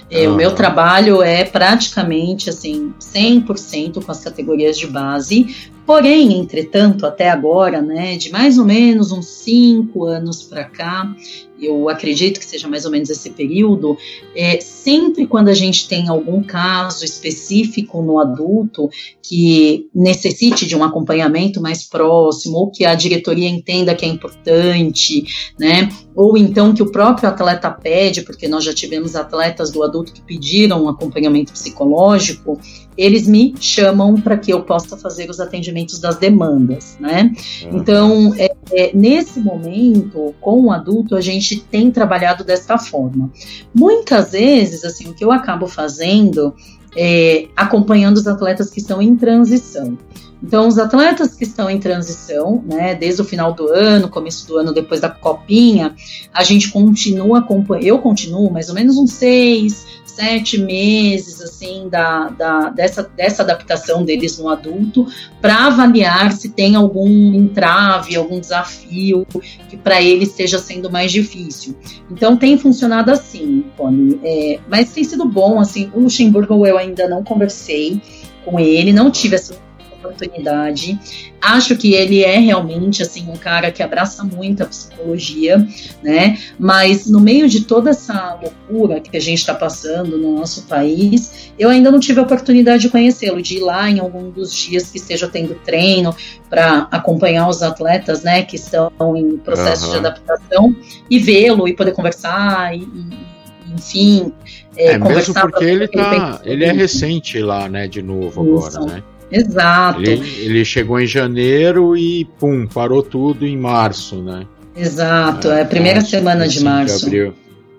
É, 0.08 0.28
O 0.28 0.36
meu 0.36 0.54
trabalho 0.54 1.22
é 1.22 1.44
praticamente 1.44 2.48
assim 2.48 2.92
100% 3.00 4.04
com 4.04 4.12
as 4.12 4.22
categorias 4.22 4.78
de 4.78 4.86
base, 4.86 5.70
Porém, 5.90 6.38
entretanto, 6.38 7.04
até 7.04 7.28
agora, 7.28 7.82
né, 7.82 8.16
de 8.16 8.30
mais 8.30 8.58
ou 8.58 8.64
menos 8.64 9.10
uns 9.10 9.26
cinco 9.26 10.04
anos 10.04 10.40
para 10.40 10.62
cá, 10.62 11.12
eu 11.60 11.88
acredito 11.88 12.38
que 12.40 12.46
seja 12.46 12.68
mais 12.68 12.84
ou 12.84 12.90
menos 12.90 13.10
esse 13.10 13.30
período, 13.30 13.96
é, 14.34 14.60
sempre 14.60 15.26
quando 15.26 15.48
a 15.48 15.54
gente 15.54 15.88
tem 15.88 16.08
algum 16.08 16.42
caso 16.42 17.04
específico 17.04 18.02
no 18.02 18.18
adulto 18.18 18.88
que 19.22 19.88
necessite 19.94 20.66
de 20.66 20.74
um 20.74 20.82
acompanhamento 20.82 21.60
mais 21.60 21.84
próximo, 21.84 22.58
ou 22.58 22.70
que 22.70 22.84
a 22.84 22.94
diretoria 22.94 23.48
entenda 23.48 23.94
que 23.94 24.04
é 24.04 24.08
importante, 24.08 25.24
né, 25.58 25.88
ou 26.14 26.36
então 26.36 26.74
que 26.74 26.82
o 26.82 26.90
próprio 26.90 27.28
atleta 27.28 27.70
pede, 27.70 28.22
porque 28.22 28.48
nós 28.48 28.64
já 28.64 28.74
tivemos 28.74 29.14
atletas 29.14 29.70
do 29.70 29.82
adulto 29.82 30.12
que 30.12 30.20
pediram 30.20 30.84
um 30.84 30.88
acompanhamento 30.88 31.52
psicológico, 31.52 32.58
eles 32.96 33.26
me 33.26 33.54
chamam 33.58 34.14
para 34.20 34.36
que 34.36 34.52
eu 34.52 34.62
possa 34.62 34.96
fazer 34.96 35.30
os 35.30 35.40
atendimentos 35.40 35.98
das 35.98 36.18
demandas, 36.18 36.96
né? 37.00 37.32
Uhum. 37.62 37.78
Então, 37.78 38.34
é, 38.36 38.50
é, 38.72 38.90
nesse 38.94 39.40
momento, 39.40 40.34
com 40.40 40.66
o 40.66 40.70
adulto, 40.70 41.16
a 41.16 41.20
gente 41.20 41.49
tem 41.56 41.90
trabalhado 41.90 42.44
desta 42.44 42.78
forma. 42.78 43.30
Muitas 43.74 44.32
vezes, 44.32 44.84
assim, 44.84 45.08
o 45.08 45.14
que 45.14 45.24
eu 45.24 45.32
acabo 45.32 45.66
fazendo 45.66 46.54
é 46.96 47.48
acompanhando 47.56 48.16
os 48.16 48.26
atletas 48.26 48.70
que 48.70 48.80
estão 48.80 49.00
em 49.00 49.16
transição. 49.16 49.96
Então, 50.42 50.66
os 50.66 50.78
atletas 50.78 51.34
que 51.34 51.44
estão 51.44 51.68
em 51.68 51.78
transição, 51.78 52.62
né, 52.66 52.94
desde 52.94 53.20
o 53.20 53.24
final 53.24 53.52
do 53.52 53.68
ano, 53.68 54.08
começo 54.08 54.46
do 54.46 54.56
ano, 54.56 54.72
depois 54.72 55.00
da 55.00 55.08
copinha, 55.08 55.94
a 56.32 56.42
gente 56.42 56.70
continua 56.70 57.40
acompanhando, 57.40 57.86
eu 57.86 57.98
continuo 57.98 58.50
mais 58.50 58.68
ou 58.68 58.74
menos 58.74 58.96
uns 58.96 59.12
seis, 59.12 59.86
sete 60.20 60.58
meses 60.58 61.40
assim 61.40 61.88
da, 61.88 62.28
da 62.28 62.68
dessa, 62.68 63.02
dessa 63.16 63.42
adaptação 63.42 64.04
deles 64.04 64.38
no 64.38 64.48
adulto 64.48 65.06
para 65.40 65.66
avaliar 65.66 66.32
se 66.32 66.50
tem 66.50 66.76
algum 66.76 67.32
entrave, 67.34 68.16
algum 68.16 68.38
desafio 68.38 69.26
que 69.68 69.76
para 69.76 70.02
eles 70.02 70.30
esteja 70.30 70.58
sendo 70.58 70.90
mais 70.90 71.10
difícil. 71.10 71.74
Então 72.10 72.36
tem 72.36 72.58
funcionado 72.58 73.10
assim, 73.10 73.64
Tony, 73.76 74.20
é, 74.22 74.58
mas 74.68 74.92
tem 74.92 75.04
sido 75.04 75.24
bom 75.24 75.58
assim. 75.58 75.90
O 75.94 76.00
Luxemburgo 76.00 76.66
eu 76.66 76.76
ainda 76.76 77.08
não 77.08 77.24
conversei 77.24 78.00
com 78.44 78.58
ele, 78.58 78.92
não 78.92 79.10
tive 79.10 79.36
essa 79.36 79.54
oportunidade. 80.00 80.98
Acho 81.40 81.76
que 81.76 81.94
ele 81.94 82.22
é 82.22 82.38
realmente 82.38 83.02
assim 83.02 83.28
um 83.30 83.36
cara 83.36 83.70
que 83.70 83.82
abraça 83.82 84.24
muito 84.24 84.62
a 84.62 84.66
psicologia, 84.66 85.66
né? 86.02 86.38
Mas 86.58 87.06
no 87.06 87.20
meio 87.20 87.48
de 87.48 87.64
toda 87.64 87.90
essa 87.90 88.38
loucura 88.40 89.00
que 89.00 89.16
a 89.16 89.20
gente 89.20 89.38
está 89.38 89.54
passando 89.54 90.18
no 90.18 90.38
nosso 90.38 90.62
país, 90.62 91.52
eu 91.58 91.68
ainda 91.68 91.90
não 91.90 92.00
tive 92.00 92.20
a 92.20 92.22
oportunidade 92.22 92.82
de 92.82 92.88
conhecê-lo, 92.88 93.40
de 93.40 93.58
ir 93.58 93.60
lá 93.60 93.88
em 93.88 94.00
algum 94.00 94.30
dos 94.30 94.54
dias 94.54 94.90
que 94.90 94.98
esteja 94.98 95.28
tendo 95.28 95.54
treino 95.54 96.14
para 96.48 96.88
acompanhar 96.90 97.48
os 97.48 97.62
atletas, 97.62 98.22
né, 98.22 98.42
que 98.42 98.56
estão 98.56 98.90
em 99.16 99.36
processo 99.38 99.86
uhum. 99.86 99.92
de 99.92 99.98
adaptação 99.98 100.76
e 101.08 101.18
vê-lo 101.18 101.68
e 101.68 101.74
poder 101.74 101.92
conversar 101.92 102.74
e, 102.74 102.80
e 102.80 103.30
enfim, 103.74 104.32
é, 104.76 104.92
é 104.92 104.98
mesmo 104.98 105.34
porque 105.34 105.64
ele 105.64 105.88
tá, 105.88 106.40
ele 106.44 106.64
é 106.64 106.72
recente 106.72 107.38
lá, 107.40 107.68
né, 107.68 107.86
de 107.86 108.02
novo 108.02 108.58
Isso. 108.58 108.78
agora, 108.78 108.94
né? 108.94 109.02
Exato. 109.30 110.02
Ele, 110.02 110.28
ele, 110.44 110.64
chegou 110.64 111.00
em 111.00 111.06
janeiro 111.06 111.96
e, 111.96 112.24
pum, 112.38 112.66
parou 112.66 113.02
tudo 113.02 113.46
em 113.46 113.56
março, 113.56 114.22
né? 114.22 114.46
Exato, 114.76 115.50
é, 115.50 115.62
a 115.62 115.64
primeira 115.64 115.98
março, 115.98 116.10
semana 116.10 116.48
de 116.48 116.64
março. 116.64 117.00
De 117.00 117.06
abril. 117.06 117.34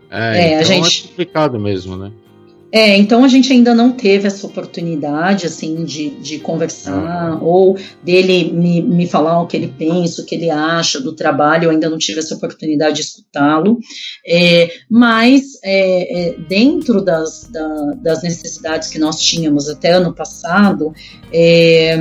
É, 0.09 0.37
é 0.37 0.61
então 0.61 0.61
a 0.61 0.63
gente... 0.63 1.05
é 1.05 1.07
complicado 1.09 1.59
mesmo, 1.59 1.97
né? 1.97 2.11
É, 2.71 2.95
então 2.95 3.23
a 3.23 3.27
gente 3.27 3.51
ainda 3.51 3.75
não 3.75 3.91
teve 3.91 4.27
essa 4.27 4.47
oportunidade, 4.47 5.45
assim, 5.45 5.83
de, 5.83 6.11
de 6.11 6.39
conversar, 6.39 7.33
uhum. 7.33 7.43
ou 7.43 7.77
dele 8.01 8.51
me, 8.53 8.81
me 8.81 9.07
falar 9.07 9.41
o 9.41 9.47
que 9.47 9.57
ele 9.57 9.73
pensa, 9.77 10.21
o 10.21 10.25
que 10.25 10.35
ele 10.35 10.49
acha 10.49 11.01
do 11.01 11.11
trabalho, 11.11 11.65
eu 11.65 11.71
ainda 11.71 11.89
não 11.89 11.97
tive 11.97 12.19
essa 12.19 12.33
oportunidade 12.33 12.95
de 12.95 13.01
escutá-lo, 13.01 13.77
é, 14.25 14.71
mas 14.89 15.59
é, 15.63 16.29
é, 16.29 16.37
dentro 16.47 17.01
das, 17.01 17.49
da, 17.51 17.67
das 18.01 18.23
necessidades 18.23 18.89
que 18.89 18.97
nós 18.97 19.19
tínhamos 19.19 19.67
até 19.67 19.91
ano 19.91 20.13
passado, 20.13 20.93
é, 21.33 21.97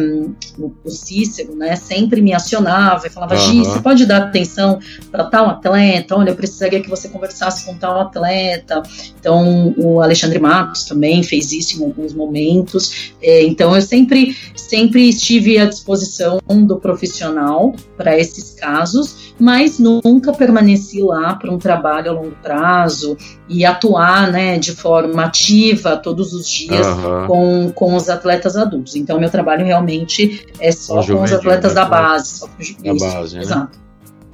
o, 0.57 0.73
o, 0.85 0.91
Cícero, 0.91 1.57
né, 1.57 1.75
sempre 1.75 2.21
me 2.21 2.33
acionava 2.33 3.09
e 3.09 3.11
falava, 3.11 3.35
uhum. 3.35 3.41
Gi, 3.41 3.64
você 3.64 3.81
pode 3.81 4.07
dar 4.07 4.23
atenção 4.23 4.79
para 5.11 5.25
tal 5.25 5.49
atleta, 5.49 6.16
olha, 6.16 6.31
eu 6.31 6.37
precisaria 6.37 6.81
que 6.81 6.89
você 6.89 7.09
conversasse 7.09 7.64
com 7.64 7.75
tal 7.77 8.01
atleta, 8.01 8.83
então 9.18 9.75
o 9.77 10.01
Alexandre 10.01 10.39
Mar 10.39 10.60
Matos 10.61 10.85
também 10.85 11.23
fez 11.23 11.53
isso 11.53 11.81
em 11.81 11.87
alguns 11.87 12.13
momentos. 12.13 13.13
É, 13.23 13.43
então 13.45 13.75
eu 13.75 13.83
sempre, 13.83 14.37
sempre 14.55 15.09
estive 15.09 15.59
à 15.59 15.65
disposição 15.65 16.39
do 16.49 16.77
profissional 16.79 17.75
para 17.97 18.19
esses 18.19 18.53
casos, 18.53 19.35
mas 19.39 19.79
nunca 19.79 20.33
permaneci 20.33 21.01
lá 21.03 21.35
para 21.35 21.51
um 21.51 21.59
trabalho 21.59 22.11
a 22.11 22.15
longo 22.15 22.37
prazo 22.43 23.17
e 23.49 23.65
atuar 23.65 24.31
né, 24.31 24.59
de 24.59 24.73
forma 24.73 25.25
ativa 25.25 25.97
todos 25.97 26.33
os 26.33 26.49
dias 26.49 26.87
uhum. 26.87 27.27
com, 27.27 27.73
com 27.75 27.95
os 27.95 28.09
atletas 28.09 28.57
adultos. 28.57 28.95
Então 28.97 29.19
meu 29.19 29.31
trabalho 29.31 29.65
realmente 29.65 30.47
é 30.61 30.71
só 30.71 31.03
com 31.05 31.23
os 31.23 31.33
atletas 31.33 31.75
né? 31.75 31.81
da 31.81 31.85
base. 31.87 32.39
Só 32.39 32.47
com, 32.47 32.83
da 32.83 32.95
base, 32.95 33.37
né? 33.37 33.43
Exato. 33.43 33.79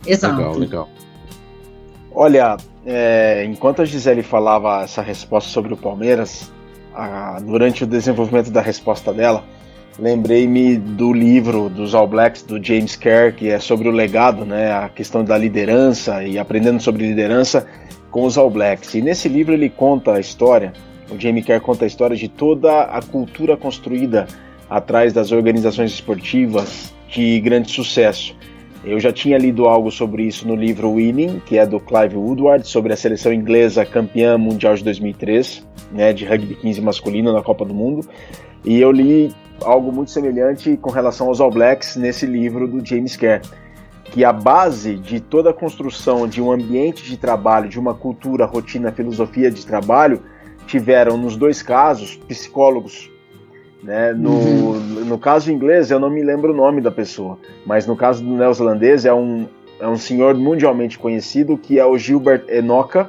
Exato. 0.07 0.37
Legal, 0.37 0.59
legal. 0.59 0.89
Olha, 2.14 2.57
é, 2.87 3.45
enquanto 3.45 3.82
a 3.82 3.84
Gisele 3.84 4.22
falava 4.22 4.82
essa 4.84 5.03
resposta 5.03 5.51
sobre 5.51 5.74
o 5.74 5.76
Palmeiras, 5.76 6.53
a, 6.95 7.41
durante 7.41 7.82
o 7.82 7.87
desenvolvimento 7.87 8.51
da 8.51 8.61
resposta 8.61 9.12
dela, 9.12 9.45
lembrei-me 9.99 10.76
do 10.76 11.12
livro 11.12 11.68
dos 11.68 11.95
All 11.95 12.07
Blacks 12.07 12.43
do 12.43 12.62
James 12.62 12.95
Kerr, 12.95 13.34
que 13.34 13.49
é 13.51 13.59
sobre 13.59 13.89
o 13.89 13.91
legado, 13.91 14.45
né, 14.45 14.72
a 14.72 14.89
questão 14.89 15.24
da 15.24 15.37
liderança 15.37 16.22
e 16.22 16.39
aprendendo 16.39 16.80
sobre 16.80 17.07
liderança 17.07 17.66
com 18.11 18.24
os 18.24 18.39
All 18.39 18.51
Blacks. 18.51 18.95
E 18.95 19.03
nesse 19.03 19.28
livro 19.28 19.53
ele 19.53 19.68
conta 19.68 20.12
a 20.12 20.20
história, 20.20 20.72
o 21.11 21.18
James 21.18 21.45
Kerr 21.45 21.61
conta 21.61 21.84
a 21.84 21.89
história 21.89 22.16
de 22.16 22.28
toda 22.28 22.82
a 22.82 23.03
cultura 23.03 23.57
construída 23.57 24.28
atrás 24.70 25.12
das 25.12 25.32
organizações 25.32 25.91
esportivas 25.93 26.95
de 27.09 27.41
grande 27.41 27.70
sucesso. 27.70 28.34
Eu 28.87 29.01
já 29.01 29.12
tinha 29.12 29.37
lido 29.37 29.66
algo 29.66 29.91
sobre 29.91 30.22
isso 30.22 30.47
no 30.47 30.55
livro 30.55 30.95
Winning, 30.95 31.43
que 31.45 31.59
é 31.59 31.66
do 31.66 31.80
Clive 31.80 32.14
Woodward, 32.14 32.68
sobre 32.68 32.93
a 32.93 32.97
seleção 32.97 33.32
inglesa 33.32 33.84
campeã 33.84 34.39
mundial 34.39 34.76
de 34.76 34.84
2003, 34.84 35.66
né, 35.91 36.12
de 36.12 36.24
rugby 36.24 36.55
15 36.55 36.80
masculino 36.82 37.32
na 37.32 37.43
Copa 37.43 37.64
do 37.64 37.74
Mundo. 37.74 38.09
E 38.64 38.80
eu 38.80 38.93
li 38.93 39.34
algo 39.64 39.91
muito 39.91 40.12
semelhante 40.12 40.76
com 40.76 40.93
relação 40.93 41.26
aos 41.26 41.41
All 41.41 41.51
Blacks 41.51 41.97
nesse 41.97 42.26
livro 42.26 42.68
do 42.68 42.84
James 42.87 43.16
Kerr, 43.16 43.43
que 44.05 44.24
a 44.24 44.32
base 44.32 44.95
de 44.95 45.18
toda 45.18 45.51
a 45.51 45.53
construção 45.53 46.28
de 46.28 46.41
um 46.41 46.53
ambiente 46.53 47.03
de 47.03 47.16
trabalho, 47.16 47.68
de 47.68 47.80
uma 47.80 47.93
cultura, 47.93 48.47
rotina, 48.47 48.93
filosofia 48.93 49.51
de 49.51 49.66
trabalho, 49.66 50.22
tiveram 50.64 51.16
nos 51.16 51.37
dois 51.37 51.61
casos 51.61 52.14
psicólogos 52.14 53.11
né? 53.87 54.12
No, 54.12 54.32
uhum. 54.32 55.05
no 55.05 55.16
caso 55.16 55.51
inglês, 55.53 55.93
eu 55.93 56.01
não 56.01 56.11
me 56.11 56.22
lembro 56.22 56.53
o 56.53 56.57
nome 56.57 56.80
da 56.80 56.91
pessoa, 56.91 57.39
mas 57.64 57.87
no 57.87 57.97
caso 57.97 58.22
do 58.22 58.34
neozelandês, 58.34 59.05
é 59.07 59.14
um, 59.14 59.47
é 59.80 59.87
um 59.87 59.97
senhor 59.97 60.34
mundialmente 60.34 60.99
conhecido 60.99 61.57
que 61.57 61.78
é 61.78 61.87
o 61.87 61.97
Gilbert 61.97 62.45
Enoka, 62.49 63.09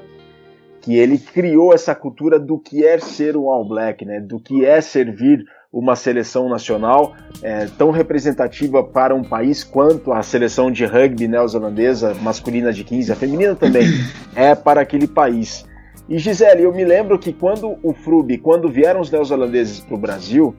que 0.81 0.95
ele 0.95 1.17
criou 1.17 1.73
essa 1.73 1.95
cultura 1.95 2.39
do 2.39 2.59
que 2.59 2.85
é 2.85 2.99
ser 2.99 3.35
um 3.35 3.49
All 3.49 3.67
Black, 3.67 4.05
né? 4.05 4.21
do 4.21 4.39
que 4.39 4.63
é 4.63 4.79
servir 4.79 5.43
uma 5.73 5.95
seleção 5.95 6.47
nacional 6.47 7.13
é, 7.41 7.65
tão 7.77 7.91
representativa 7.91 8.83
para 8.83 9.13
um 9.13 9.23
país 9.23 9.63
quanto 9.63 10.13
a 10.13 10.21
seleção 10.21 10.71
de 10.71 10.85
rugby 10.85 11.27
neozelandesa, 11.27 12.13
masculina 12.21 12.71
de 12.71 12.83
15, 12.83 13.11
a 13.11 13.15
feminina 13.15 13.55
também, 13.55 13.85
é 14.35 14.55
para 14.55 14.79
aquele 14.79 15.07
país. 15.07 15.65
E 16.07 16.17
Gisele, 16.17 16.63
eu 16.63 16.73
me 16.73 16.85
lembro 16.85 17.19
que 17.19 17.33
quando 17.33 17.77
o 17.83 17.91
FRUB, 17.91 18.37
quando 18.37 18.69
vieram 18.69 19.01
os 19.01 19.11
neozelandeses 19.11 19.81
para 19.81 19.95
o 19.95 19.97
Brasil, 19.97 20.55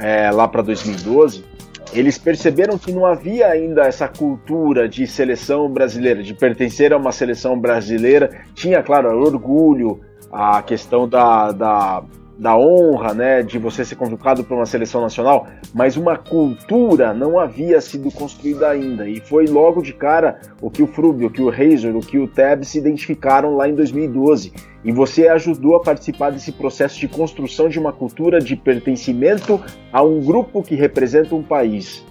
é, 0.00 0.30
lá 0.30 0.48
para 0.48 0.62
2012, 0.62 1.44
eles 1.92 2.18
perceberam 2.18 2.78
que 2.78 2.92
não 2.92 3.04
havia 3.04 3.48
ainda 3.48 3.82
essa 3.82 4.08
cultura 4.08 4.88
de 4.88 5.06
seleção 5.06 5.68
brasileira, 5.68 6.22
de 6.22 6.34
pertencer 6.34 6.92
a 6.92 6.96
uma 6.96 7.12
seleção 7.12 7.58
brasileira. 7.58 8.44
Tinha, 8.54 8.82
claro, 8.82 9.08
orgulho, 9.20 10.00
a 10.32 10.62
questão 10.62 11.08
da, 11.08 11.50
da 11.52 12.02
da 12.40 12.56
honra, 12.56 13.12
né, 13.12 13.42
de 13.42 13.58
você 13.58 13.84
ser 13.84 13.96
convocado 13.96 14.42
para 14.42 14.56
uma 14.56 14.64
seleção 14.64 15.02
nacional, 15.02 15.46
mas 15.74 15.98
uma 15.98 16.16
cultura 16.16 17.12
não 17.12 17.38
havia 17.38 17.78
sido 17.82 18.10
construída 18.10 18.70
ainda. 18.70 19.06
E 19.06 19.20
foi 19.20 19.44
logo 19.44 19.82
de 19.82 19.92
cara 19.92 20.40
o 20.58 20.70
que 20.70 20.82
o 20.82 20.86
Frube, 20.86 21.26
o 21.26 21.30
que 21.30 21.42
o 21.42 21.50
Razor, 21.50 21.94
o 21.94 22.00
que 22.00 22.18
o 22.18 22.26
Tab 22.26 22.64
se 22.64 22.78
identificaram 22.78 23.56
lá 23.56 23.68
em 23.68 23.74
2012. 23.74 24.54
E 24.82 24.90
você 24.90 25.28
ajudou 25.28 25.76
a 25.76 25.80
participar 25.80 26.30
desse 26.30 26.50
processo 26.50 26.98
de 26.98 27.06
construção 27.06 27.68
de 27.68 27.78
uma 27.78 27.92
cultura 27.92 28.40
de 28.40 28.56
pertencimento 28.56 29.60
a 29.92 30.02
um 30.02 30.18
grupo 30.18 30.62
que 30.62 30.74
representa 30.74 31.34
um 31.34 31.42
país. 31.42 32.02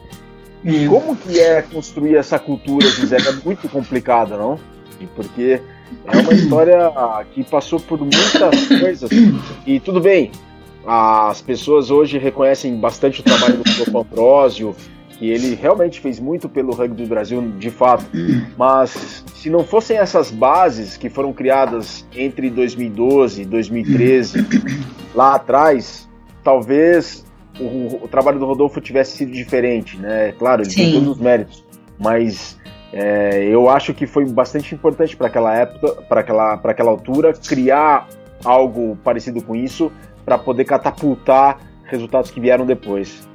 E 0.63 0.87
como 0.87 1.15
que 1.15 1.39
é 1.39 1.63
construir 1.63 2.15
essa 2.15 2.37
cultura, 2.37 2.85
Gisele? 2.87 3.29
É 3.29 3.31
muito 3.43 3.67
complicado, 3.67 4.37
não? 4.37 4.59
Porque 5.15 5.59
é 6.05 6.17
uma 6.17 6.33
história 6.33 6.91
que 7.33 7.43
passou 7.43 7.79
por 7.79 7.99
muitas 7.99 8.67
coisas. 8.67 9.09
E 9.65 9.79
tudo 9.79 9.99
bem, 9.99 10.31
as 10.85 11.41
pessoas 11.41 11.91
hoje 11.91 12.17
reconhecem 12.17 12.75
bastante 12.75 13.21
o 13.21 13.23
trabalho 13.23 13.57
do 13.57 13.63
Dr. 13.63 13.95
Ambrósio, 13.95 14.75
que 15.09 15.29
ele 15.29 15.53
realmente 15.53 15.99
fez 15.99 16.19
muito 16.19 16.47
pelo 16.47 16.73
rugby 16.73 17.03
do 17.03 17.09
Brasil, 17.09 17.41
de 17.57 17.69
fato. 17.69 18.05
Mas 18.57 19.23
se 19.35 19.49
não 19.49 19.63
fossem 19.63 19.97
essas 19.97 20.31
bases 20.31 20.97
que 20.97 21.09
foram 21.09 21.33
criadas 21.33 22.05
entre 22.15 22.49
2012 22.49 23.41
e 23.41 23.45
2013, 23.45 24.45
lá 25.13 25.35
atrás, 25.35 26.09
talvez 26.43 27.25
o, 27.59 28.03
o, 28.03 28.07
trabalho 28.07 28.39
do 28.39 28.45
Rodolfo 28.45 28.79
tivesse 28.79 29.17
sido 29.17 29.31
diferente, 29.31 29.97
né? 29.97 30.33
Claro, 30.39 30.61
ele 30.61 30.69
Sim. 30.69 30.75
tem 30.75 30.93
todos 30.93 31.09
os 31.09 31.19
méritos, 31.19 31.63
mas 31.99 32.57
é, 32.91 33.45
eu 33.45 33.69
acho 33.69 33.93
que 33.93 34.07
foi 34.07 34.25
bastante 34.25 34.73
importante 34.73 35.15
para 35.15 35.27
aquela 35.27 35.55
época, 35.55 36.01
para 36.03 36.21
aquela, 36.21 36.53
aquela 36.53 36.89
altura, 36.89 37.33
criar 37.33 38.07
algo 38.43 38.97
parecido 39.03 39.41
com 39.41 39.55
isso 39.55 39.91
para 40.25 40.37
poder 40.37 40.65
catapultar 40.65 41.59
resultados 41.85 42.31
que 42.31 42.39
vieram 42.39 42.65
depois. 42.65 43.27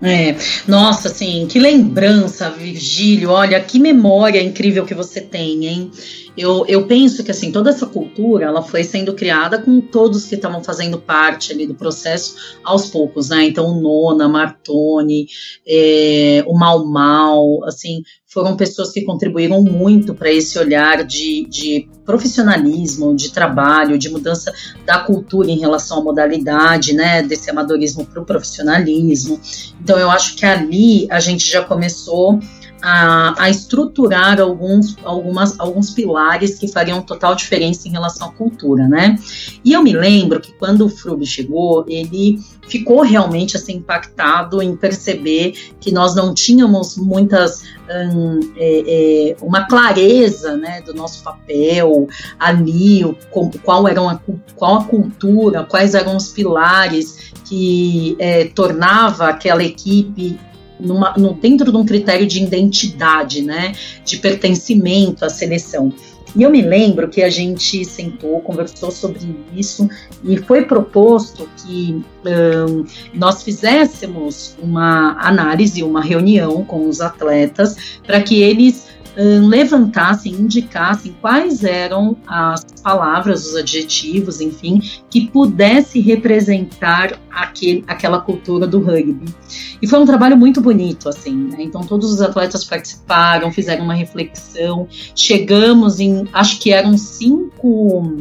É, 0.00 0.36
nossa, 0.66 1.08
assim, 1.08 1.46
que 1.50 1.58
lembrança, 1.58 2.50
Virgílio. 2.50 3.30
Olha, 3.30 3.60
que 3.60 3.80
memória 3.80 4.42
incrível 4.42 4.84
que 4.84 4.94
você 4.94 5.20
tem, 5.20 5.66
hein? 5.66 5.90
Eu, 6.38 6.64
eu 6.66 6.86
penso 6.86 7.24
que 7.24 7.30
assim 7.30 7.50
toda 7.50 7.70
essa 7.70 7.84
cultura 7.84 8.46
ela 8.46 8.62
foi 8.62 8.84
sendo 8.84 9.12
criada 9.12 9.60
com 9.60 9.80
todos 9.80 10.26
que 10.26 10.36
estavam 10.36 10.62
fazendo 10.62 10.98
parte 10.98 11.52
ali 11.52 11.66
do 11.66 11.74
processo 11.74 12.56
aos 12.62 12.86
poucos, 12.86 13.28
né? 13.30 13.44
Então 13.44 13.66
o 13.66 13.80
Nona, 13.80 14.28
Martoni, 14.28 15.26
é, 15.66 16.44
o 16.46 16.56
Mal 16.56 16.86
Mal, 16.86 17.64
assim 17.64 18.02
foram 18.28 18.56
pessoas 18.56 18.92
que 18.92 19.02
contribuíram 19.02 19.62
muito 19.62 20.14
para 20.14 20.30
esse 20.30 20.58
olhar 20.58 21.02
de, 21.02 21.46
de, 21.48 21.88
profissionalismo, 22.04 23.16
de 23.16 23.32
trabalho, 23.32 23.98
de 23.98 24.10
mudança 24.10 24.52
da 24.84 24.98
cultura 24.98 25.50
em 25.50 25.58
relação 25.58 26.00
à 26.00 26.04
modalidade, 26.04 26.92
né, 26.92 27.22
desse 27.22 27.50
amadorismo 27.50 28.04
para 28.04 28.20
o 28.20 28.26
profissionalismo. 28.26 29.40
Então, 29.82 29.98
eu 29.98 30.10
acho 30.10 30.36
que 30.36 30.44
ali 30.44 31.06
a 31.10 31.20
gente 31.20 31.50
já 31.50 31.64
começou 31.64 32.38
a, 32.82 33.34
a, 33.42 33.50
estruturar 33.50 34.40
alguns, 34.40 34.96
algumas, 35.04 35.58
alguns 35.58 35.90
pilares 35.90 36.58
que 36.58 36.68
fariam 36.68 37.02
total 37.02 37.34
diferença 37.34 37.88
em 37.88 37.90
relação 37.90 38.28
à 38.28 38.32
cultura, 38.32 38.86
né? 38.88 39.18
E 39.64 39.72
eu 39.72 39.82
me 39.82 39.92
lembro 39.92 40.40
que 40.40 40.52
quando 40.52 40.86
o 40.86 40.88
Frube 40.88 41.26
chegou, 41.26 41.84
ele 41.88 42.38
ficou 42.68 43.02
realmente 43.02 43.56
assim 43.56 43.76
impactado 43.76 44.62
em 44.62 44.76
perceber 44.76 45.54
que 45.80 45.90
nós 45.90 46.14
não 46.14 46.34
tínhamos 46.34 46.96
muitas 46.96 47.62
hum, 47.90 48.40
é, 48.56 49.32
é, 49.32 49.36
uma 49.40 49.66
clareza 49.66 50.56
né, 50.56 50.82
do 50.82 50.94
nosso 50.94 51.22
papel 51.22 52.06
ali, 52.38 53.04
o, 53.04 53.16
qual, 53.64 53.88
eram 53.88 54.08
a, 54.08 54.20
qual 54.54 54.76
a 54.76 54.84
cultura, 54.84 55.64
quais 55.64 55.94
eram 55.94 56.16
os 56.16 56.28
pilares 56.28 57.32
que 57.44 58.14
é, 58.18 58.44
tornava 58.44 59.28
aquela 59.28 59.64
equipe 59.64 60.38
numa, 60.78 61.14
no, 61.16 61.34
dentro 61.34 61.70
de 61.70 61.76
um 61.76 61.84
critério 61.84 62.26
de 62.26 62.42
identidade, 62.42 63.42
né, 63.42 63.72
de 64.04 64.18
pertencimento 64.18 65.24
à 65.24 65.28
seleção. 65.28 65.92
E 66.36 66.42
eu 66.42 66.50
me 66.50 66.60
lembro 66.60 67.08
que 67.08 67.22
a 67.22 67.30
gente 67.30 67.84
sentou, 67.84 68.40
conversou 68.40 68.90
sobre 68.90 69.20
isso 69.54 69.88
e 70.22 70.36
foi 70.36 70.64
proposto 70.64 71.48
que 71.56 72.02
um, 72.24 72.84
nós 73.14 73.42
fizéssemos 73.42 74.54
uma 74.62 75.16
análise, 75.20 75.82
uma 75.82 76.02
reunião 76.02 76.64
com 76.64 76.86
os 76.86 77.00
atletas 77.00 77.98
para 78.06 78.20
que 78.20 78.42
eles 78.42 78.86
levantassem, 79.18 80.32
indicassem 80.32 81.14
quais 81.20 81.64
eram 81.64 82.16
as 82.26 82.64
palavras, 82.82 83.46
os 83.46 83.56
adjetivos, 83.56 84.40
enfim, 84.40 84.80
que 85.10 85.26
pudesse 85.28 85.98
representar 86.00 87.18
aquele, 87.28 87.82
aquela 87.88 88.20
cultura 88.20 88.64
do 88.66 88.78
rugby. 88.78 89.34
E 89.82 89.86
foi 89.88 89.98
um 89.98 90.06
trabalho 90.06 90.36
muito 90.36 90.60
bonito, 90.60 91.08
assim, 91.08 91.34
né? 91.34 91.58
Então 91.60 91.80
todos 91.80 92.12
os 92.12 92.22
atletas 92.22 92.64
participaram, 92.64 93.50
fizeram 93.50 93.84
uma 93.84 93.94
reflexão, 93.94 94.86
chegamos 95.16 95.98
em, 95.98 96.24
acho 96.32 96.60
que 96.60 96.72
eram 96.72 96.96
cinco 96.96 98.18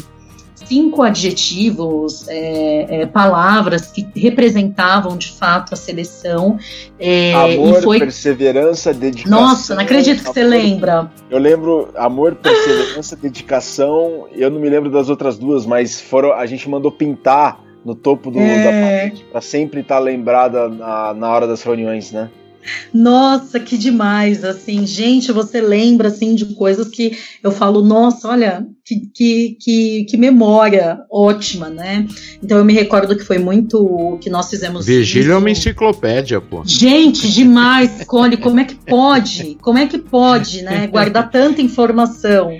cinco 0.67 1.01
adjetivos, 1.01 2.27
é, 2.27 3.01
é, 3.01 3.05
palavras 3.05 3.87
que 3.87 4.07
representavam 4.15 5.17
de 5.17 5.31
fato 5.31 5.73
a 5.73 5.77
seleção. 5.77 6.59
É, 6.99 7.33
amor, 7.33 7.81
foi... 7.81 7.99
perseverança, 7.99 8.93
dedicação. 8.93 9.39
Nossa, 9.39 9.75
não 9.75 9.81
acredito 9.81 10.17
que 10.17 10.23
amor, 10.23 10.33
você 10.33 10.43
lembra. 10.43 11.11
Eu 11.29 11.39
lembro 11.39 11.89
amor, 11.95 12.35
perseverança, 12.35 13.15
dedicação. 13.21 14.27
Eu 14.31 14.49
não 14.49 14.59
me 14.59 14.69
lembro 14.69 14.89
das 14.89 15.09
outras 15.09 15.37
duas, 15.37 15.65
mas 15.65 16.01
foram, 16.01 16.33
a 16.33 16.45
gente 16.45 16.69
mandou 16.69 16.91
pintar 16.91 17.59
no 17.85 17.95
topo 17.95 18.29
do, 18.29 18.39
é... 18.39 18.63
da 18.63 18.71
parede 18.71 19.25
para 19.31 19.41
sempre 19.41 19.81
estar 19.81 19.95
tá 19.95 20.01
lembrada 20.01 20.67
na, 20.67 21.13
na 21.13 21.29
hora 21.29 21.47
das 21.47 21.63
reuniões, 21.63 22.11
né? 22.11 22.29
Nossa, 22.93 23.59
que 23.59 23.77
demais, 23.77 24.43
assim, 24.43 24.85
gente, 24.85 25.31
você 25.31 25.61
lembra, 25.61 26.07
assim, 26.07 26.35
de 26.35 26.45
coisas 26.55 26.87
que 26.87 27.17
eu 27.43 27.51
falo, 27.51 27.81
nossa, 27.81 28.29
olha, 28.29 28.65
que, 28.85 29.09
que, 29.13 29.57
que, 29.59 30.05
que 30.05 30.17
memória 30.17 30.99
ótima, 31.11 31.69
né? 31.69 32.07
Então 32.41 32.57
eu 32.57 32.65
me 32.65 32.73
recordo 32.73 33.15
que 33.15 33.23
foi 33.23 33.37
muito, 33.37 34.17
que 34.21 34.29
nós 34.29 34.49
fizemos 34.49 34.85
Virgílio 34.85 35.33
é 35.33 35.37
uma 35.37 35.51
enciclopédia, 35.51 36.39
pô. 36.39 36.63
Gente, 36.65 37.31
demais, 37.31 38.03
Cole, 38.05 38.37
como 38.37 38.59
é 38.59 38.63
que 38.63 38.75
pode? 38.75 39.57
Como 39.61 39.77
é 39.77 39.87
que 39.87 39.97
pode, 39.97 40.61
né, 40.61 40.87
guardar 40.91 41.29
tanta 41.29 41.61
informação? 41.61 42.51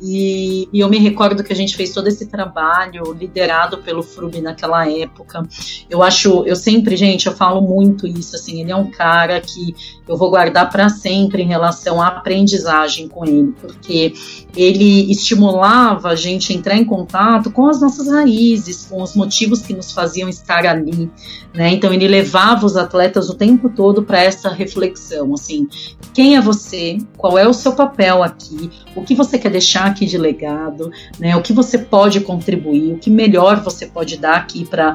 E, 0.00 0.68
e, 0.72 0.80
eu 0.80 0.88
me 0.88 0.98
recordo 0.98 1.42
que 1.42 1.52
a 1.52 1.56
gente 1.56 1.76
fez 1.76 1.92
todo 1.92 2.06
esse 2.06 2.26
trabalho 2.26 3.12
liderado 3.12 3.78
pelo 3.78 4.02
Frub 4.02 4.40
naquela 4.40 4.88
época. 4.88 5.42
Eu 5.90 6.02
acho, 6.02 6.44
eu 6.46 6.54
sempre, 6.54 6.96
gente, 6.96 7.26
eu 7.26 7.32
falo 7.32 7.60
muito 7.60 8.06
isso, 8.06 8.36
assim, 8.36 8.60
ele 8.60 8.70
é 8.70 8.76
um 8.76 8.90
cara 8.90 9.40
que 9.40 9.74
eu 10.06 10.16
vou 10.16 10.30
guardar 10.30 10.70
para 10.70 10.88
sempre 10.88 11.42
em 11.42 11.46
relação 11.46 12.00
à 12.00 12.08
aprendizagem 12.08 13.08
com 13.08 13.24
ele, 13.24 13.54
porque 13.60 14.14
ele 14.56 15.10
estimulava 15.10 16.10
a 16.10 16.14
gente 16.14 16.52
a 16.52 16.56
entrar 16.56 16.76
em 16.76 16.84
contato 16.84 17.50
com 17.50 17.66
as 17.66 17.80
nossas 17.80 18.08
raízes, 18.08 18.86
com 18.86 19.02
os 19.02 19.14
motivos 19.14 19.62
que 19.62 19.74
nos 19.74 19.92
faziam 19.92 20.28
estar 20.28 20.64
ali, 20.64 21.10
né? 21.52 21.70
Então 21.70 21.92
ele 21.92 22.06
levava 22.06 22.64
os 22.64 22.76
atletas 22.76 23.28
o 23.28 23.34
tempo 23.34 23.68
todo 23.68 24.02
para 24.02 24.22
essa 24.22 24.48
reflexão, 24.48 25.34
assim, 25.34 25.66
quem 26.14 26.36
é 26.36 26.40
você? 26.40 26.98
Qual 27.16 27.36
é 27.36 27.46
o 27.46 27.52
seu 27.52 27.72
papel 27.72 28.22
aqui? 28.22 28.70
O 28.94 29.02
que 29.02 29.14
você 29.14 29.38
quer 29.38 29.50
deixar 29.50 29.87
aqui 29.88 30.06
de 30.06 30.16
legado? 30.16 30.90
Né? 31.18 31.36
O 31.36 31.42
que 31.42 31.52
você 31.52 31.78
pode 31.78 32.20
contribuir? 32.20 32.92
O 32.92 32.98
que 32.98 33.10
melhor 33.10 33.62
você 33.62 33.86
pode 33.86 34.16
dar 34.16 34.36
aqui 34.36 34.64
para 34.64 34.94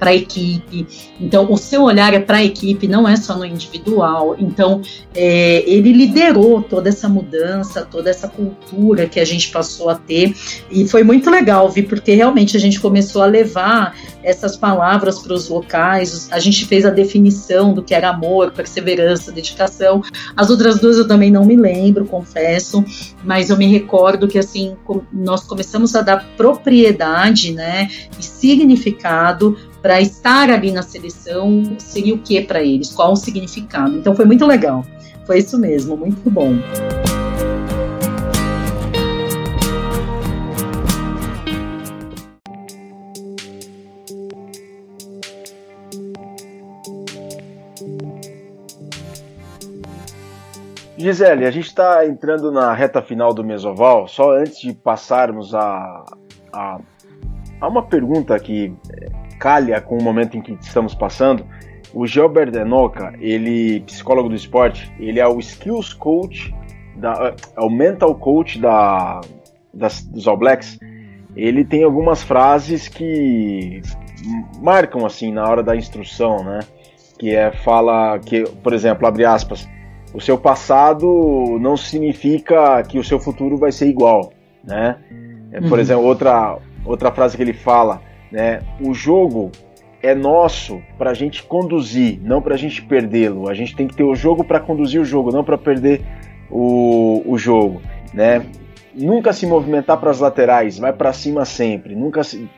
a 0.00 0.14
equipe? 0.14 0.86
Então 1.20 1.50
o 1.50 1.56
seu 1.56 1.82
olhar 1.82 2.12
é 2.14 2.20
para 2.20 2.38
a 2.38 2.44
equipe, 2.44 2.86
não 2.86 3.06
é 3.08 3.16
só 3.16 3.36
no 3.36 3.44
individual. 3.44 4.36
Então 4.38 4.80
é, 5.14 5.62
ele 5.66 5.92
liderou 5.92 6.62
toda 6.62 6.88
essa 6.88 7.08
mudança, 7.08 7.84
toda 7.84 8.10
essa 8.10 8.28
cultura 8.28 9.06
que 9.06 9.20
a 9.20 9.24
gente 9.24 9.50
passou 9.50 9.88
a 9.88 9.94
ter 9.94 10.34
e 10.70 10.86
foi 10.86 11.02
muito 11.02 11.30
legal, 11.30 11.68
vi, 11.70 11.82
porque 11.82 12.14
realmente 12.14 12.56
a 12.56 12.60
gente 12.60 12.80
começou 12.80 13.22
a 13.22 13.26
levar 13.26 13.94
essas 14.22 14.56
palavras 14.56 15.18
para 15.18 15.32
os 15.32 15.48
locais. 15.48 16.28
A 16.30 16.38
gente 16.38 16.66
fez 16.66 16.84
a 16.84 16.90
definição 16.90 17.72
do 17.72 17.82
que 17.82 17.94
era 17.94 18.10
amor, 18.10 18.52
perseverança, 18.52 19.32
dedicação. 19.32 20.02
As 20.36 20.50
outras 20.50 20.78
duas 20.78 20.98
eu 20.98 21.08
também 21.08 21.30
não 21.30 21.44
me 21.44 21.56
lembro, 21.56 22.04
confesso, 22.04 22.84
mas 23.24 23.50
eu 23.50 23.56
me 23.58 23.66
recordo 23.66 24.28
que 24.28 24.38
assim 24.38 24.76
nós 25.12 25.44
começamos 25.44 25.94
a 25.94 26.02
dar 26.02 26.24
propriedade, 26.36 27.52
né, 27.52 27.88
e 28.18 28.22
significado 28.22 29.56
para 29.82 30.00
estar 30.00 30.50
ali 30.50 30.70
na 30.70 30.82
seleção. 30.82 31.76
Seria 31.78 32.14
o 32.14 32.18
que 32.18 32.40
para 32.40 32.62
eles? 32.62 32.92
Qual 32.92 33.12
o 33.12 33.16
significado? 33.16 33.96
Então 33.96 34.14
foi 34.14 34.24
muito 34.24 34.46
legal. 34.46 34.84
Foi 35.26 35.38
isso 35.38 35.58
mesmo, 35.58 35.96
muito 35.96 36.30
bom. 36.30 36.54
Gisele, 50.98 51.46
a 51.46 51.50
gente 51.52 51.68
está 51.68 52.04
entrando 52.04 52.50
na 52.50 52.74
reta 52.74 53.00
final 53.00 53.32
do 53.32 53.44
Mesoval. 53.44 54.08
Só 54.08 54.36
antes 54.36 54.60
de 54.60 54.72
passarmos 54.72 55.54
a, 55.54 56.04
a, 56.52 56.80
a, 57.60 57.68
uma 57.68 57.84
pergunta 57.84 58.36
que 58.40 58.74
calha 59.38 59.80
com 59.80 59.96
o 59.96 60.02
momento 60.02 60.36
em 60.36 60.42
que 60.42 60.58
estamos 60.60 60.96
passando, 60.96 61.46
o 61.94 62.04
Gilbert 62.04 62.50
Denoca, 62.50 63.14
ele 63.20 63.80
psicólogo 63.82 64.28
do 64.28 64.34
esporte, 64.34 64.92
ele 64.98 65.20
é 65.20 65.26
o 65.26 65.38
skills 65.38 65.94
coach, 65.94 66.52
da, 66.96 67.32
é 67.56 67.60
o 67.60 67.70
mental 67.70 68.12
coach 68.16 68.58
da, 68.58 69.20
das, 69.72 70.02
dos 70.02 70.26
All 70.26 70.36
Blacks. 70.36 70.80
Ele 71.36 71.64
tem 71.64 71.84
algumas 71.84 72.24
frases 72.24 72.88
que 72.88 73.80
marcam 74.60 75.06
assim 75.06 75.30
na 75.30 75.48
hora 75.48 75.62
da 75.62 75.76
instrução, 75.76 76.42
né? 76.42 76.58
Que 77.16 77.36
é 77.36 77.52
fala 77.52 78.18
que, 78.18 78.42
por 78.42 78.72
exemplo, 78.72 79.06
abre 79.06 79.24
aspas 79.24 79.68
o 80.12 80.20
seu 80.20 80.38
passado 80.38 81.58
não 81.60 81.76
significa 81.76 82.82
que 82.82 82.98
o 82.98 83.04
seu 83.04 83.18
futuro 83.18 83.56
vai 83.56 83.72
ser 83.72 83.86
igual, 83.86 84.32
né? 84.64 84.96
É, 85.52 85.60
por 85.60 85.72
uhum. 85.72 85.78
exemplo, 85.78 86.04
outra, 86.04 86.58
outra 86.84 87.10
frase 87.10 87.36
que 87.36 87.42
ele 87.42 87.52
fala, 87.52 88.00
né? 88.30 88.60
O 88.80 88.94
jogo 88.94 89.50
é 90.02 90.14
nosso 90.14 90.80
para 90.96 91.10
a 91.10 91.14
gente 91.14 91.42
conduzir, 91.42 92.20
não 92.22 92.40
para 92.40 92.54
a 92.54 92.58
gente 92.58 92.82
perdê-lo. 92.82 93.48
A 93.48 93.54
gente 93.54 93.74
tem 93.74 93.86
que 93.86 93.96
ter 93.96 94.04
o 94.04 94.14
jogo 94.14 94.44
para 94.44 94.60
conduzir 94.60 95.00
o 95.00 95.04
jogo, 95.04 95.32
não 95.32 95.44
para 95.44 95.58
perder 95.58 96.02
o, 96.50 97.22
o 97.26 97.36
jogo, 97.36 97.82
né? 98.12 98.44
Nunca 98.94 99.32
se 99.32 99.46
movimentar 99.46 99.98
para 99.98 100.10
as 100.10 100.20
laterais, 100.20 100.78
vai 100.78 100.92
para 100.92 101.12
cima 101.12 101.44
sempre. 101.44 101.94
Nunca 101.94 102.24
se 102.24 102.48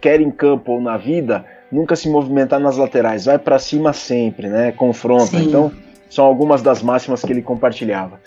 quer 0.00 0.20
em 0.20 0.30
campo 0.30 0.72
ou 0.72 0.80
na 0.80 0.96
vida, 0.96 1.44
nunca 1.70 1.94
se 1.96 2.08
movimentar 2.08 2.58
nas 2.58 2.76
laterais, 2.76 3.26
vai 3.26 3.38
para 3.38 3.58
cima 3.58 3.92
sempre, 3.92 4.48
né? 4.48 4.72
Confronta. 4.72 5.38
Sim. 5.38 5.48
Então, 5.48 5.72
são 6.08 6.24
algumas 6.24 6.62
das 6.62 6.82
máximas 6.82 7.22
que 7.22 7.32
ele 7.32 7.42
compartilhava. 7.42 8.20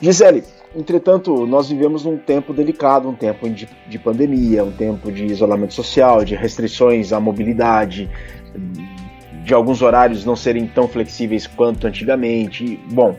Gisele, 0.00 0.44
entretanto, 0.74 1.46
nós 1.46 1.68
vivemos 1.68 2.04
um 2.04 2.16
tempo 2.16 2.52
delicado, 2.52 3.08
um 3.08 3.14
tempo 3.14 3.48
de, 3.48 3.68
de 3.88 3.98
pandemia, 3.98 4.64
um 4.64 4.72
tempo 4.72 5.10
de 5.10 5.24
isolamento 5.26 5.74
social, 5.74 6.24
de 6.24 6.34
restrições 6.34 7.12
à 7.12 7.20
mobilidade, 7.20 8.10
de 9.44 9.52
alguns 9.52 9.82
horários 9.82 10.24
não 10.24 10.34
serem 10.34 10.66
tão 10.66 10.88
flexíveis 10.88 11.46
quanto 11.46 11.86
antigamente. 11.86 12.80
Bom, 12.90 13.16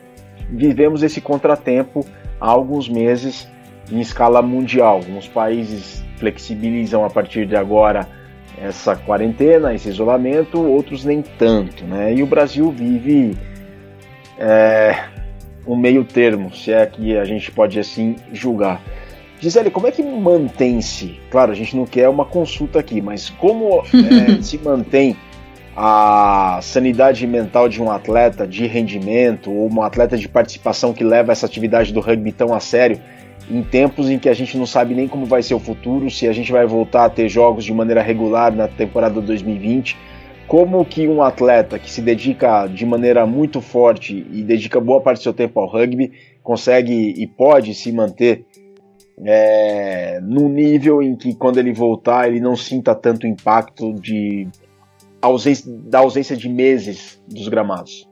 vivemos 0.50 1.04
esse 1.04 1.22
contratempo 1.22 2.06
há 2.40 2.50
alguns 2.50 2.90
meses 2.90 3.48
em 3.92 4.00
escala 4.00 4.42
mundial. 4.42 4.98
Alguns 4.98 5.28
países 5.28 6.04
flexibilizam 6.18 7.06
a 7.06 7.10
partir 7.10 7.46
de 7.46 7.56
agora 7.56 8.08
essa 8.58 8.96
quarentena, 8.96 9.74
esse 9.74 9.90
isolamento, 9.90 10.60
outros 10.60 11.04
nem 11.04 11.22
tanto, 11.22 11.84
né? 11.84 12.14
E 12.14 12.24
o 12.24 12.26
Brasil 12.26 12.72
vive 12.72 13.38
é, 14.40 15.06
um 15.68 15.76
meio 15.76 16.04
termo, 16.04 16.54
se 16.54 16.72
é 16.72 16.86
que 16.86 17.18
a 17.18 17.26
gente 17.26 17.52
pode 17.52 17.80
assim 17.80 18.16
julgar. 18.32 18.82
Gisele, 19.40 19.70
como 19.70 19.88
é 19.88 19.92
que 19.92 20.02
mantém-se? 20.02 21.20
Claro, 21.30 21.52
a 21.52 21.56
gente 21.56 21.76
não 21.76 21.86
quer 21.86 22.08
uma 22.08 22.26
consulta 22.26 22.80
aqui, 22.80 23.02
mas 23.02 23.30
como 23.30 23.84
é, 23.94 24.42
se 24.42 24.58
mantém 24.58 25.16
a 25.76 26.60
sanidade 26.62 27.28
mental 27.28 27.68
de 27.68 27.82
um 27.82 27.92
atleta 27.92 28.48
de 28.48 28.66
rendimento 28.66 29.52
ou 29.52 29.70
um 29.70 29.82
atleta 29.82 30.18
de 30.18 30.30
participação 30.30 30.94
que 30.94 31.04
leva 31.04 31.34
essa 31.34 31.46
atividade 31.46 31.92
do 31.92 32.00
rugby 32.00 32.32
tão 32.32 32.54
a 32.54 32.62
sério 32.62 33.00
em 33.50 33.62
tempos 33.62 34.10
em 34.10 34.18
que 34.18 34.30
a 34.30 34.34
gente 34.34 34.58
não 34.58 34.66
sabe 34.66 34.96
nem 34.96 35.08
como 35.08 35.26
vai 35.26 35.44
ser 35.44 35.54
o 35.54 35.60
futuro, 35.60 36.10
se 36.10 36.28
a 36.28 36.34
gente 36.34 36.52
vai 36.52 36.66
voltar 36.66 37.06
a 37.06 37.10
ter 37.10 37.30
jogos 37.30 37.64
de 37.64 37.74
maneira 37.74 38.02
regular 38.02 38.52
na 38.52 38.68
temporada 38.68 39.22
2020. 39.22 39.96
Como 40.48 40.86
que 40.86 41.08
um 41.08 41.22
atleta 41.22 41.80
que 41.80 41.90
se 41.92 42.02
dedica 42.02 42.68
de 42.68 42.86
maneira 42.86 43.26
muito 43.26 43.62
forte 43.62 44.26
e 44.32 44.44
dedica 44.44 44.80
boa 44.80 45.02
parte 45.02 45.20
do 45.20 45.24
seu 45.24 45.34
tempo 45.34 45.60
ao 45.60 45.68
rugby 45.68 46.12
consegue 46.44 47.14
e 47.18 47.26
pode 47.26 47.74
se 47.74 47.92
manter 47.92 48.46
é, 49.24 50.20
num 50.22 50.50
nível 50.50 51.02
em 51.02 51.16
que 51.16 51.34
quando 51.34 51.58
ele 51.58 51.74
voltar 51.74 52.28
ele 52.28 52.40
não 52.40 52.56
sinta 52.56 52.94
tanto 52.94 53.26
impacto 53.26 53.94
de 53.94 54.48
ausência, 55.22 55.66
da 55.68 56.00
ausência 56.00 56.36
de 56.36 56.50
meses 56.50 57.20
dos 57.28 57.48
gramados? 57.48 58.08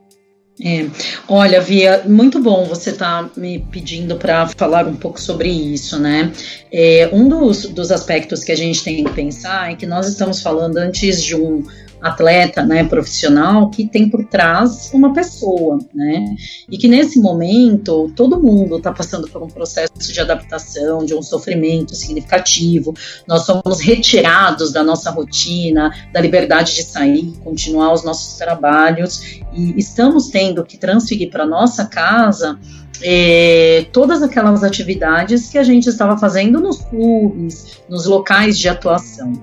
É. 0.63 0.85
Olha, 1.27 1.59
Via, 1.59 2.03
muito 2.05 2.39
bom 2.39 2.65
você 2.65 2.91
estar 2.91 3.23
tá 3.23 3.29
me 3.35 3.59
pedindo 3.71 4.17
para 4.17 4.47
falar 4.47 4.87
um 4.87 4.95
pouco 4.95 5.19
sobre 5.19 5.49
isso, 5.49 5.99
né? 5.99 6.31
É, 6.71 7.09
um 7.11 7.27
dos, 7.27 7.65
dos 7.65 7.91
aspectos 7.91 8.43
que 8.43 8.51
a 8.51 8.55
gente 8.55 8.83
tem 8.83 9.03
que 9.03 9.11
pensar 9.13 9.71
é 9.71 9.75
que 9.75 9.87
nós 9.87 10.07
estamos 10.07 10.41
falando 10.41 10.77
antes 10.77 11.23
de 11.23 11.35
um 11.35 11.63
atleta, 12.03 12.63
né, 12.65 12.83
profissional, 12.83 13.69
que 13.69 13.87
tem 13.87 14.09
por 14.09 14.25
trás 14.25 14.91
uma 14.93 15.13
pessoa, 15.13 15.79
né, 15.93 16.35
e 16.69 16.77
que 16.77 16.87
nesse 16.87 17.17
momento 17.19 18.11
todo 18.13 18.41
mundo 18.41 18.77
está 18.77 18.91
passando 18.91 19.27
por 19.29 19.41
um 19.41 19.47
processo 19.47 20.11
de 20.11 20.19
adaptação, 20.19 21.05
de 21.05 21.15
um 21.15 21.21
sofrimento 21.21 21.95
significativo. 21.95 22.93
Nós 23.25 23.45
somos 23.45 23.79
retirados 23.79 24.73
da 24.73 24.83
nossa 24.83 25.09
rotina, 25.11 25.91
da 26.11 26.19
liberdade 26.19 26.75
de 26.75 26.83
sair, 26.83 27.33
continuar 27.41 27.93
os 27.93 28.03
nossos 28.03 28.37
trabalhos 28.37 29.39
e 29.53 29.73
estamos 29.77 30.27
tendo 30.27 30.63
que 30.65 30.77
transferir 30.77 31.31
para 31.31 31.45
nossa 31.45 31.85
casa 31.85 32.59
é, 33.01 33.85
todas 33.91 34.21
aquelas 34.21 34.63
atividades 34.63 35.49
que 35.49 35.57
a 35.57 35.63
gente 35.63 35.87
estava 35.87 36.17
fazendo 36.17 36.59
nos 36.59 36.81
clubes, 36.81 37.81
nos 37.89 38.05
locais 38.05 38.57
de 38.57 38.67
atuação. 38.67 39.33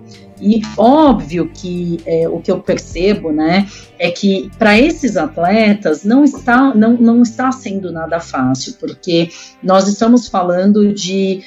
E 0.41 0.62
óbvio 0.76 1.51
que 1.53 1.99
é, 2.07 2.28
o 2.28 2.41
que 2.41 2.51
eu 2.51 2.61
percebo, 2.61 3.30
né, 3.30 3.68
é 3.99 4.11
que 4.11 4.51
para 4.59 4.78
esses 4.78 5.16
atletas 5.16 6.05
não 6.05 6.24
está, 6.24 6.74
não, 6.74 6.95
não 6.95 7.22
está 7.22 7.53
sendo 7.53 7.93
nada 7.93 8.18
fácil, 8.20 8.74
porque 8.80 9.28
nós 9.62 9.86
estamos 9.86 10.28
falando 10.28 10.93
de, 10.95 11.43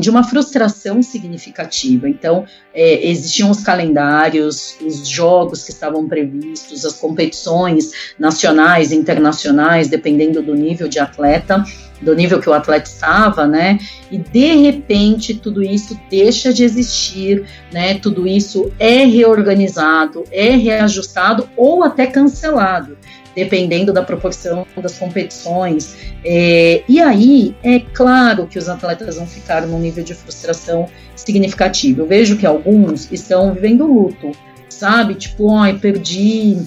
de 0.00 0.08
uma 0.08 0.22
frustração 0.22 1.02
significativa. 1.02 2.08
Então, 2.08 2.44
é, 2.72 3.08
existiam 3.08 3.50
os 3.50 3.62
calendários, 3.62 4.76
os 4.80 5.08
jogos 5.08 5.64
que 5.64 5.70
estavam 5.70 6.06
previstos, 6.06 6.84
as 6.84 6.94
competições 6.94 7.90
nacionais 8.18 8.92
internacionais, 8.92 9.88
dependendo 9.88 10.40
do 10.40 10.54
nível 10.54 10.86
de 10.86 11.00
atleta 11.00 11.64
do 12.00 12.14
nível 12.14 12.40
que 12.40 12.48
o 12.48 12.52
atleta 12.52 12.88
estava, 12.88 13.46
né? 13.46 13.78
E 14.10 14.18
de 14.18 14.54
repente 14.56 15.34
tudo 15.34 15.62
isso 15.62 15.98
deixa 16.10 16.52
de 16.52 16.62
existir, 16.62 17.44
né? 17.72 17.94
Tudo 17.94 18.26
isso 18.26 18.70
é 18.78 19.04
reorganizado, 19.04 20.24
é 20.30 20.50
reajustado 20.50 21.48
ou 21.56 21.82
até 21.82 22.06
cancelado, 22.06 22.98
dependendo 23.34 23.92
da 23.92 24.02
proporção 24.02 24.66
das 24.76 24.98
competições. 24.98 25.96
É, 26.24 26.82
e 26.88 27.00
aí 27.00 27.54
é 27.62 27.80
claro 27.80 28.46
que 28.46 28.58
os 28.58 28.68
atletas 28.68 29.16
vão 29.16 29.26
ficar 29.26 29.66
num 29.66 29.78
nível 29.78 30.04
de 30.04 30.14
frustração 30.14 30.88
significativo. 31.16 32.02
Eu 32.02 32.06
vejo 32.06 32.36
que 32.36 32.46
alguns 32.46 33.10
estão 33.12 33.52
vivendo 33.52 33.86
luto, 33.86 34.32
sabe? 34.68 35.14
Tipo, 35.14 35.54
ai, 35.56 35.78
perdi 35.78 36.58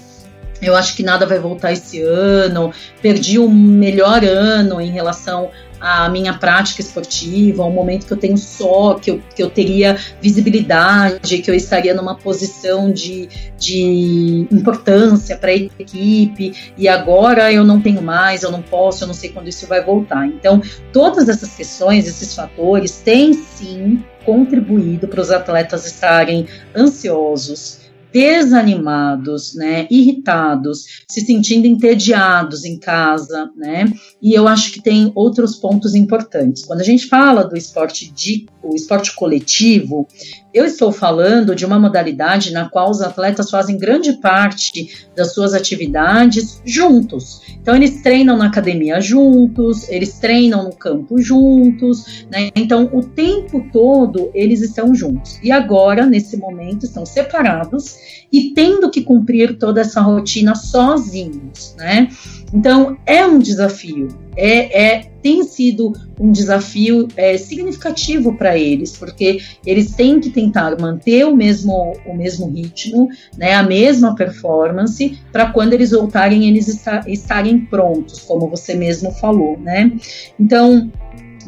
eu 0.62 0.76
acho 0.76 0.96
que 0.96 1.04
nada 1.04 1.26
vai 1.26 1.40
voltar 1.40 1.72
esse 1.72 2.02
ano. 2.02 2.72
Perdi 3.02 3.38
o 3.38 3.50
melhor 3.50 4.24
ano 4.24 4.82
em 4.82 4.92
relação 4.92 5.50
à 5.80 6.10
minha 6.10 6.34
prática 6.34 6.82
esportiva, 6.82 7.64
um 7.64 7.72
momento 7.72 8.06
que 8.06 8.14
eu 8.14 8.18
tenho 8.18 8.38
só, 8.38 8.96
que 8.96 9.12
eu, 9.12 9.22
que 9.36 9.42
eu 9.42 9.50
teria 9.50 9.98
visibilidade, 10.22 11.40
que 11.40 11.50
eu 11.50 11.56
estaria 11.56 11.94
numa 11.94 12.16
posição 12.16 12.92
de, 12.92 13.30
de 13.58 14.48
importância 14.52 15.38
para 15.38 15.52
a 15.52 15.56
equipe, 15.56 16.74
e 16.78 16.88
agora 16.88 17.52
eu 17.52 17.64
não 17.64 17.82
tenho 17.82 18.02
mais, 18.02 18.44
eu 18.44 18.52
não 18.52 18.62
posso, 18.62 19.04
eu 19.04 19.08
não 19.08 19.14
sei 19.14 19.30
quando 19.30 19.48
isso 19.48 19.68
vai 19.68 19.84
voltar. 19.84 20.26
Então, 20.26 20.62
todas 20.92 21.30
essas 21.30 21.56
questões, 21.56 22.08
esses 22.08 22.34
fatores, 22.34 23.00
têm 23.00 23.34
sim 23.34 24.04
contribuído 24.26 25.08
para 25.08 25.22
os 25.22 25.32
atletas 25.32 25.86
estarem 25.86 26.48
ansiosos 26.76 27.87
desanimados, 28.18 29.54
né, 29.54 29.86
irritados, 29.92 31.04
se 31.08 31.22
sentindo 31.22 31.68
entediados 31.68 32.66
em 32.66 32.80
casa, 32.80 33.48
né? 33.56 33.94
E 34.20 34.34
eu 34.34 34.48
acho 34.48 34.72
que 34.72 34.82
tem 34.82 35.12
outros 35.14 35.56
pontos 35.58 35.94
importantes. 35.94 36.66
Quando 36.66 36.82
a 36.82 36.84
gente 36.84 37.06
fala 37.06 37.44
do 37.44 37.56
esporte 37.56 38.12
de 38.12 38.48
o 38.64 38.76
esporte 38.76 39.16
coletivo, 39.16 40.08
eu 40.54 40.66
estou 40.66 40.92
falando 40.92 41.56
de 41.56 41.66
uma 41.66 41.80
modalidade 41.80 42.52
na 42.52 42.68
qual 42.68 42.90
os 42.90 43.02
atletas 43.02 43.50
fazem 43.50 43.78
grande 43.78 44.14
parte 44.14 45.08
das 45.16 45.34
suas 45.34 45.54
atividades 45.54 46.60
juntos. 46.66 47.42
Então, 47.62 47.76
eles 47.76 48.02
treinam 48.02 48.36
na 48.36 48.48
academia 48.48 49.00
juntos, 49.00 49.88
eles 49.88 50.18
treinam 50.20 50.64
no 50.64 50.76
campo 50.76 51.22
juntos, 51.22 52.26
né? 52.32 52.50
Então, 52.56 52.90
o 52.92 53.04
tempo 53.04 53.70
todo 53.72 54.32
eles 54.34 54.62
estão 54.62 54.94
juntos. 54.94 55.40
E 55.44 55.52
agora, 55.52 56.06
nesse 56.06 56.36
momento, 56.36 56.86
estão 56.86 57.06
separados 57.06 58.07
e 58.32 58.52
tendo 58.54 58.90
que 58.90 59.02
cumprir 59.02 59.58
toda 59.58 59.82
essa 59.82 60.02
rotina 60.02 60.56
sozinhos, 60.56 61.76
né? 61.78 62.10
Então, 62.54 62.98
é 63.06 63.26
um 63.26 63.40
desafio, 63.40 64.08
é, 64.36 64.86
é 64.86 65.12
tem 65.22 65.44
sido 65.44 65.92
um 66.18 66.32
desafio 66.32 67.10
é, 67.18 67.38
significativo 67.38 68.38
para 68.38 68.58
eles, 68.58 68.96
porque 68.96 69.40
eles 69.66 69.92
têm 69.92 70.22
que 70.22 70.30
tentar 70.30 70.80
manter 70.80 71.26
o 71.26 71.36
mesmo, 71.36 71.94
o 72.06 72.16
mesmo 72.16 72.50
ritmo, 72.50 73.10
né, 73.38 73.54
a 73.54 73.64
mesma 73.64 74.16
performance, 74.16 75.20
para 75.34 75.52
quando 75.52 75.74
eles 75.74 75.92
voltarem, 75.92 76.48
eles 76.48 76.82
estarem 77.08 77.60
prontos, 77.66 78.22
como 78.22 78.50
você 78.50 78.74
mesmo 78.74 79.12
falou, 79.12 79.60
né? 79.60 79.92
Então, 80.40 80.90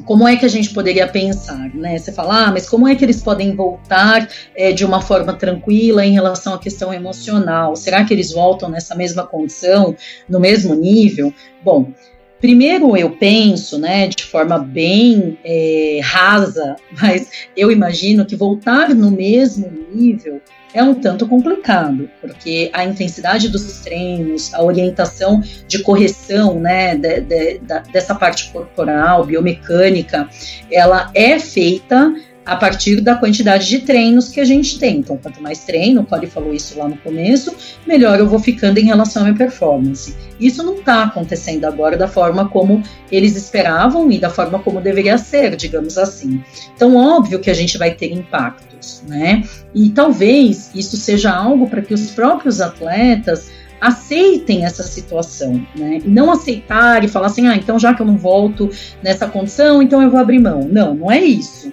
como 0.06 0.28
é 0.28 0.36
que 0.36 0.46
a 0.46 0.50
gente 0.50 0.74
poderia 0.74 1.08
pensar, 1.08 1.74
né? 1.74 1.98
Você 1.98 2.12
fala, 2.12 2.46
ah, 2.46 2.52
mas 2.52 2.68
como 2.68 2.88
é 2.88 2.96
que 2.96 3.04
eles 3.04 3.22
podem 3.22 3.56
voltar 3.56 4.28
é, 4.56 4.72
de 4.72 4.86
uma 4.86 5.02
forma 5.02 5.34
tranquila 5.34 6.06
em 6.06 6.14
relação 6.14 6.54
à 6.54 6.60
questão 6.60 6.94
emocional? 6.94 7.76
Será 7.76 8.04
que 8.04 8.14
eles 8.14 8.32
voltam 8.32 8.70
nessa 8.70 8.96
mesma 8.96 9.26
condição, 9.26 9.96
no 10.28 10.40
mesmo 10.40 10.76
nível? 10.76 11.34
Bom, 11.64 11.92
Primeiro, 12.40 12.96
eu 12.96 13.12
penso, 13.12 13.78
né, 13.78 14.08
de 14.08 14.24
forma 14.24 14.58
bem 14.58 15.38
é, 15.44 16.00
rasa, 16.02 16.78
mas 16.98 17.30
eu 17.56 17.70
imagino 17.70 18.26
que 18.26 18.34
voltar 18.34 18.96
no 18.96 19.12
mesmo 19.12 19.70
nível 19.94 20.42
é 20.74 20.84
um 20.84 20.94
tanto 20.94 21.28
complicado, 21.28 22.10
porque 22.22 22.70
a 22.74 22.84
intensidade 22.84 23.50
dos 23.50 23.80
treinos, 23.80 24.54
a 24.54 24.64
orientação 24.64 25.42
de 25.68 25.82
correção, 25.82 26.60
né, 26.60 26.96
de, 26.96 27.22
de, 27.22 27.60
de, 27.60 27.80
dessa 27.92 28.14
parte 28.14 28.52
corporal, 28.52 29.26
biomecânica, 29.26 30.30
ela 30.72 31.10
é 31.14 31.40
feita 31.40 32.14
a 32.50 32.56
partir 32.56 33.00
da 33.00 33.16
quantidade 33.16 33.68
de 33.68 33.80
treinos 33.80 34.30
que 34.30 34.40
a 34.40 34.46
gente 34.46 34.80
tem. 34.80 34.98
Então, 34.98 35.18
quanto 35.18 35.42
mais 35.42 35.60
treino, 35.60 36.02
o 36.02 36.06
Cody 36.06 36.28
falou 36.28 36.54
isso 36.54 36.78
lá 36.78 36.88
no 36.88 36.98
começo, 36.98 37.56
melhor 37.86 38.20
eu 38.20 38.28
vou 38.28 38.40
ficando 38.40 38.80
em 38.80 38.86
relação 38.86 39.22
à 39.22 39.26
minha 39.26 39.38
performance. 39.38 40.16
Isso 40.40 40.64
não 40.64 40.76
está 40.76 41.04
acontecendo 41.04 41.66
agora 41.66 41.96
da 41.96 42.08
forma 42.08 42.50
como 42.50 42.82
eles 43.12 43.36
esperavam 43.36 44.12
e 44.12 44.18
da 44.18 44.30
forma 44.30 44.60
como 44.60 44.82
deveria 44.82 45.18
ser, 45.18 45.56
digamos 45.56 45.98
assim. 45.98 46.44
Então, 46.76 46.96
óbvio 46.96 47.40
que 47.40 47.52
a 47.52 47.54
gente 47.54 47.78
vai 47.78 47.92
ter 47.92 48.12
impactos, 48.12 49.04
né? 49.08 49.44
E 49.74 49.90
talvez 49.90 50.72
isso 50.74 50.98
seja 50.98 51.32
algo 51.32 51.70
para 51.70 51.82
que 51.82 51.94
os 51.94 52.10
próprios 52.12 52.62
atletas 52.62 53.50
aceitem 53.80 54.66
essa 54.66 54.84
situação, 54.84 55.66
né? 55.76 56.00
Não 56.04 56.32
aceitar 56.32 57.04
e 57.04 57.08
falar 57.08 57.28
assim, 57.28 57.48
ah, 57.48 57.56
então 57.56 57.80
já 57.80 57.94
que 57.94 58.02
eu 58.02 58.06
não 58.06 58.18
volto 58.18 58.70
nessa 59.02 59.28
condição, 59.28 59.82
então 59.82 60.02
eu 60.02 60.10
vou 60.10 60.20
abrir 60.20 60.40
mão. 60.40 60.68
Não, 60.70 60.94
não 60.94 61.12
é 61.12 61.20
isso. 61.20 61.72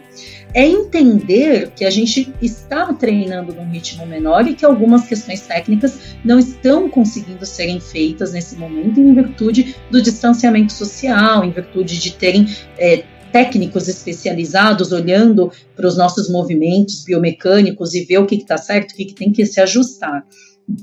É 0.57 0.67
entender 0.67 1.71
que 1.77 1.85
a 1.85 1.91
gente 1.91 2.33
está 2.41 2.91
treinando 2.95 3.53
num 3.53 3.71
ritmo 3.71 4.07
menor 4.07 4.49
e 4.49 4.55
que 4.55 4.65
algumas 4.65 5.07
questões 5.07 5.43
técnicas 5.43 6.17
não 6.25 6.39
estão 6.39 6.89
conseguindo 6.89 7.45
serem 7.45 7.79
feitas 7.79 8.33
nesse 8.33 8.57
momento 8.57 8.99
em 8.99 9.13
virtude 9.13 9.77
do 9.91 10.01
distanciamento 10.01 10.73
social, 10.73 11.45
em 11.45 11.51
virtude 11.51 11.99
de 11.99 12.13
terem 12.13 12.47
é, 12.79 13.05
técnicos 13.31 13.87
especializados 13.87 14.93
olhando 14.93 15.53
para 15.77 15.87
os 15.87 15.95
nossos 15.95 16.31
movimentos 16.31 17.05
biomecânicos 17.05 17.93
e 17.93 18.07
ver 18.07 18.17
o 18.17 18.27
que 18.27 18.37
está 18.37 18.57
certo, 18.57 18.93
o 18.93 18.95
que, 18.95 19.05
que 19.05 19.15
tem 19.15 19.31
que 19.31 19.45
se 19.45 19.61
ajustar. 19.61 20.27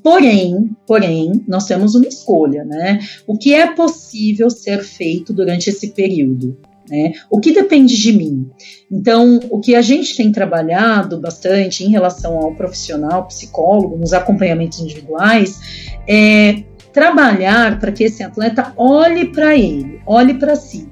Porém, 0.03 0.69
porém, 0.85 1.43
nós 1.47 1.65
temos 1.65 1.95
uma 1.95 2.07
escolha, 2.07 2.63
né? 2.63 2.99
O 3.25 3.39
que 3.39 3.55
é 3.55 3.73
possível 3.73 4.51
ser 4.51 4.83
feito 4.83 5.33
durante 5.33 5.71
esse 5.71 5.87
período? 5.93 6.55
Né? 6.89 7.13
O 7.29 7.39
que 7.39 7.51
depende 7.51 7.97
de 7.97 8.11
mim? 8.11 8.49
Então, 8.91 9.39
o 9.49 9.59
que 9.59 9.75
a 9.75 9.81
gente 9.81 10.15
tem 10.15 10.31
trabalhado 10.31 11.19
bastante 11.19 11.83
em 11.83 11.89
relação 11.89 12.37
ao 12.37 12.53
profissional 12.53 13.25
psicólogo, 13.27 13.97
nos 13.97 14.13
acompanhamentos 14.13 14.79
individuais, 14.79 15.59
é 16.07 16.63
trabalhar 16.91 17.79
para 17.79 17.91
que 17.91 18.03
esse 18.03 18.21
atleta 18.21 18.73
olhe 18.77 19.31
para 19.31 19.55
ele, 19.55 19.99
olhe 20.05 20.35
para 20.35 20.55
si, 20.55 20.87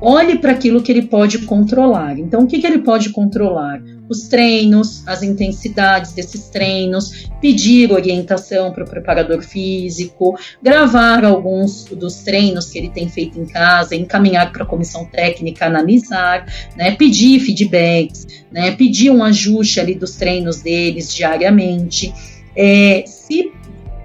olhe 0.00 0.38
para 0.38 0.52
aquilo 0.52 0.82
que 0.82 0.90
ele 0.90 1.02
pode 1.02 1.38
controlar. 1.40 2.18
Então, 2.18 2.42
o 2.42 2.46
que, 2.46 2.58
que 2.58 2.66
ele 2.66 2.78
pode 2.78 3.10
controlar? 3.10 3.80
Os 4.08 4.28
treinos, 4.28 5.06
as 5.06 5.22
intensidades 5.22 6.12
desses 6.12 6.48
treinos, 6.48 7.28
pedir 7.40 7.92
orientação 7.92 8.72
para 8.72 8.84
o 8.84 8.88
preparador 8.88 9.42
físico, 9.42 10.38
gravar 10.62 11.24
alguns 11.24 11.84
dos 11.84 12.22
treinos 12.22 12.70
que 12.70 12.78
ele 12.78 12.88
tem 12.88 13.08
feito 13.08 13.38
em 13.38 13.46
casa, 13.46 13.94
encaminhar 13.94 14.52
para 14.52 14.64
a 14.64 14.66
comissão 14.66 15.04
técnica 15.04 15.66
analisar, 15.66 16.46
né, 16.76 16.92
pedir 16.92 17.40
feedbacks, 17.40 18.26
né, 18.50 18.72
pedir 18.72 19.10
um 19.10 19.22
ajuste 19.22 19.80
ali 19.80 19.94
dos 19.94 20.16
treinos 20.16 20.60
deles 20.60 21.14
diariamente, 21.14 22.12
é, 22.56 23.04
se 23.06 23.52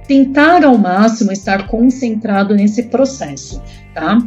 tentar 0.08 0.64
ao 0.66 0.78
máximo 0.78 1.32
estar 1.32 1.68
concentrado 1.68 2.54
nesse 2.54 2.84
processo, 2.84 3.62
tá? 3.94 4.20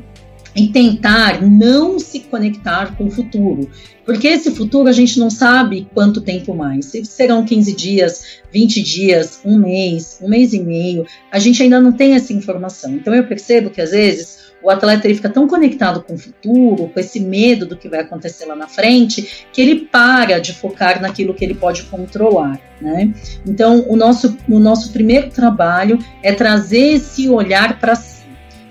E 0.57 0.69
tentar 0.69 1.43
não 1.43 1.99
se 1.99 2.21
conectar 2.21 2.97
com 2.97 3.07
o 3.07 3.11
futuro. 3.11 3.69
Porque 4.05 4.29
esse 4.29 4.53
futuro 4.53 4.89
a 4.89 4.93
gente 4.93 5.19
não 5.19 5.29
sabe 5.29 5.89
quanto 5.93 6.21
tempo 6.21 6.55
mais. 6.55 6.87
Se 6.87 7.05
serão 7.05 7.45
15 7.45 7.75
dias, 7.75 8.41
20 8.53 8.83
dias, 8.83 9.41
um 9.45 9.59
mês, 9.59 10.19
um 10.23 10.29
mês 10.29 10.55
e 10.55 10.61
meio, 10.61 11.05
a 11.31 11.39
gente 11.39 11.63
ainda 11.63 11.81
não 11.81 11.93
tem 11.93 12.15
essa 12.15 12.33
informação. 12.33 12.93
Então 12.95 13.15
eu 13.15 13.27
percebo 13.27 13.69
que 13.69 13.81
às 13.81 13.91
vezes 13.91 14.47
o 14.63 14.71
atleta 14.71 15.07
ele 15.07 15.15
fica 15.15 15.29
tão 15.29 15.47
conectado 15.47 16.03
com 16.03 16.15
o 16.15 16.19
futuro, 16.19 16.89
com 16.89 16.99
esse 16.99 17.21
medo 17.21 17.67
do 17.67 17.77
que 17.77 17.89
vai 17.89 18.01
acontecer 18.01 18.47
lá 18.47 18.57
na 18.57 18.67
frente, 18.67 19.47
que 19.53 19.61
ele 19.61 19.87
para 19.91 20.39
de 20.39 20.55
focar 20.55 21.01
naquilo 21.01 21.35
que 21.35 21.45
ele 21.45 21.55
pode 21.55 21.83
controlar. 21.85 22.59
Né? 22.81 23.13
Então, 23.47 23.85
o 23.89 23.97
nosso, 23.97 24.37
o 24.49 24.59
nosso 24.59 24.93
primeiro 24.93 25.31
trabalho 25.31 25.99
é 26.23 26.33
trazer 26.33 26.95
esse 26.95 27.29
olhar 27.29 27.79
para 27.79 27.95
si 27.95 28.16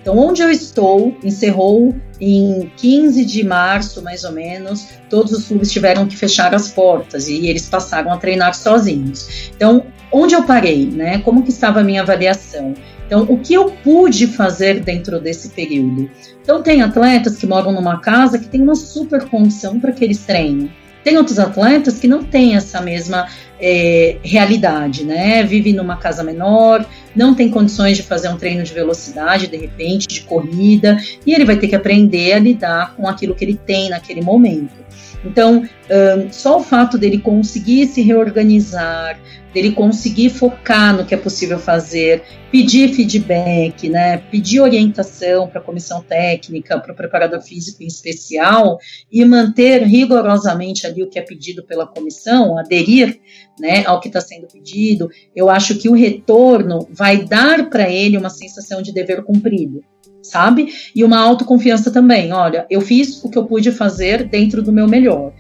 então, 0.06 0.20
onde 0.20 0.44
eu 0.44 0.52
estou, 0.52 1.18
encerrou 1.24 1.96
em 2.22 2.72
15 2.78 3.26
de 3.26 3.44
março, 3.44 4.04
mais 4.04 4.24
ou 4.24 4.32
menos, 4.32 4.88
todos 5.10 5.32
os 5.32 5.48
clubes 5.48 5.72
tiveram 5.72 6.06
que 6.06 6.16
fechar 6.16 6.54
as 6.54 6.70
portas 6.70 7.28
e 7.28 7.48
eles 7.48 7.68
passaram 7.68 8.14
a 8.14 8.18
treinar 8.18 8.54
sozinhos. 8.54 9.50
Então, 9.56 9.84
onde 10.12 10.36
eu 10.36 10.44
parei, 10.44 10.86
né? 10.86 11.18
Como 11.22 11.42
que 11.42 11.50
estava 11.50 11.80
a 11.80 11.84
minha 11.84 12.04
avaliação? 12.04 12.76
Então, 13.08 13.24
o 13.24 13.40
que 13.40 13.56
eu 13.56 13.72
pude 13.84 14.28
fazer 14.28 14.80
dentro 14.82 15.20
desse 15.20 15.50
período? 15.50 16.08
Então, 16.40 16.62
tem 16.62 16.84
atletas 16.84 17.38
que 17.38 17.48
moram 17.48 17.72
numa 17.72 18.00
casa 18.00 18.38
que 18.38 18.48
tem 18.48 18.62
uma 18.62 18.76
super 18.76 19.28
condição 19.28 19.80
para 19.80 19.92
que 19.92 20.04
eles 20.04 20.20
treinem. 20.20 20.72
Tem 21.04 21.18
outros 21.18 21.40
atletas 21.40 21.98
que 21.98 22.08
não 22.08 22.24
têm 22.24 22.56
essa 22.56 22.80
mesma 22.80 23.28
é, 23.60 24.18
realidade, 24.24 25.04
né? 25.04 25.44
Vive 25.44 25.74
numa 25.74 25.98
casa 25.98 26.24
menor, 26.24 26.86
não 27.16 27.34
tem 27.34 27.50
condições 27.50 27.98
de 27.98 28.04
fazer 28.04 28.30
um 28.30 28.38
treino 28.38 28.64
de 28.64 28.74
velocidade, 28.74 29.48
de 29.48 29.58
repente, 29.58 30.08
de 30.08 30.22
corrida, 30.22 30.98
e 31.26 31.34
ele 31.34 31.46
vai 31.46 31.58
ter 31.58 31.68
que 31.68 31.76
aprender 31.76 32.34
a 32.34 32.40
lidar 32.40 32.96
com 32.96 33.08
aquilo 33.08 33.36
que 33.36 33.46
ele 33.46 33.56
tem 33.56 33.90
naquele 33.90 34.22
momento. 34.22 34.86
Então, 35.26 35.64
um, 35.90 36.32
só 36.32 36.60
o 36.60 36.64
fato 36.64 36.98
dele 36.98 37.18
conseguir 37.18 37.88
se 37.88 38.02
reorganizar, 38.02 39.20
dele 39.52 39.72
conseguir 39.72 40.30
focar 40.30 40.96
no 40.96 41.06
que 41.06 41.16
é 41.16 41.18
possível 41.18 41.58
fazer, 41.58 42.24
pedir 42.52 42.94
feedback, 42.94 43.90
né, 43.90 44.18
pedir 44.18 44.60
orientação 44.60 45.48
para 45.48 45.60
a 45.62 45.64
comissão 45.64 46.04
técnica, 46.04 46.78
para 46.80 46.92
o 46.92 46.96
preparador 46.96 47.42
físico 47.42 47.82
em 47.82 47.88
especial, 47.88 48.78
e 49.12 49.24
manter 49.26 49.82
rigorosamente 49.84 50.86
ali 50.86 51.02
o 51.02 51.10
que 51.10 51.18
é 51.18 51.22
pedido 51.22 51.64
pela 51.64 51.88
comissão, 51.88 52.58
aderir 52.58 53.20
né, 53.60 53.86
ao 53.86 54.00
que 54.00 54.08
está 54.08 54.22
sendo 54.22 54.48
pedido, 54.48 55.10
eu 55.36 55.50
acho 55.50 55.78
que 55.78 55.90
o 55.90 55.94
retorno 55.94 56.88
vai 56.92 57.24
dar 57.26 57.70
para 57.70 57.90
ele 57.90 58.18
uma 58.18 58.30
sensação 58.30 58.82
de 58.82 58.94
dever 58.94 59.24
cumprido 59.24 59.84
sabe? 60.26 60.74
E 60.96 61.04
uma 61.04 61.20
autoconfiança 61.20 61.92
também. 61.92 62.34
Olha, 62.34 62.66
eu 62.70 62.82
fiz 62.82 63.24
o 63.24 63.30
que 63.30 63.38
eu 63.38 63.46
pude 63.46 63.72
fazer 63.72 64.28
dentro 64.28 64.62
do 64.62 64.72
meu 64.72 64.88
melhor. 64.88 65.32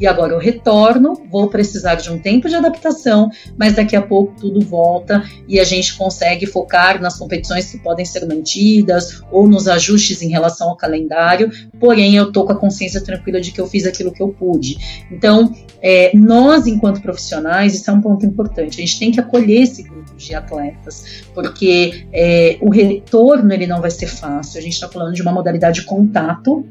E 0.00 0.06
agora 0.06 0.32
eu 0.32 0.38
retorno, 0.38 1.14
vou 1.30 1.48
precisar 1.48 1.94
de 1.94 2.10
um 2.10 2.18
tempo 2.18 2.48
de 2.48 2.54
adaptação, 2.54 3.30
mas 3.56 3.74
daqui 3.74 3.94
a 3.94 4.02
pouco 4.02 4.34
tudo 4.40 4.60
volta 4.60 5.22
e 5.46 5.60
a 5.60 5.64
gente 5.64 5.96
consegue 5.96 6.46
focar 6.46 7.00
nas 7.00 7.16
competições 7.16 7.70
que 7.70 7.78
podem 7.78 8.04
ser 8.04 8.26
mantidas 8.26 9.22
ou 9.30 9.48
nos 9.48 9.68
ajustes 9.68 10.22
em 10.22 10.28
relação 10.28 10.70
ao 10.70 10.76
calendário. 10.76 11.50
Porém, 11.78 12.16
eu 12.16 12.32
tô 12.32 12.44
com 12.44 12.52
a 12.52 12.56
consciência 12.56 13.00
tranquila 13.00 13.40
de 13.40 13.52
que 13.52 13.60
eu 13.60 13.66
fiz 13.66 13.86
aquilo 13.86 14.12
que 14.12 14.22
eu 14.22 14.28
pude. 14.28 14.76
Então, 15.10 15.52
é, 15.80 16.10
nós, 16.14 16.66
enquanto 16.66 17.00
profissionais, 17.00 17.74
isso 17.74 17.90
é 17.90 17.92
um 17.92 18.00
ponto 18.00 18.24
importante. 18.24 18.80
A 18.80 18.84
gente 18.84 18.98
tem 18.98 19.12
que 19.12 19.20
acolher 19.20 19.62
esse 19.62 19.82
grupo 19.82 20.16
de 20.16 20.34
atletas, 20.34 21.24
porque 21.34 22.06
é, 22.12 22.56
o 22.60 22.70
retorno 22.70 23.52
ele 23.52 23.66
não 23.66 23.80
vai 23.80 23.90
ser 23.90 24.06
fácil. 24.06 24.58
A 24.58 24.62
gente 24.62 24.72
está 24.72 24.88
falando 24.88 25.14
de 25.14 25.22
uma 25.22 25.32
modalidade 25.32 25.80
de 25.80 25.86
contato, 25.86 26.66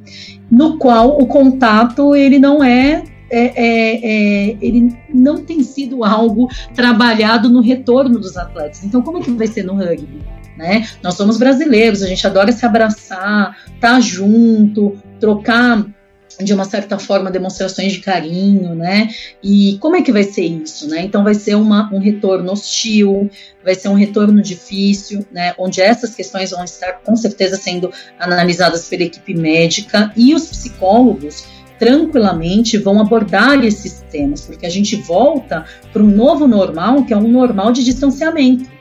no 0.50 0.78
qual 0.78 1.20
o 1.20 1.28
contato 1.28 2.16
ele 2.16 2.40
não 2.40 2.64
é 2.64 3.04
é, 3.34 3.54
é, 3.56 3.96
é, 3.96 4.58
ele 4.62 4.96
não 5.12 5.44
tem 5.44 5.64
sido 5.64 6.04
algo 6.04 6.48
trabalhado 6.76 7.50
no 7.50 7.62
retorno 7.62 8.20
dos 8.20 8.38
atletas. 8.38 8.84
Então, 8.84 9.02
como 9.02 9.18
é 9.18 9.22
que 9.22 9.32
vai 9.32 9.48
ser 9.48 9.64
no 9.64 9.74
rugby? 9.74 10.22
Né? 10.56 10.88
Nós 11.02 11.16
somos 11.16 11.38
brasileiros, 11.40 12.04
a 12.04 12.08
gente 12.08 12.26
adora 12.28 12.52
se 12.52 12.64
abraçar, 12.64 13.58
estar 13.66 13.80
tá 13.80 14.00
junto, 14.00 14.96
trocar 15.20 15.84
de 16.42 16.54
uma 16.54 16.66
certa 16.66 16.98
forma 16.98 17.30
demonstrações 17.30 17.94
de 17.94 18.00
carinho, 18.00 18.74
né? 18.74 19.10
E 19.44 19.78
como 19.80 19.96
é 19.96 20.02
que 20.02 20.12
vai 20.12 20.24
ser 20.24 20.44
isso, 20.46 20.88
né? 20.88 21.02
Então 21.02 21.24
vai 21.24 21.36
ser 21.36 21.56
uma, 21.56 21.94
um 21.94 22.00
retorno 22.00 22.52
hostil, 22.52 23.30
vai 23.64 23.76
ser 23.76 23.90
um 23.90 23.94
retorno 23.94 24.42
difícil, 24.42 25.26
né? 25.32 25.54
Onde 25.60 25.82
essas 25.82 26.16
questões 26.16 26.52
vão 26.52 26.64
estar 26.64 26.94
com 27.04 27.16
certeza 27.16 27.56
sendo 27.56 27.92
analisadas 28.20 28.88
pela 28.88 29.04
equipe 29.04 29.36
médica 29.36 30.12
e 30.16 30.34
os 30.34 30.48
psicólogos 30.48 31.46
tranquilamente 31.84 32.78
vão 32.78 33.02
abordar 33.02 33.62
esses 33.66 34.06
temas, 34.10 34.42
porque 34.42 34.66
a 34.66 34.70
gente 34.70 34.96
volta 34.96 35.66
para 35.92 36.02
um 36.02 36.08
novo 36.08 36.48
normal, 36.48 37.04
que 37.04 37.14
é 37.14 37.18
um 37.18 37.28
normal 37.28 37.74
de 37.74 37.84
distanciamento. 37.84 38.72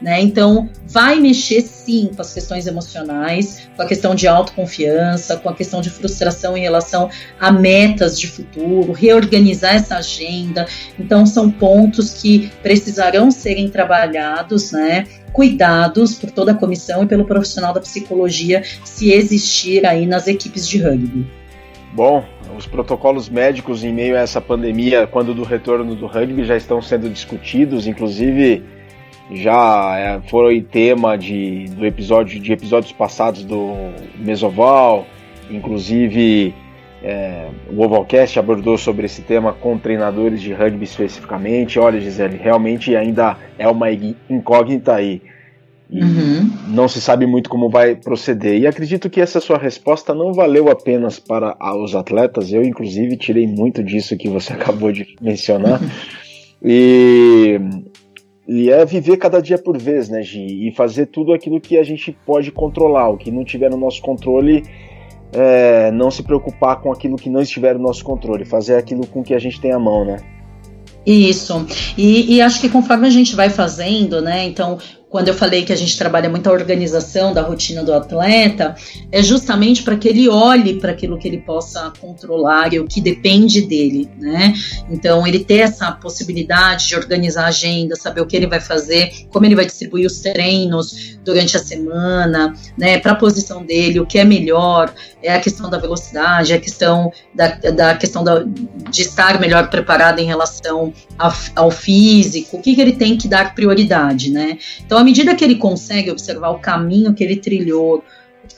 Né? 0.00 0.20
Então, 0.20 0.68
vai 0.86 1.18
mexer 1.20 1.62
sim 1.62 2.10
com 2.14 2.20
as 2.20 2.32
questões 2.32 2.66
emocionais, 2.66 3.68
com 3.76 3.82
a 3.82 3.86
questão 3.86 4.14
de 4.14 4.26
autoconfiança, 4.26 5.36
com 5.38 5.48
a 5.48 5.54
questão 5.54 5.80
de 5.80 5.90
frustração 5.90 6.56
em 6.56 6.60
relação 6.60 7.10
a 7.38 7.50
metas 7.50 8.18
de 8.18 8.26
futuro, 8.26 8.92
reorganizar 8.92 9.74
essa 9.74 9.96
agenda. 9.96 10.66
Então, 10.98 11.24
são 11.24 11.50
pontos 11.50 12.14
que 12.14 12.50
precisarão 12.62 13.30
serem 13.30 13.70
trabalhados, 13.70 14.72
né? 14.72 15.06
Cuidados 15.32 16.14
por 16.14 16.30
toda 16.30 16.52
a 16.52 16.54
comissão 16.54 17.04
e 17.04 17.06
pelo 17.06 17.26
profissional 17.26 17.72
da 17.72 17.80
psicologia, 17.80 18.62
se 18.84 19.12
existir 19.12 19.86
aí 19.86 20.06
nas 20.06 20.26
equipes 20.26 20.66
de 20.66 20.78
rugby. 20.78 21.39
Bom, 21.92 22.24
os 22.56 22.66
protocolos 22.66 23.28
médicos 23.28 23.82
em 23.84 23.92
meio 23.92 24.16
a 24.16 24.20
essa 24.20 24.40
pandemia, 24.40 25.06
quando 25.06 25.34
do 25.34 25.42
retorno 25.42 25.94
do 25.94 26.06
rugby, 26.06 26.44
já 26.44 26.56
estão 26.56 26.80
sendo 26.80 27.10
discutidos, 27.10 27.86
inclusive 27.86 28.62
já 29.32 29.98
é, 29.98 30.20
foi 30.28 30.60
tema 30.60 31.16
de, 31.16 31.66
do 31.70 31.84
episódio, 31.86 32.40
de 32.40 32.52
episódios 32.52 32.92
passados 32.92 33.44
do 33.44 33.74
Mesoval, 34.16 35.06
inclusive 35.50 36.54
É, 37.02 37.48
o 37.72 37.82
Ovalcast 37.82 38.38
abordou 38.38 38.76
sobre 38.76 39.06
esse 39.06 39.22
tema 39.22 39.54
com 39.54 39.78
treinadores 39.78 40.42
de 40.42 40.52
rugby 40.52 40.84
especificamente. 40.84 41.78
Olha, 41.78 41.98
Gisele, 41.98 42.36
realmente 42.36 42.94
ainda 42.94 43.38
é 43.58 43.66
uma 43.66 43.86
incógnita 44.28 44.96
aí. 44.96 45.22
E 45.90 46.02
uhum. 46.02 46.50
não 46.68 46.86
se 46.86 47.00
sabe 47.00 47.26
muito 47.26 47.50
como 47.50 47.68
vai 47.68 47.96
proceder. 47.96 48.60
E 48.60 48.66
acredito 48.66 49.10
que 49.10 49.20
essa 49.20 49.40
sua 49.40 49.58
resposta 49.58 50.14
não 50.14 50.32
valeu 50.32 50.70
apenas 50.70 51.18
para 51.18 51.56
os 51.76 51.96
atletas. 51.96 52.52
Eu, 52.52 52.62
inclusive, 52.62 53.16
tirei 53.16 53.46
muito 53.46 53.82
disso 53.82 54.16
que 54.16 54.28
você 54.28 54.52
acabou 54.54 54.92
de 54.92 55.16
mencionar. 55.20 55.80
E, 56.62 57.58
e 58.46 58.70
é 58.70 58.84
viver 58.84 59.16
cada 59.16 59.42
dia 59.42 59.58
por 59.58 59.76
vez, 59.76 60.08
né, 60.08 60.22
Gi? 60.22 60.68
E 60.68 60.72
fazer 60.76 61.06
tudo 61.06 61.32
aquilo 61.32 61.60
que 61.60 61.76
a 61.76 61.82
gente 61.82 62.16
pode 62.24 62.52
controlar. 62.52 63.08
O 63.08 63.16
que 63.16 63.32
não 63.32 63.44
tiver 63.44 63.68
no 63.68 63.76
nosso 63.76 64.00
controle, 64.00 64.62
é, 65.32 65.90
não 65.90 66.08
se 66.08 66.22
preocupar 66.22 66.80
com 66.80 66.92
aquilo 66.92 67.16
que 67.16 67.28
não 67.28 67.40
estiver 67.40 67.74
no 67.74 67.82
nosso 67.82 68.04
controle. 68.04 68.44
Fazer 68.44 68.76
aquilo 68.76 69.04
com 69.08 69.24
que 69.24 69.34
a 69.34 69.40
gente 69.40 69.60
tem 69.60 69.72
a 69.72 69.78
mão, 69.78 70.04
né? 70.04 70.18
Isso. 71.04 71.66
E, 71.96 72.36
e, 72.36 72.40
acho 72.42 72.60
que 72.60 72.68
conforme 72.68 73.06
a 73.06 73.10
gente 73.10 73.34
vai 73.34 73.48
fazendo, 73.48 74.20
né? 74.20 74.44
Então, 74.44 74.78
quando 75.10 75.26
eu 75.26 75.34
falei 75.34 75.64
que 75.64 75.72
a 75.72 75.76
gente 75.76 75.98
trabalha 75.98 76.30
muito 76.30 76.48
a 76.48 76.52
organização 76.52 77.34
da 77.34 77.42
rotina 77.42 77.82
do 77.82 77.92
atleta, 77.92 78.76
é 79.10 79.20
justamente 79.20 79.82
para 79.82 79.96
que 79.96 80.08
ele 80.08 80.28
olhe 80.28 80.78
para 80.78 80.92
aquilo 80.92 81.18
que 81.18 81.26
ele 81.26 81.38
possa 81.38 81.92
controlar 82.00 82.72
e 82.72 82.78
o 82.78 82.86
que 82.86 83.00
depende 83.00 83.62
dele, 83.62 84.08
né? 84.16 84.54
Então, 84.88 85.26
ele 85.26 85.40
ter 85.40 85.58
essa 85.58 85.90
possibilidade 85.90 86.86
de 86.86 86.94
organizar 86.94 87.46
a 87.46 87.48
agenda, 87.48 87.96
saber 87.96 88.20
o 88.20 88.26
que 88.26 88.36
ele 88.36 88.46
vai 88.46 88.60
fazer, 88.60 89.26
como 89.30 89.44
ele 89.44 89.56
vai 89.56 89.66
distribuir 89.66 90.06
os 90.06 90.20
treinos 90.20 91.18
durante 91.24 91.56
a 91.56 91.60
semana, 91.60 92.54
né? 92.78 92.98
Para 93.00 93.12
a 93.12 93.16
posição 93.16 93.64
dele, 93.64 93.98
o 93.98 94.06
que 94.06 94.16
é 94.16 94.24
melhor, 94.24 94.94
é 95.20 95.34
a 95.34 95.40
questão 95.40 95.68
da 95.68 95.76
velocidade, 95.78 96.52
é 96.52 96.56
a 96.56 96.60
questão 96.60 97.12
da, 97.34 97.48
da 97.48 97.96
questão 97.96 98.22
da, 98.22 98.44
de 98.44 99.02
estar 99.02 99.40
melhor 99.40 99.68
preparado 99.68 100.20
em 100.20 100.24
relação 100.24 100.92
ao, 101.56 101.70
físico, 101.70 102.56
o 102.56 102.62
que, 102.62 102.74
que 102.74 102.80
ele 102.80 102.92
tem 102.92 103.16
que 103.16 103.26
dar 103.26 103.54
prioridade, 103.54 104.30
né? 104.30 104.56
Então, 104.84 104.99
à 105.00 105.04
medida 105.04 105.34
que 105.34 105.44
ele 105.44 105.56
consegue 105.56 106.10
observar 106.10 106.50
o 106.50 106.58
caminho 106.58 107.14
que 107.14 107.24
ele 107.24 107.36
trilhou, 107.36 108.04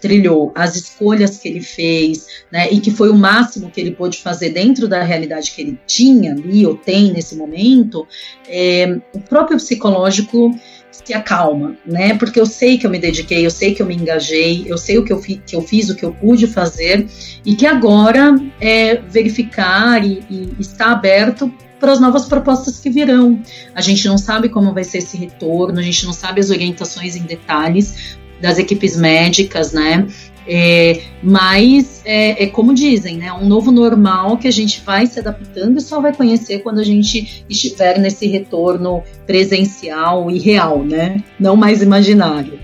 trilhou, 0.00 0.52
as 0.54 0.74
escolhas 0.76 1.38
que 1.38 1.48
ele 1.48 1.60
fez, 1.60 2.26
né, 2.50 2.70
e 2.70 2.80
que 2.80 2.90
foi 2.90 3.10
o 3.10 3.14
máximo 3.14 3.70
que 3.70 3.80
ele 3.80 3.92
pôde 3.92 4.18
fazer 4.18 4.50
dentro 4.50 4.88
da 4.88 5.02
realidade 5.02 5.50
que 5.52 5.62
ele 5.62 5.78
tinha 5.86 6.32
ali 6.32 6.66
ou 6.66 6.76
tem 6.76 7.12
nesse 7.12 7.36
momento, 7.36 8.06
é, 8.48 8.98
o 9.12 9.20
próprio 9.20 9.56
psicológico 9.56 10.50
se 10.90 11.14
acalma, 11.14 11.76
né? 11.86 12.14
Porque 12.14 12.38
eu 12.38 12.44
sei 12.44 12.76
que 12.76 12.86
eu 12.86 12.90
me 12.90 12.98
dediquei, 12.98 13.44
eu 13.44 13.50
sei 13.50 13.74
que 13.74 13.80
eu 13.80 13.86
me 13.86 13.96
engajei, 13.96 14.64
eu 14.66 14.76
sei 14.76 14.98
o 14.98 15.04
que 15.04 15.12
eu, 15.12 15.18
fi, 15.18 15.36
que 15.36 15.56
eu 15.56 15.62
fiz, 15.62 15.88
o 15.88 15.96
que 15.96 16.04
eu 16.04 16.12
pude 16.12 16.46
fazer, 16.46 17.08
e 17.46 17.56
que 17.56 17.66
agora 17.66 18.36
é 18.60 18.96
verificar 18.96 20.04
e, 20.04 20.22
e 20.28 20.54
estar 20.60 20.92
aberto 20.92 21.52
para 21.82 21.90
as 21.90 21.98
novas 21.98 22.26
propostas 22.26 22.78
que 22.78 22.88
virão. 22.88 23.42
A 23.74 23.80
gente 23.80 24.06
não 24.06 24.16
sabe 24.16 24.48
como 24.48 24.72
vai 24.72 24.84
ser 24.84 24.98
esse 24.98 25.16
retorno, 25.16 25.80
a 25.80 25.82
gente 25.82 26.06
não 26.06 26.12
sabe 26.12 26.40
as 26.40 26.48
orientações 26.48 27.16
em 27.16 27.22
detalhes 27.22 28.16
das 28.40 28.56
equipes 28.56 28.96
médicas, 28.96 29.72
né? 29.72 30.06
É, 30.46 31.00
mas 31.20 32.00
é, 32.04 32.44
é, 32.44 32.46
como 32.46 32.72
dizem, 32.72 33.16
né? 33.16 33.32
Um 33.32 33.48
novo 33.48 33.72
normal 33.72 34.38
que 34.38 34.46
a 34.46 34.50
gente 34.52 34.80
vai 34.86 35.08
se 35.08 35.18
adaptando 35.18 35.76
e 35.76 35.80
só 35.80 36.00
vai 36.00 36.14
conhecer 36.14 36.60
quando 36.60 36.78
a 36.78 36.84
gente 36.84 37.44
estiver 37.50 37.98
nesse 37.98 38.28
retorno 38.28 39.02
presencial 39.26 40.30
e 40.30 40.38
real, 40.38 40.84
né? 40.84 41.22
Não 41.38 41.56
mais 41.56 41.82
imaginário. 41.82 42.60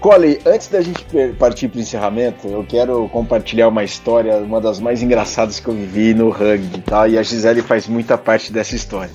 Cole, 0.00 0.40
antes 0.46 0.68
da 0.68 0.80
gente 0.80 1.04
partir 1.38 1.68
para 1.68 1.76
o 1.76 1.80
encerramento, 1.82 2.48
eu 2.48 2.64
quero 2.66 3.06
compartilhar 3.10 3.68
uma 3.68 3.84
história, 3.84 4.38
uma 4.38 4.58
das 4.58 4.80
mais 4.80 5.02
engraçadas 5.02 5.60
que 5.60 5.68
eu 5.68 5.74
vivi 5.74 6.14
no 6.14 6.30
rugby, 6.30 6.80
tá? 6.80 7.06
E 7.06 7.18
a 7.18 7.22
Gisele 7.22 7.60
faz 7.60 7.86
muita 7.86 8.16
parte 8.16 8.50
dessa 8.50 8.74
história. 8.74 9.12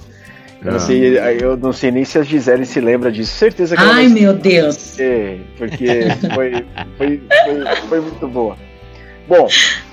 Eu, 0.64 0.72
não, 0.72 0.78
ah. 0.78 0.80
sei, 0.80 1.18
eu 1.42 1.58
não 1.58 1.74
sei 1.74 1.90
nem 1.90 2.06
se 2.06 2.20
a 2.20 2.22
Gisele 2.22 2.68
se 2.68 2.80
lembra 2.80 3.12
disso. 3.12 3.32
Certeza 3.32 3.76
que 3.76 3.82
Ai, 3.82 4.08
meu 4.10 4.34
Deus! 4.34 4.96
porque 5.58 5.88
foi, 6.36 6.52
foi, 6.98 7.22
foi, 7.46 7.66
foi, 7.90 8.00
muito 8.02 8.28
boa. 8.28 8.56
Bom, 9.28 9.48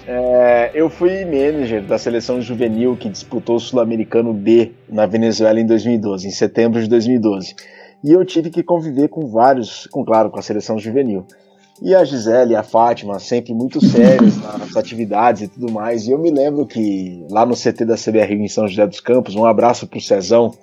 é, 0.07 0.73
eu 0.75 0.91
fui 0.91 1.25
manager 1.25 1.83
da 1.83 1.97
seleção 1.97 2.43
juvenil 2.43 2.99
que 3.01 3.09
disputou 3.09 3.57
o 3.57 3.61
Sul-Americano 3.61 4.35
B 4.35 4.73
na 4.91 5.07
Venezuela 5.07 5.59
em 5.59 5.67
2012, 5.67 6.29
em 6.29 6.31
setembro 6.31 6.83
de 6.83 6.89
2012 6.89 7.55
e 8.03 8.13
eu 8.13 8.25
tive 8.25 8.51
que 8.51 8.63
conviver 8.63 9.09
com 9.09 9.27
vários, 9.27 9.87
com 9.91 10.05
claro, 10.05 10.31
com 10.31 10.39
a 10.39 10.43
seleção 10.43 10.79
juvenil. 10.79 11.25
E 11.81 11.95
a 11.95 12.05
Gisele 12.05 12.53
e 12.53 12.57
a 12.57 12.63
Fátima, 12.63 13.19
sempre 13.19 13.53
muito 13.53 13.85
sérias 13.85 14.37
nas 14.43 14.77
atividades 14.77 15.43
e 15.43 15.49
tudo 15.49 15.73
mais. 15.73 16.07
E 16.07 16.13
eu 16.13 16.19
me 16.19 16.31
lembro 16.31 16.67
que 16.67 17.25
lá 17.31 17.45
no 17.45 17.55
CT 17.55 17.85
da 17.85 17.97
CBR 17.97 18.35
em 18.35 18.49
São 18.49 18.69
José 18.69 18.87
dos 18.87 19.01
Campos, 19.01 19.35
um 19.35 19.45
abraço 19.45 19.87
pro 19.87 20.01
Cezão, 20.01 20.55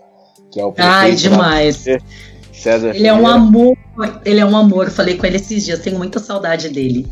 que 0.51 0.59
é 0.59 0.65
o 0.65 0.71
prefeito. 0.71 0.95
Ai, 0.95 1.15
demais. 1.15 1.85
César 2.53 2.93
ele 2.93 3.07
é 3.07 3.13
um 3.13 3.25
amor, 3.25 3.77
ele 4.25 4.39
é 4.39 4.45
um 4.45 4.55
amor. 4.55 4.89
Falei 4.89 5.17
com 5.17 5.25
ele 5.25 5.37
esses 5.37 5.65
dias, 5.65 5.79
tenho 5.79 5.97
muita 5.97 6.19
saudade 6.19 6.69
dele. 6.69 7.07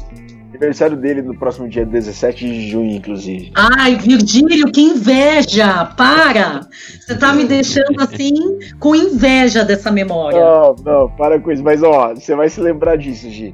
Aniversário 0.57 0.97
dele 0.97 1.21
no 1.21 1.37
próximo 1.37 1.69
dia 1.69 1.85
17 1.85 2.45
de 2.45 2.69
junho, 2.69 2.91
inclusive. 2.91 3.51
Ai, 3.55 3.95
Virgílio, 3.95 4.71
que 4.71 4.81
inveja! 4.81 5.85
Para! 5.95 6.61
Você 6.99 7.15
tá 7.15 7.31
me 7.31 7.45
deixando 7.45 8.01
assim 8.01 8.33
com 8.79 8.95
inveja 8.95 9.63
dessa 9.63 9.91
memória. 9.91 10.39
Não, 10.39 10.75
não, 10.83 11.09
para 11.11 11.39
com 11.39 11.51
isso. 11.51 11.63
Mas 11.63 11.83
ó, 11.83 12.15
você 12.15 12.35
vai 12.35 12.49
se 12.49 12.59
lembrar 12.59 12.97
disso, 12.97 13.29
Gi. 13.29 13.53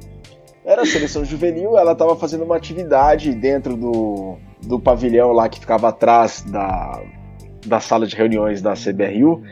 Era 0.64 0.80
a 0.80 0.86
seleção 0.86 1.22
juvenil, 1.26 1.76
ela 1.76 1.94
tava 1.94 2.16
fazendo 2.16 2.42
uma 2.42 2.56
atividade 2.56 3.34
dentro 3.34 3.76
do, 3.76 4.38
do 4.66 4.80
pavilhão 4.80 5.30
lá 5.30 5.46
que 5.46 5.60
ficava 5.60 5.90
atrás 5.90 6.42
da, 6.48 7.02
da 7.66 7.80
sala 7.80 8.06
de 8.06 8.16
reuniões 8.16 8.62
da 8.62 8.72
CBRU 8.72 9.42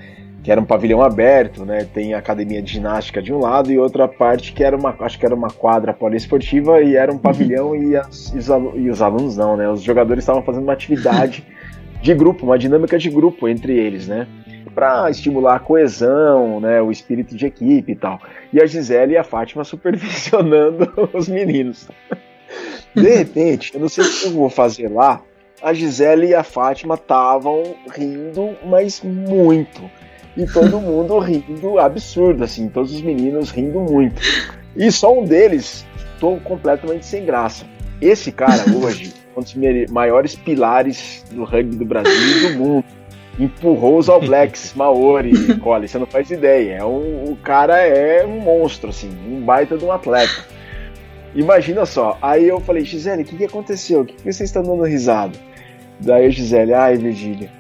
que 0.43 0.51
era 0.51 0.61
um 0.61 0.65
pavilhão 0.65 1.01
aberto, 1.01 1.65
né? 1.65 1.87
Tem 1.95 2.15
a 2.15 2.19
academia 2.19 2.61
de 2.61 2.73
ginástica 2.73 3.23
de 3.23 3.33
um 3.33 3.39
lado 3.39 3.71
e 3.71 3.79
outra 3.79 4.09
parte 4.09 4.53
que 4.53 4.65
era 4.65 4.77
uma, 4.77 4.95
acho 5.01 5.19
que 5.19 5.25
era 5.25 5.35
uma 5.35 5.51
quadra 5.51 5.95
poliesportiva 5.95 6.83
e 6.83 6.97
era 6.97 7.13
um 7.13 7.19
pavilhão 7.19 7.71
uhum. 7.71 7.93
e, 7.93 7.97
as, 7.97 8.33
e, 8.35 8.91
os 8.91 9.01
alunos 9.01 9.37
não, 9.37 9.57
né? 9.57 9.69
Os 9.69 9.83
jogadores 9.83 10.25
estavam 10.25 10.43
fazendo 10.43 10.65
uma 10.65 10.73
atividade 10.73 11.47
de 12.03 12.15
grupo, 12.15 12.45
uma 12.45 12.59
dinâmica 12.59 12.99
de 12.99 13.09
grupo 13.09 13.49
entre 13.49 13.73
eles, 13.79 14.09
né? 14.09 14.27
Para 14.75 15.09
estimular 15.11 15.57
a 15.57 15.61
coesão, 15.61 16.59
né? 16.59 16.83
O 16.83 16.91
espírito 16.91 17.37
de 17.37 17.47
equipe 17.47 17.93
e 17.93 17.97
tal. 17.97 18.21
E 18.53 18.61
a 18.61 18.67
Gisele 18.67 19.13
e 19.13 19.17
a 19.17 19.23
Fátima 19.23 19.63
supervisionando 19.65 20.93
os 21.15 21.29
meninos. 21.29 21.89
De 22.95 23.09
repente, 23.09 23.73
eu 23.75 23.81
não 23.81 23.89
sei 23.89 24.05
o 24.05 24.11
que 24.11 24.27
eu 24.27 24.33
vou 24.33 24.51
fazer 24.51 24.89
lá. 24.89 25.23
A 25.63 25.73
Gisele 25.73 26.27
e 26.27 26.35
a 26.35 26.43
Fátima 26.43 26.97
estavam 26.97 27.63
rindo, 27.95 28.57
mas 28.67 29.01
muito 29.01 29.89
e 30.37 30.47
todo 30.47 30.81
mundo 30.81 31.19
rindo 31.19 31.79
absurdo, 31.79 32.45
assim, 32.45 32.69
todos 32.69 32.95
os 32.95 33.03
meninos 33.03 33.51
rindo 33.51 33.81
muito. 33.81 34.21
E 34.75 34.91
só 34.91 35.19
um 35.19 35.25
deles 35.25 35.87
tô 36.19 36.37
completamente 36.39 37.05
sem 37.05 37.25
graça. 37.25 37.67
Esse 38.01 38.33
cara 38.33 38.65
hoje, 38.75 39.13
um 39.37 39.41
dos 39.41 39.55
maiores 39.91 40.35
pilares 40.35 41.25
do 41.31 41.45
rugby 41.45 41.77
do 41.77 41.85
Brasil 41.85 42.13
e 42.13 42.53
do 42.53 42.59
mundo. 42.59 42.85
Empurrou 43.39 43.97
os 43.97 44.11
All 44.11 44.21
Blacks, 44.21 44.75
Maori, 44.75 45.57
Cole, 45.59 45.89
você 45.89 45.99
não 45.99 46.07
faz 46.07 46.31
ideia. 46.31 46.77
É 46.77 46.85
um, 46.85 47.33
o 47.33 47.37
cara 47.43 47.79
é 47.79 48.27
um 48.27 48.41
monstro, 48.41 48.91
assim, 48.91 49.11
um 49.27 49.41
baita 49.41 49.77
de 49.79 49.85
um 49.85 49.91
atleta. 49.91 50.45
Imagina 51.35 51.87
só, 51.87 52.19
aí 52.21 52.47
eu 52.47 52.61
falei, 52.61 52.85
Gisele, 52.85 53.23
o 53.23 53.25
que, 53.25 53.37
que 53.37 53.45
aconteceu? 53.47 54.03
O 54.03 54.05
que, 54.05 54.15
que 54.15 54.23
vocês 54.23 54.51
estão 54.51 54.63
dando 54.63 54.83
risada? 54.83 55.33
Daí 55.99 56.27
a 56.27 56.31
Gisele, 56.31 56.75
ai, 56.75 56.97
Virgília, 56.97 57.51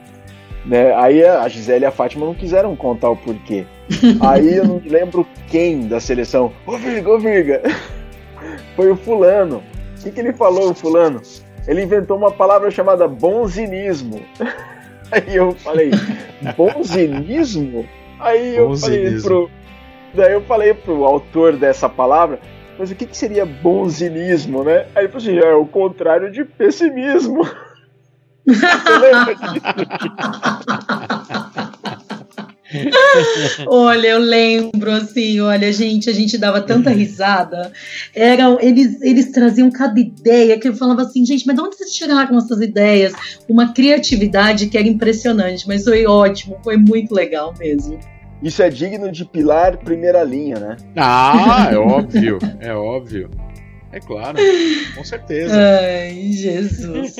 né? 0.65 0.95
Aí 0.95 1.25
a 1.25 1.47
Gisele 1.49 1.85
e 1.85 1.87
a 1.87 1.91
Fátima 1.91 2.27
não 2.27 2.35
quiseram 2.35 2.75
contar 2.77 3.11
o 3.11 3.17
porquê. 3.17 3.65
Aí 4.21 4.57
eu 4.57 4.65
não 4.65 4.83
lembro 4.85 5.27
quem 5.49 5.87
da 5.87 6.01
seleção. 6.01 6.53
Ô 6.67 6.77
Virga, 6.77 7.11
ô 7.11 7.19
Virga! 7.19 7.63
Foi 8.77 8.91
o 8.91 8.97
fulano. 8.97 9.63
O 9.99 10.03
que, 10.03 10.11
que 10.11 10.21
ele 10.21 10.33
falou, 10.33 10.71
o 10.71 10.75
fulano? 10.75 11.21
Ele 11.67 11.83
inventou 11.83 12.17
uma 12.17 12.31
palavra 12.31 12.71
chamada 12.71 13.07
bonzinismo. 13.07 14.21
Aí 15.11 15.37
eu 15.37 15.53
falei, 15.53 15.91
bonzinismo? 16.57 17.87
Aí 18.19 18.57
eu 18.57 18.69
bonzinismo. 18.69 19.21
falei 19.21 19.23
pro. 19.23 19.51
Daí 20.15 20.33
eu 20.33 20.43
falei 20.43 20.75
pro 20.75 21.05
autor 21.05 21.57
dessa 21.57 21.89
palavra, 21.89 22.39
mas 22.79 22.91
o 22.91 22.95
que, 22.95 23.07
que 23.07 23.17
seria 23.17 23.47
bonzinismo, 23.47 24.63
né? 24.65 24.87
Aí 24.95 25.05
ele 25.05 25.09
falou 25.09 25.27
assim, 25.27 25.39
é 25.39 25.55
o 25.55 25.67
contrário 25.67 26.31
de 26.31 26.45
pessimismo. 26.45 27.47
olha, 33.67 34.09
eu 34.09 34.19
lembro 34.19 34.91
assim, 34.91 35.41
olha, 35.41 35.73
gente, 35.73 36.11
a 36.11 36.13
gente 36.13 36.37
dava 36.39 36.61
tanta 36.61 36.91
risada. 36.91 37.71
Eram, 38.15 38.59
eles, 38.61 39.01
eles 39.03 39.31
traziam 39.31 39.71
cada 39.71 40.01
ideia 40.01 40.59
que 40.59 40.69
eu 40.69 40.75
falava 40.75 41.03
assim, 41.03 41.25
gente, 41.25 41.47
mas 41.47 41.55
de 41.55 41.63
onde 41.63 41.77
vocês 41.77 41.93
tiraram 41.93 42.37
essas 42.39 42.61
ideias? 42.61 43.13
Uma 43.49 43.73
criatividade 43.73 44.67
que 44.69 44.77
era 44.77 44.89
impressionante, 44.89 45.69
mas 45.69 45.85
foi 45.85 46.05
ótimo, 46.07 46.59
foi 46.65 46.77
muito 46.77 47.15
legal 47.15 47.55
mesmo. 47.59 48.01
Isso 48.43 48.63
é 48.63 48.69
digno 48.69 49.11
de 49.13 49.25
pilar 49.25 49.77
primeira 49.77 50.25
linha, 50.25 50.59
né? 50.59 50.77
Ah, 50.97 51.69
é 51.71 51.77
óbvio, 51.77 52.41
é 52.59 52.75
óbvio. 52.75 53.31
É 53.93 54.01
claro, 54.01 54.39
com 54.97 55.05
certeza. 55.05 55.55
Ai, 55.55 56.33
Jesus. 56.33 57.15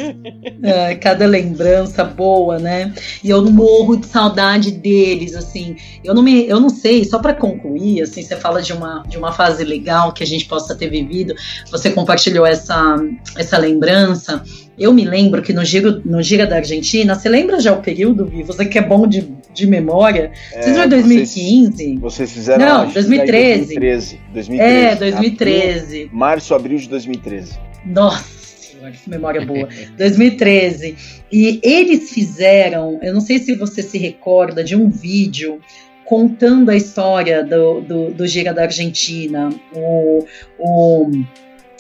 Ai, 0.65 0.97
cada 0.97 1.27
lembrança 1.27 2.03
boa, 2.03 2.59
né? 2.59 2.95
E 3.23 3.29
eu 3.29 3.45
morro 3.51 3.97
de 3.97 4.07
saudade 4.07 4.71
deles, 4.71 5.35
assim. 5.35 5.77
Eu 6.03 6.15
não 6.15 6.23
me, 6.23 6.49
eu 6.49 6.59
não 6.59 6.71
sei, 6.71 7.05
só 7.05 7.19
para 7.19 7.35
concluir, 7.35 8.01
assim, 8.01 8.23
você 8.23 8.37
fala 8.37 8.63
de 8.63 8.73
uma, 8.73 9.03
de 9.07 9.19
uma 9.19 9.33
fase 9.33 9.65
legal 9.65 10.13
que 10.13 10.23
a 10.23 10.27
gente 10.27 10.47
possa 10.47 10.75
ter 10.75 10.89
vivido. 10.89 11.35
Você 11.71 11.91
compartilhou 11.91 12.47
essa, 12.47 12.97
essa 13.37 13.59
lembrança. 13.59 14.43
Eu 14.79 14.95
me 14.95 15.05
lembro 15.05 15.43
que 15.43 15.53
no 15.53 15.65
Giro, 15.65 16.01
no 16.05 16.23
Gira 16.23 16.47
da 16.47 16.57
Argentina, 16.57 17.15
você 17.15 17.29
lembra 17.29 17.61
já 17.61 17.73
o 17.73 17.83
período, 17.83 18.25
Vi? 18.25 18.43
Você 18.43 18.65
que 18.65 18.79
é 18.79 18.83
bom 18.83 19.07
de, 19.07 19.31
de 19.53 19.67
memória. 19.67 20.33
É, 20.53 20.63
vocês 20.63 20.89
2015? 20.89 21.99
Vocês, 21.99 22.33
fizeram 22.33 22.65
Não, 22.65 22.93
2013. 22.93 23.75
2013. 23.75 24.21
2013. 24.33 24.87
É, 24.87 24.97
2013. 24.97 25.97
Abril, 26.03 26.09
março, 26.13 26.55
abril 26.55 26.79
de 26.79 26.89
2013. 26.89 27.59
Nossa 27.85 28.43
que 28.91 29.09
memória 29.09 29.45
boa. 29.45 29.69
2013. 29.97 30.97
E 31.31 31.61
eles 31.63 32.11
fizeram, 32.11 32.99
eu 33.03 33.13
não 33.13 33.21
sei 33.21 33.39
se 33.39 33.55
você 33.55 33.83
se 33.83 33.99
recorda 33.99 34.65
de 34.65 34.75
um 34.75 34.89
vídeo 34.91 35.61
contando 36.05 36.71
a 36.71 36.77
história 36.77 37.45
do, 37.45 37.81
do, 37.81 38.11
do 38.11 38.27
Gira 38.27 38.53
da 38.53 38.63
Argentina. 38.63 39.51
O, 39.75 40.27
o 40.59 41.11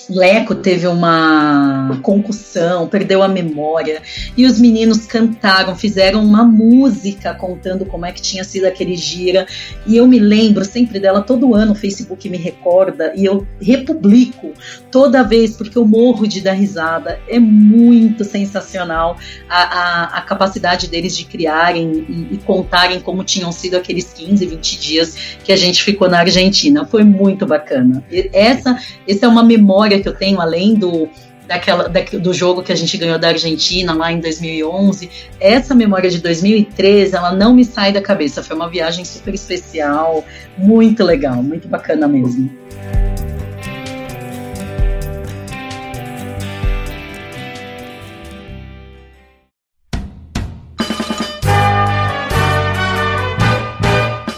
Leco 0.08 0.54
teve 0.54 0.86
uma 0.86 1.98
concussão, 2.02 2.88
perdeu 2.88 3.22
a 3.22 3.28
memória, 3.28 4.02
e 4.36 4.44
os 4.46 4.60
meninos 4.60 5.06
cantaram, 5.06 5.76
fizeram 5.76 6.24
uma 6.24 6.44
música 6.44 7.34
contando 7.34 7.86
como 7.86 8.06
é 8.06 8.12
que 8.12 8.20
tinha 8.20 8.44
sido 8.44 8.64
aquele 8.66 8.96
gira. 8.96 9.46
E 9.86 9.96
eu 9.96 10.06
me 10.06 10.18
lembro 10.18 10.64
sempre 10.64 10.98
dela, 10.98 11.22
todo 11.22 11.54
ano 11.54 11.72
o 11.72 11.76
Facebook 11.76 12.28
me 12.28 12.36
recorda, 12.36 13.12
e 13.16 13.24
eu 13.24 13.46
republico 13.60 14.52
toda 14.90 15.22
vez, 15.22 15.56
porque 15.56 15.78
eu 15.78 15.86
morro 15.86 16.26
de 16.26 16.40
dar 16.40 16.52
risada. 16.52 17.20
É 17.28 17.38
muito 17.38 18.24
sensacional 18.24 19.16
a, 19.48 19.62
a, 19.62 20.18
a 20.18 20.20
capacidade 20.22 20.88
deles 20.88 21.16
de 21.16 21.24
criarem 21.24 22.04
e, 22.08 22.34
e 22.34 22.38
contarem 22.38 23.00
como 23.00 23.24
tinham 23.24 23.52
sido 23.52 23.76
aqueles 23.76 24.12
15, 24.12 24.46
20 24.46 24.78
dias 24.78 25.16
que 25.44 25.52
a 25.52 25.56
gente 25.56 25.82
ficou 25.82 26.08
na 26.08 26.20
Argentina. 26.20 26.84
Foi 26.84 27.04
muito 27.04 27.46
bacana. 27.46 28.02
Essa, 28.32 28.78
essa 29.06 29.26
é 29.26 29.28
uma 29.28 29.42
memória 29.42 29.91
memória 29.92 30.00
que 30.00 30.08
eu 30.08 30.14
tenho, 30.14 30.40
além 30.40 30.74
do, 30.74 31.08
daquela, 31.46 31.88
da, 31.88 32.00
do 32.00 32.32
jogo 32.32 32.62
que 32.62 32.72
a 32.72 32.76
gente 32.76 32.96
ganhou 32.96 33.18
da 33.18 33.28
Argentina 33.28 33.92
lá 33.92 34.10
em 34.10 34.20
2011, 34.20 35.10
essa 35.38 35.74
memória 35.74 36.08
de 36.08 36.20
2013, 36.20 37.14
ela 37.14 37.32
não 37.32 37.54
me 37.54 37.64
sai 37.64 37.92
da 37.92 38.00
cabeça. 38.00 38.42
Foi 38.42 38.56
uma 38.56 38.68
viagem 38.68 39.04
super 39.04 39.34
especial, 39.34 40.24
muito 40.56 41.04
legal, 41.04 41.42
muito 41.42 41.68
bacana 41.68 42.08
mesmo. 42.08 42.50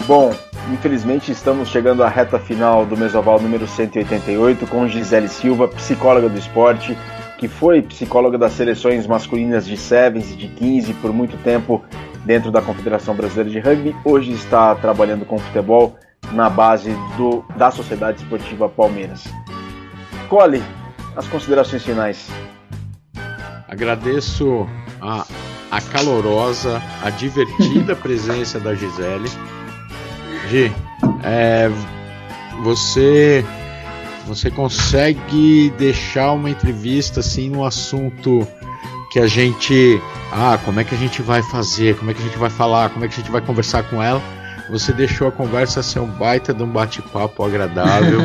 Bom, 0.07 0.35
Infelizmente, 0.71 1.31
estamos 1.31 1.69
chegando 1.69 2.03
à 2.03 2.09
reta 2.09 2.39
final 2.39 2.85
do 2.85 2.97
Mesoval 2.97 3.39
número 3.39 3.67
188 3.67 4.65
com 4.65 4.87
Gisele 4.87 5.27
Silva, 5.27 5.67
psicóloga 5.67 6.27
do 6.27 6.39
esporte, 6.39 6.97
que 7.37 7.47
foi 7.47 7.83
psicóloga 7.83 8.35
das 8.35 8.53
seleções 8.53 9.05
masculinas 9.05 9.67
de 9.67 9.77
Sevens 9.77 10.31
e 10.31 10.35
de 10.35 10.47
15 10.47 10.93
por 10.95 11.13
muito 11.13 11.37
tempo 11.43 11.83
dentro 12.25 12.49
da 12.49 12.63
Confederação 12.63 13.13
Brasileira 13.15 13.49
de 13.51 13.59
Rugby. 13.59 13.95
Hoje 14.03 14.31
está 14.31 14.73
trabalhando 14.73 15.23
com 15.23 15.37
futebol 15.37 15.95
na 16.31 16.49
base 16.49 16.91
do, 17.15 17.45
da 17.55 17.69
Sociedade 17.69 18.23
Esportiva 18.23 18.67
Palmeiras. 18.67 19.23
Cole, 20.29 20.63
as 21.15 21.27
considerações 21.27 21.83
finais. 21.83 22.27
Agradeço 23.67 24.67
a, 24.99 25.27
a 25.69 25.81
calorosa, 25.81 26.81
a 27.03 27.11
divertida 27.11 27.93
presença 27.95 28.59
da 28.59 28.73
Gisele 28.73 29.29
Gi, 30.49 30.71
é, 31.23 31.69
você 32.63 33.45
você 34.27 34.49
consegue 34.49 35.71
deixar 35.77 36.31
uma 36.31 36.49
entrevista 36.49 37.19
assim 37.19 37.49
no 37.49 37.63
assunto 37.63 38.47
que 39.11 39.19
a 39.19 39.27
gente 39.27 40.01
ah 40.31 40.57
como 40.65 40.79
é 40.79 40.83
que 40.83 40.95
a 40.95 40.97
gente 40.97 41.21
vai 41.21 41.43
fazer 41.43 41.95
como 41.97 42.09
é 42.09 42.13
que 42.13 42.21
a 42.21 42.25
gente 42.25 42.37
vai 42.37 42.49
falar 42.49 42.89
como 42.89 43.05
é 43.05 43.07
que 43.07 43.13
a 43.13 43.17
gente 43.17 43.31
vai 43.31 43.41
conversar 43.41 43.83
com 43.83 44.01
ela? 44.01 44.21
Você 44.69 44.91
deixou 44.91 45.27
a 45.27 45.31
conversa 45.31 45.83
ser 45.83 45.99
um 45.99 46.07
baita 46.07 46.51
de 46.51 46.63
um 46.63 46.67
bate-papo 46.67 47.43
agradável. 47.43 48.21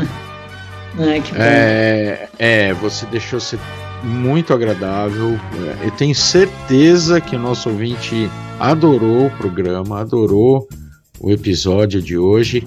Ai, 0.99 1.21
que 1.21 1.33
é, 1.37 2.29
é 2.39 2.73
você 2.75 3.05
deixou 3.07 3.39
ser 3.39 3.59
muito 4.03 4.55
agradável. 4.55 5.39
Eu 5.83 5.91
tenho 5.93 6.15
certeza 6.15 7.21
que 7.21 7.37
o 7.37 7.39
nosso 7.39 7.69
ouvinte 7.69 8.31
adorou 8.59 9.27
o 9.27 9.31
programa 9.31 10.01
adorou 10.01 10.67
o 11.21 11.31
episódio 11.31 12.03
de 12.03 12.17
hoje. 12.17 12.67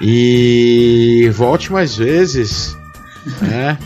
E 0.00 1.30
volte 1.34 1.72
mais 1.72 1.96
vezes, 1.96 2.76
né? 3.40 3.78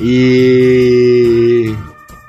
E 0.00 1.74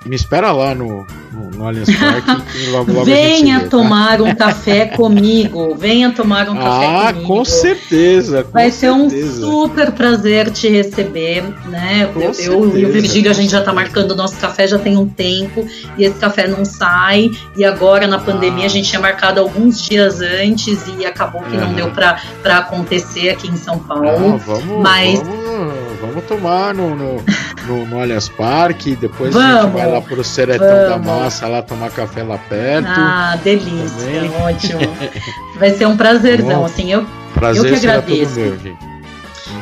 me 0.05 0.15
espera 0.15 0.51
lá 0.51 0.75
no, 0.75 1.05
no, 1.33 1.67
Allianz 1.67 1.89
Parque. 1.97 2.43
Logo, 2.71 2.91
logo 2.91 3.05
venha 3.05 3.57
vê, 3.57 3.63
tá? 3.63 3.69
tomar 3.69 4.17
tá? 4.17 4.23
um 4.23 4.35
café 4.35 4.85
comigo. 4.85 5.75
Venha 5.75 6.11
tomar 6.11 6.49
um 6.49 6.55
café 6.55 6.85
ah, 6.85 7.13
comigo. 7.13 7.27
com 7.27 7.45
certeza. 7.45 8.43
Com 8.43 8.51
Vai 8.51 8.71
certeza. 8.71 9.31
ser 9.31 9.47
um 9.47 9.51
super 9.51 9.91
prazer 9.91 10.51
te 10.51 10.69
receber, 10.69 11.43
né? 11.67 12.09
Com 12.13 12.21
eu, 12.21 12.31
eu 12.33 12.77
e 12.77 12.85
o 12.85 12.91
Virgílio, 12.91 13.31
a 13.31 13.33
gente 13.33 13.51
já 13.51 13.59
está 13.59 13.73
marcando 13.73 14.11
o 14.11 14.15
nosso 14.15 14.37
café 14.37 14.67
já 14.67 14.77
tem 14.77 14.97
um 14.97 15.07
tempo 15.07 15.67
e 15.97 16.03
esse 16.03 16.19
café 16.19 16.47
não 16.47 16.63
sai. 16.63 17.31
E 17.57 17.65
agora 17.65 18.07
na 18.07 18.19
pandemia 18.19 18.63
ah. 18.63 18.67
a 18.67 18.69
gente 18.69 18.89
tinha 18.89 19.01
marcado 19.01 19.39
alguns 19.39 19.81
dias 19.81 20.21
antes 20.21 20.85
e 20.99 21.05
acabou 21.05 21.41
que 21.41 21.57
não 21.57 21.73
deu 21.73 21.89
para 21.91 22.57
acontecer 22.57 23.29
aqui 23.29 23.47
em 23.47 23.57
São 23.57 23.79
Paulo. 23.79 24.35
Ah, 24.35 24.37
vamos, 24.37 24.81
Mas 24.81 25.19
vamos, 25.19 25.99
vamos 26.01 26.23
tomar 26.25 26.73
no, 26.73 26.95
no, 26.95 27.23
no, 27.67 27.85
no 27.85 27.99
Allianz 27.99 28.29
Parque, 28.29 28.95
depois 28.95 29.33
vamos. 29.33 29.49
a 29.49 29.61
gente 29.61 29.71
vai 29.73 29.91
lá 29.91 30.01
pro 30.01 30.23
Seretão 30.23 30.67
vamos. 30.67 30.89
da 30.89 30.97
Massa 30.97 31.47
lá 31.47 31.61
tomar 31.61 31.91
café 31.91 32.23
lá 32.23 32.37
perto. 32.37 32.87
Ah, 32.87 33.37
delícia, 33.43 34.05
também. 34.05 34.31
ótimo. 34.41 34.79
Vai 35.57 35.71
ser 35.71 35.87
um 35.87 35.95
prazerzão, 35.95 36.59
Bom, 36.59 36.65
assim, 36.65 36.91
eu, 36.91 37.05
prazer 37.33 37.63
eu 37.63 37.69
que 37.69 37.75
agradeço. 37.75 38.39
Meu, 38.39 38.77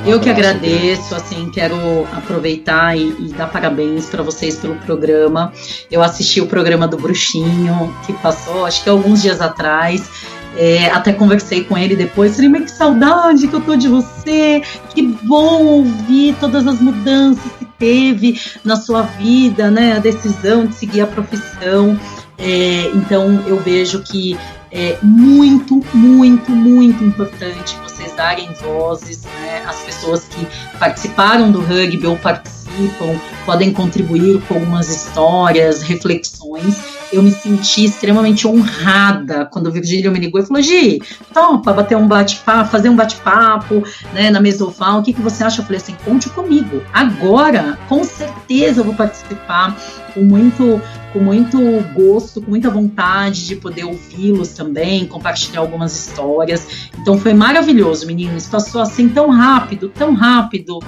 um 0.05 0.09
eu 0.09 0.19
que 0.19 0.29
agradeço, 0.29 1.13
assim, 1.13 1.49
quero 1.53 1.75
aproveitar 2.13 2.97
e, 2.97 3.09
e 3.19 3.33
dar 3.33 3.47
parabéns 3.47 4.05
para 4.05 4.23
vocês 4.23 4.57
pelo 4.57 4.75
programa. 4.77 5.51
Eu 5.91 6.01
assisti 6.01 6.41
o 6.41 6.47
programa 6.47 6.87
do 6.87 6.97
Bruxinho, 6.97 7.95
que 8.05 8.13
passou, 8.13 8.65
acho 8.65 8.83
que 8.83 8.89
alguns 8.89 9.21
dias 9.21 9.41
atrás. 9.41 10.09
É, 10.57 10.87
até 10.87 11.13
conversei 11.13 11.63
com 11.63 11.77
ele 11.77 11.95
depois, 11.95 12.35
falei, 12.35 12.49
mas 12.49 12.63
que 12.63 12.71
saudade 12.71 13.47
que 13.47 13.53
eu 13.53 13.61
tô 13.61 13.73
de 13.75 13.87
você, 13.87 14.61
que 14.93 15.01
bom 15.01 15.63
ouvir 15.63 16.35
todas 16.41 16.67
as 16.67 16.81
mudanças 16.81 17.41
que 17.57 17.65
teve 17.81 18.39
na 18.63 18.75
sua 18.75 19.01
vida, 19.01 19.71
né, 19.71 19.93
a 19.93 19.99
decisão 19.99 20.67
de 20.67 20.75
seguir 20.75 21.01
a 21.01 21.07
profissão. 21.07 21.99
É, 22.37 22.91
então 22.93 23.43
eu 23.47 23.59
vejo 23.59 24.03
que 24.03 24.37
é 24.71 24.97
muito, 25.01 25.83
muito, 25.91 26.51
muito 26.51 27.03
importante 27.03 27.75
vocês 27.83 28.13
darem 28.13 28.49
vozes 28.61 29.23
né, 29.23 29.63
às 29.67 29.81
pessoas 29.81 30.25
que 30.25 30.47
participaram 30.77 31.51
do 31.51 31.59
rugby 31.59 32.05
ou 32.05 32.17
participam, 32.71 33.19
podem 33.45 33.71
contribuir 33.71 34.41
com 34.47 34.55
algumas 34.55 34.89
histórias, 34.89 35.81
reflexões. 35.81 36.81
Eu 37.11 37.21
me 37.21 37.31
senti 37.31 37.85
extremamente 37.85 38.47
honrada 38.47 39.45
quando 39.45 39.67
o 39.67 39.71
Virgílio 39.71 40.11
me 40.11 40.19
ligou 40.19 40.39
e 40.41 40.45
falou: 40.45 40.61
Gi, 40.61 41.01
topa 41.33 41.73
bater 41.73 41.97
um 41.97 42.07
bate-papo, 42.07 42.69
fazer 42.69 42.89
um 42.89 42.95
bate-papo 42.95 43.83
né, 44.13 44.29
na 44.29 44.39
Mesofal, 44.39 44.99
o 44.99 45.03
que, 45.03 45.13
que 45.13 45.21
você 45.21 45.43
acha? 45.43 45.61
Eu 45.61 45.65
falei 45.65 45.81
assim: 45.81 45.95
conte 46.05 46.29
comigo. 46.29 46.81
Agora, 46.93 47.77
com 47.89 48.03
certeza 48.03 48.81
eu 48.81 48.85
vou 48.85 48.93
participar 48.93 49.75
com 50.13 50.21
muito 50.21 50.81
com 51.13 51.19
muito 51.19 51.59
gosto, 51.93 52.41
com 52.41 52.49
muita 52.49 52.69
vontade 52.69 53.45
de 53.45 53.55
poder 53.55 53.83
ouvi-los 53.83 54.49
também, 54.49 55.05
compartilhar 55.05 55.59
algumas 55.59 55.93
histórias. 55.93 56.89
Então 56.99 57.17
foi 57.17 57.33
maravilhoso, 57.33 58.07
meninos. 58.07 58.47
Passou 58.47 58.81
assim 58.81 59.09
tão 59.09 59.29
rápido, 59.29 59.89
tão 59.89 60.13
rápido. 60.13 60.79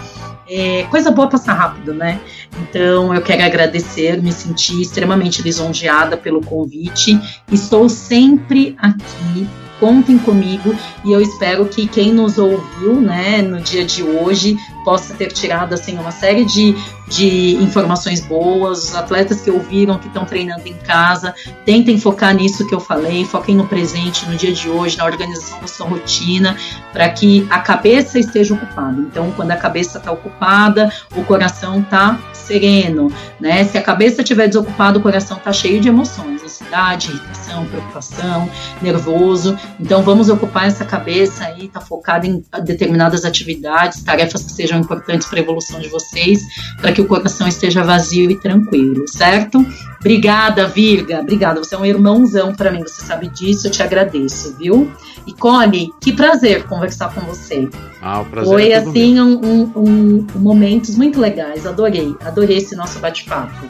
É, 0.49 0.83
coisa 0.83 1.11
boa 1.11 1.27
passar 1.27 1.53
rápido, 1.53 1.93
né? 1.93 2.19
Então 2.61 3.13
eu 3.13 3.21
quero 3.21 3.43
agradecer, 3.43 4.21
me 4.21 4.31
senti 4.31 4.81
extremamente 4.81 5.41
lisonjeada 5.41 6.17
pelo 6.17 6.41
convite. 6.41 7.19
Estou 7.51 7.89
sempre 7.89 8.75
aqui 8.79 9.47
contem 9.83 10.17
comigo 10.17 10.73
e 11.03 11.11
eu 11.11 11.19
espero 11.19 11.65
que 11.65 11.85
quem 11.85 12.13
nos 12.13 12.37
ouviu, 12.37 13.01
né, 13.01 13.41
no 13.41 13.59
dia 13.59 13.85
de 13.85 14.01
hoje 14.01 14.57
possa 14.85 15.13
ter 15.13 15.33
tirado 15.33 15.73
assim 15.73 15.97
uma 15.97 16.11
série 16.11 16.45
de, 16.45 16.73
de 17.05 17.55
informações 17.55 18.21
boas. 18.21 18.85
Os 18.85 18.95
atletas 18.95 19.41
que 19.41 19.51
ouviram 19.51 19.99
que 19.99 20.07
estão 20.07 20.23
treinando 20.23 20.65
em 20.65 20.73
casa, 20.73 21.35
tentem 21.65 21.99
focar 21.99 22.33
nisso 22.33 22.65
que 22.65 22.73
eu 22.73 22.79
falei, 22.79 23.25
foquem 23.25 23.57
no 23.57 23.67
presente, 23.67 24.25
no 24.25 24.37
dia 24.37 24.53
de 24.53 24.69
hoje, 24.69 24.97
na 24.97 25.03
organização 25.03 25.59
da 25.59 25.67
sua 25.67 25.85
rotina, 25.85 26.55
para 26.93 27.09
que 27.09 27.45
a 27.49 27.59
cabeça 27.59 28.17
esteja 28.17 28.53
ocupada. 28.53 29.01
Então, 29.01 29.31
quando 29.31 29.51
a 29.51 29.57
cabeça 29.57 29.97
está 29.97 30.13
ocupada, 30.13 30.89
o 31.13 31.25
coração 31.25 31.81
está 31.81 32.17
sereno, 32.43 33.11
né? 33.39 33.63
Se 33.63 33.77
a 33.77 33.81
cabeça 33.81 34.21
estiver 34.21 34.47
desocupada, 34.47 34.99
o 34.99 35.01
coração 35.01 35.37
está 35.37 35.51
cheio 35.51 35.79
de 35.79 35.89
emoções, 35.89 36.43
ansiedade, 36.43 37.09
irritação, 37.09 37.65
preocupação, 37.65 38.49
nervoso. 38.81 39.57
Então 39.79 40.01
vamos 40.03 40.29
ocupar 40.29 40.67
essa 40.67 40.85
cabeça 40.85 41.45
aí, 41.45 41.67
tá 41.67 41.79
focada 41.79 42.27
em 42.27 42.43
determinadas 42.63 43.25
atividades, 43.25 44.03
tarefas 44.03 44.43
que 44.43 44.51
sejam 44.51 44.79
importantes 44.79 45.27
para 45.27 45.39
a 45.39 45.41
evolução 45.41 45.79
de 45.79 45.89
vocês, 45.89 46.41
para 46.79 46.91
que 46.91 47.01
o 47.01 47.07
coração 47.07 47.47
esteja 47.47 47.83
vazio 47.83 48.29
e 48.29 48.39
tranquilo, 48.39 49.07
certo? 49.07 49.65
Obrigada, 50.03 50.67
Virga. 50.67 51.21
Obrigada. 51.21 51.63
Você 51.63 51.73
é 51.73 51.77
um 51.77 51.85
irmãozão 51.85 52.53
para 52.53 52.69
mim, 52.69 52.81
você 52.81 53.01
sabe 53.01 53.29
disso, 53.29 53.67
eu 53.67 53.71
te 53.71 53.81
agradeço, 53.81 54.53
viu? 54.57 54.91
E 55.25 55.31
Cole, 55.31 55.93
que 56.01 56.11
prazer 56.11 56.65
conversar 56.67 57.15
com 57.15 57.21
você. 57.21 57.69
Ah, 58.01 58.19
o 58.19 58.25
prazer 58.25 58.53
Foi 58.53 58.69
é 58.71 58.75
assim 58.75 59.17
um, 59.21 59.39
um, 59.39 59.71
um, 59.77 60.27
momentos 60.35 60.97
muito 60.97 61.21
legais. 61.21 61.65
Adorei, 61.65 62.13
adorei 62.19 62.57
esse 62.57 62.75
nosso 62.75 62.99
bate-papo. 62.99 63.65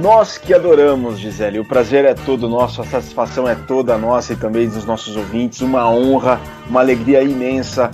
Nós 0.00 0.38
que 0.38 0.54
adoramos, 0.54 1.18
Gisele. 1.18 1.58
O 1.58 1.66
prazer 1.66 2.06
é 2.06 2.14
todo 2.14 2.48
nosso, 2.48 2.80
a 2.80 2.86
satisfação 2.86 3.46
é 3.46 3.54
toda 3.54 3.98
nossa 3.98 4.32
e 4.32 4.36
também 4.36 4.66
dos 4.66 4.86
nossos 4.86 5.18
ouvintes. 5.18 5.60
Uma 5.60 5.86
honra, 5.90 6.40
uma 6.66 6.80
alegria 6.80 7.22
imensa 7.22 7.90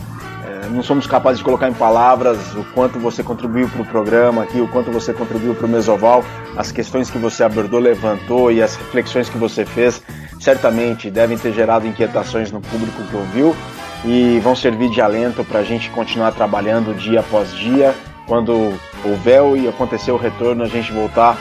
não 0.71 0.83
somos 0.83 1.07
capazes 1.07 1.39
de 1.39 1.45
colocar 1.45 1.69
em 1.69 1.75
palavras 1.75 2.55
o 2.55 2.65
quanto 2.75 2.99
você 2.99 3.23
contribuiu 3.23 3.69
para 3.69 3.83
o 3.83 3.85
programa 3.85 4.43
aqui, 4.43 4.61
o 4.61 4.69
quanto 4.69 4.91
você 4.91 5.13
contribuiu 5.13 5.55
para 5.55 5.67
o 5.67 5.69
Mesoval, 5.69 6.25
as 6.57 6.73
questões 6.73 7.11
que 7.11 7.19
você 7.19 7.45
abordou, 7.45 7.81
levantou 7.81 8.51
e 8.53 8.63
as 8.63 8.77
reflexões 8.77 9.29
que 9.29 9.39
você 9.39 9.65
fez, 9.65 10.03
certamente 10.41 11.11
devem 11.11 11.39
ter 11.39 11.53
gerado 11.53 11.87
inquietações 11.87 12.51
no 12.53 12.61
público 12.61 13.03
que 13.05 13.17
ouviu 13.17 13.57
e 14.05 14.39
vão 14.41 14.55
servir 14.55 14.91
de 14.91 15.01
alento 15.01 15.45
para 15.45 15.61
a 15.61 15.65
gente 15.65 15.91
continuar 15.91 16.33
trabalhando 16.33 16.95
dia 16.95 17.21
após 17.21 17.53
dia. 17.53 17.95
Quando 18.27 18.75
houver 19.05 19.57
e 19.57 19.69
acontecer 19.69 20.13
o 20.13 20.17
retorno, 20.17 20.63
a 20.63 20.69
gente 20.69 20.93
voltar 20.93 21.39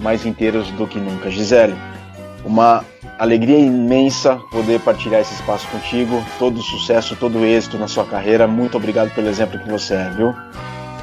mais 0.00 0.24
inteiros 0.24 0.70
do 0.72 0.86
que 0.86 0.98
nunca. 0.98 1.30
Gisele, 1.30 1.74
uma 2.44 2.84
alegria 3.18 3.58
imensa 3.58 4.36
poder 4.50 4.80
partilhar 4.80 5.20
esse 5.20 5.34
espaço 5.34 5.66
contigo. 5.68 6.24
Todo 6.38 6.60
sucesso, 6.62 7.16
todo 7.16 7.44
êxito 7.44 7.78
na 7.78 7.88
sua 7.88 8.04
carreira. 8.04 8.46
Muito 8.46 8.76
obrigado 8.76 9.10
pelo 9.14 9.28
exemplo 9.28 9.58
que 9.58 9.68
você 9.68 9.94
é, 9.94 10.10
viu? 10.10 10.34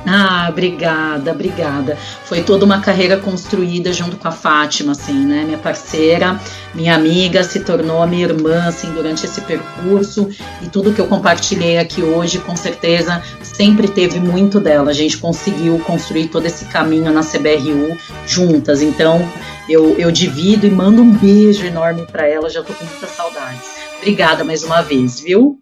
Ah, 0.10 0.48
obrigada, 0.50 1.32
obrigada. 1.32 1.98
Foi 2.24 2.42
toda 2.42 2.64
uma 2.64 2.80
carreira 2.80 3.18
construída 3.18 3.92
junto 3.92 4.16
com 4.16 4.28
a 4.28 4.32
Fátima, 4.32 4.94
assim, 4.94 5.26
né? 5.26 5.44
Minha 5.44 5.58
parceira, 5.58 6.40
minha 6.74 6.96
amiga, 6.96 7.44
se 7.44 7.60
tornou 7.60 8.08
minha 8.08 8.26
irmã, 8.26 8.68
assim, 8.68 8.90
durante 8.94 9.26
esse 9.26 9.42
percurso. 9.42 10.30
E 10.62 10.70
tudo 10.70 10.94
que 10.94 11.02
eu 11.02 11.08
compartilhei 11.08 11.78
aqui 11.78 12.02
hoje, 12.02 12.38
com 12.40 12.56
certeza, 12.56 13.22
sempre 13.44 13.90
teve 13.90 14.18
muito 14.18 14.62
dela. 14.62 14.92
A 14.92 14.94
gente 14.94 15.18
conseguiu 15.18 15.78
construir 15.80 16.30
todo 16.30 16.46
esse 16.46 16.66
caminho 16.66 17.12
na 17.12 17.22
CBRU 17.22 17.98
juntas. 18.26 18.82
Então, 18.82 19.22
eu, 19.70 19.98
eu 19.98 20.12
divido 20.12 20.66
e 20.66 20.70
mando 20.70 21.02
um 21.02 21.12
beijo 21.12 21.66
enorme 21.66 22.06
para 22.06 22.28
ela. 22.28 22.50
Já 22.50 22.64
tô 22.64 22.74
com 22.74 22.86
muita 22.86 23.08
saudade. 23.08 23.60
Obrigada 23.98 24.44
mais 24.44 24.64
uma 24.64 24.82
vez, 24.82 25.20
viu? 25.20 25.60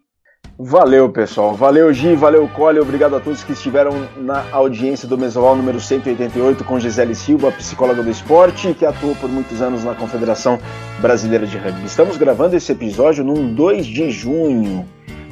Valeu, 0.57 1.09
pessoal. 1.09 1.53
Valeu, 1.53 1.91
Gi, 1.91 2.15
valeu, 2.15 2.47
Cole. 2.47 2.79
Obrigado 2.79 3.15
a 3.15 3.19
todos 3.19 3.43
que 3.43 3.51
estiveram 3.51 4.07
na 4.15 4.45
audiência 4.53 5.05
do 5.05 5.17
Mesoval 5.17 5.53
número 5.53 5.81
188 5.81 6.63
com 6.63 6.79
Gisele 6.79 7.13
Silva, 7.13 7.51
psicóloga 7.51 8.01
do 8.01 8.09
esporte, 8.09 8.73
que 8.73 8.85
atuou 8.85 9.13
por 9.15 9.29
muitos 9.29 9.61
anos 9.61 9.83
na 9.83 9.93
Confederação 9.93 10.57
Brasileira 11.01 11.45
de 11.45 11.57
Rugby. 11.57 11.85
Estamos 11.85 12.15
gravando 12.15 12.55
esse 12.55 12.71
episódio 12.71 13.21
num 13.21 13.53
2 13.53 13.85
de 13.85 14.09
junho, 14.09 14.87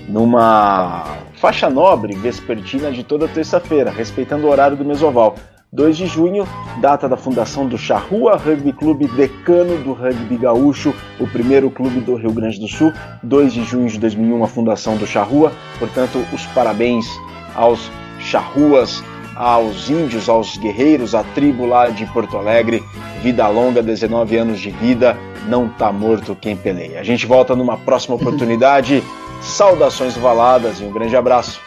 numa 0.09 1.19
faixa 1.39 1.69
nobre 1.69 2.15
vespertina 2.15 2.91
de 2.91 3.03
toda 3.05 3.25
terça-feira, 3.25 3.91
respeitando 3.91 4.45
o 4.45 4.49
horário 4.49 4.75
do 4.75 4.83
Mesoval. 4.83 5.35
2 5.73 5.97
de 5.97 6.05
junho, 6.05 6.47
data 6.79 7.09
da 7.09 7.17
fundação 7.17 7.65
do 7.65 7.79
Charrua 7.79 8.37
Rugby 8.37 8.71
Clube, 8.71 9.07
decano 9.07 9.75
do 9.79 9.91
rugby 9.91 10.37
gaúcho, 10.37 10.93
o 11.19 11.25
primeiro 11.25 11.71
clube 11.71 11.99
do 11.99 12.13
Rio 12.13 12.31
Grande 12.31 12.59
do 12.59 12.67
Sul. 12.67 12.93
2 13.23 13.51
de 13.51 13.63
junho 13.63 13.89
de 13.89 13.97
2001, 13.97 14.43
a 14.43 14.47
fundação 14.47 14.97
do 14.97 15.07
Charrua. 15.07 15.51
Portanto, 15.79 16.23
os 16.31 16.45
parabéns 16.47 17.07
aos 17.55 17.89
charruas, 18.19 19.03
aos 19.35 19.89
índios, 19.89 20.29
aos 20.29 20.57
guerreiros, 20.57 21.15
à 21.15 21.23
tribo 21.23 21.65
lá 21.65 21.89
de 21.89 22.05
Porto 22.05 22.37
Alegre. 22.37 22.83
Vida 23.23 23.47
longa, 23.47 23.81
19 23.81 24.37
anos 24.37 24.59
de 24.59 24.69
vida, 24.69 25.17
não 25.47 25.67
tá 25.67 25.91
morto 25.91 26.37
quem 26.39 26.55
peleia. 26.55 26.99
A 26.99 27.03
gente 27.03 27.25
volta 27.25 27.55
numa 27.55 27.77
próxima 27.79 28.13
oportunidade. 28.13 29.03
Saudações 29.41 30.15
valadas 30.15 30.79
e 30.79 30.83
um 30.83 30.91
grande 30.91 31.15
abraço. 31.15 31.59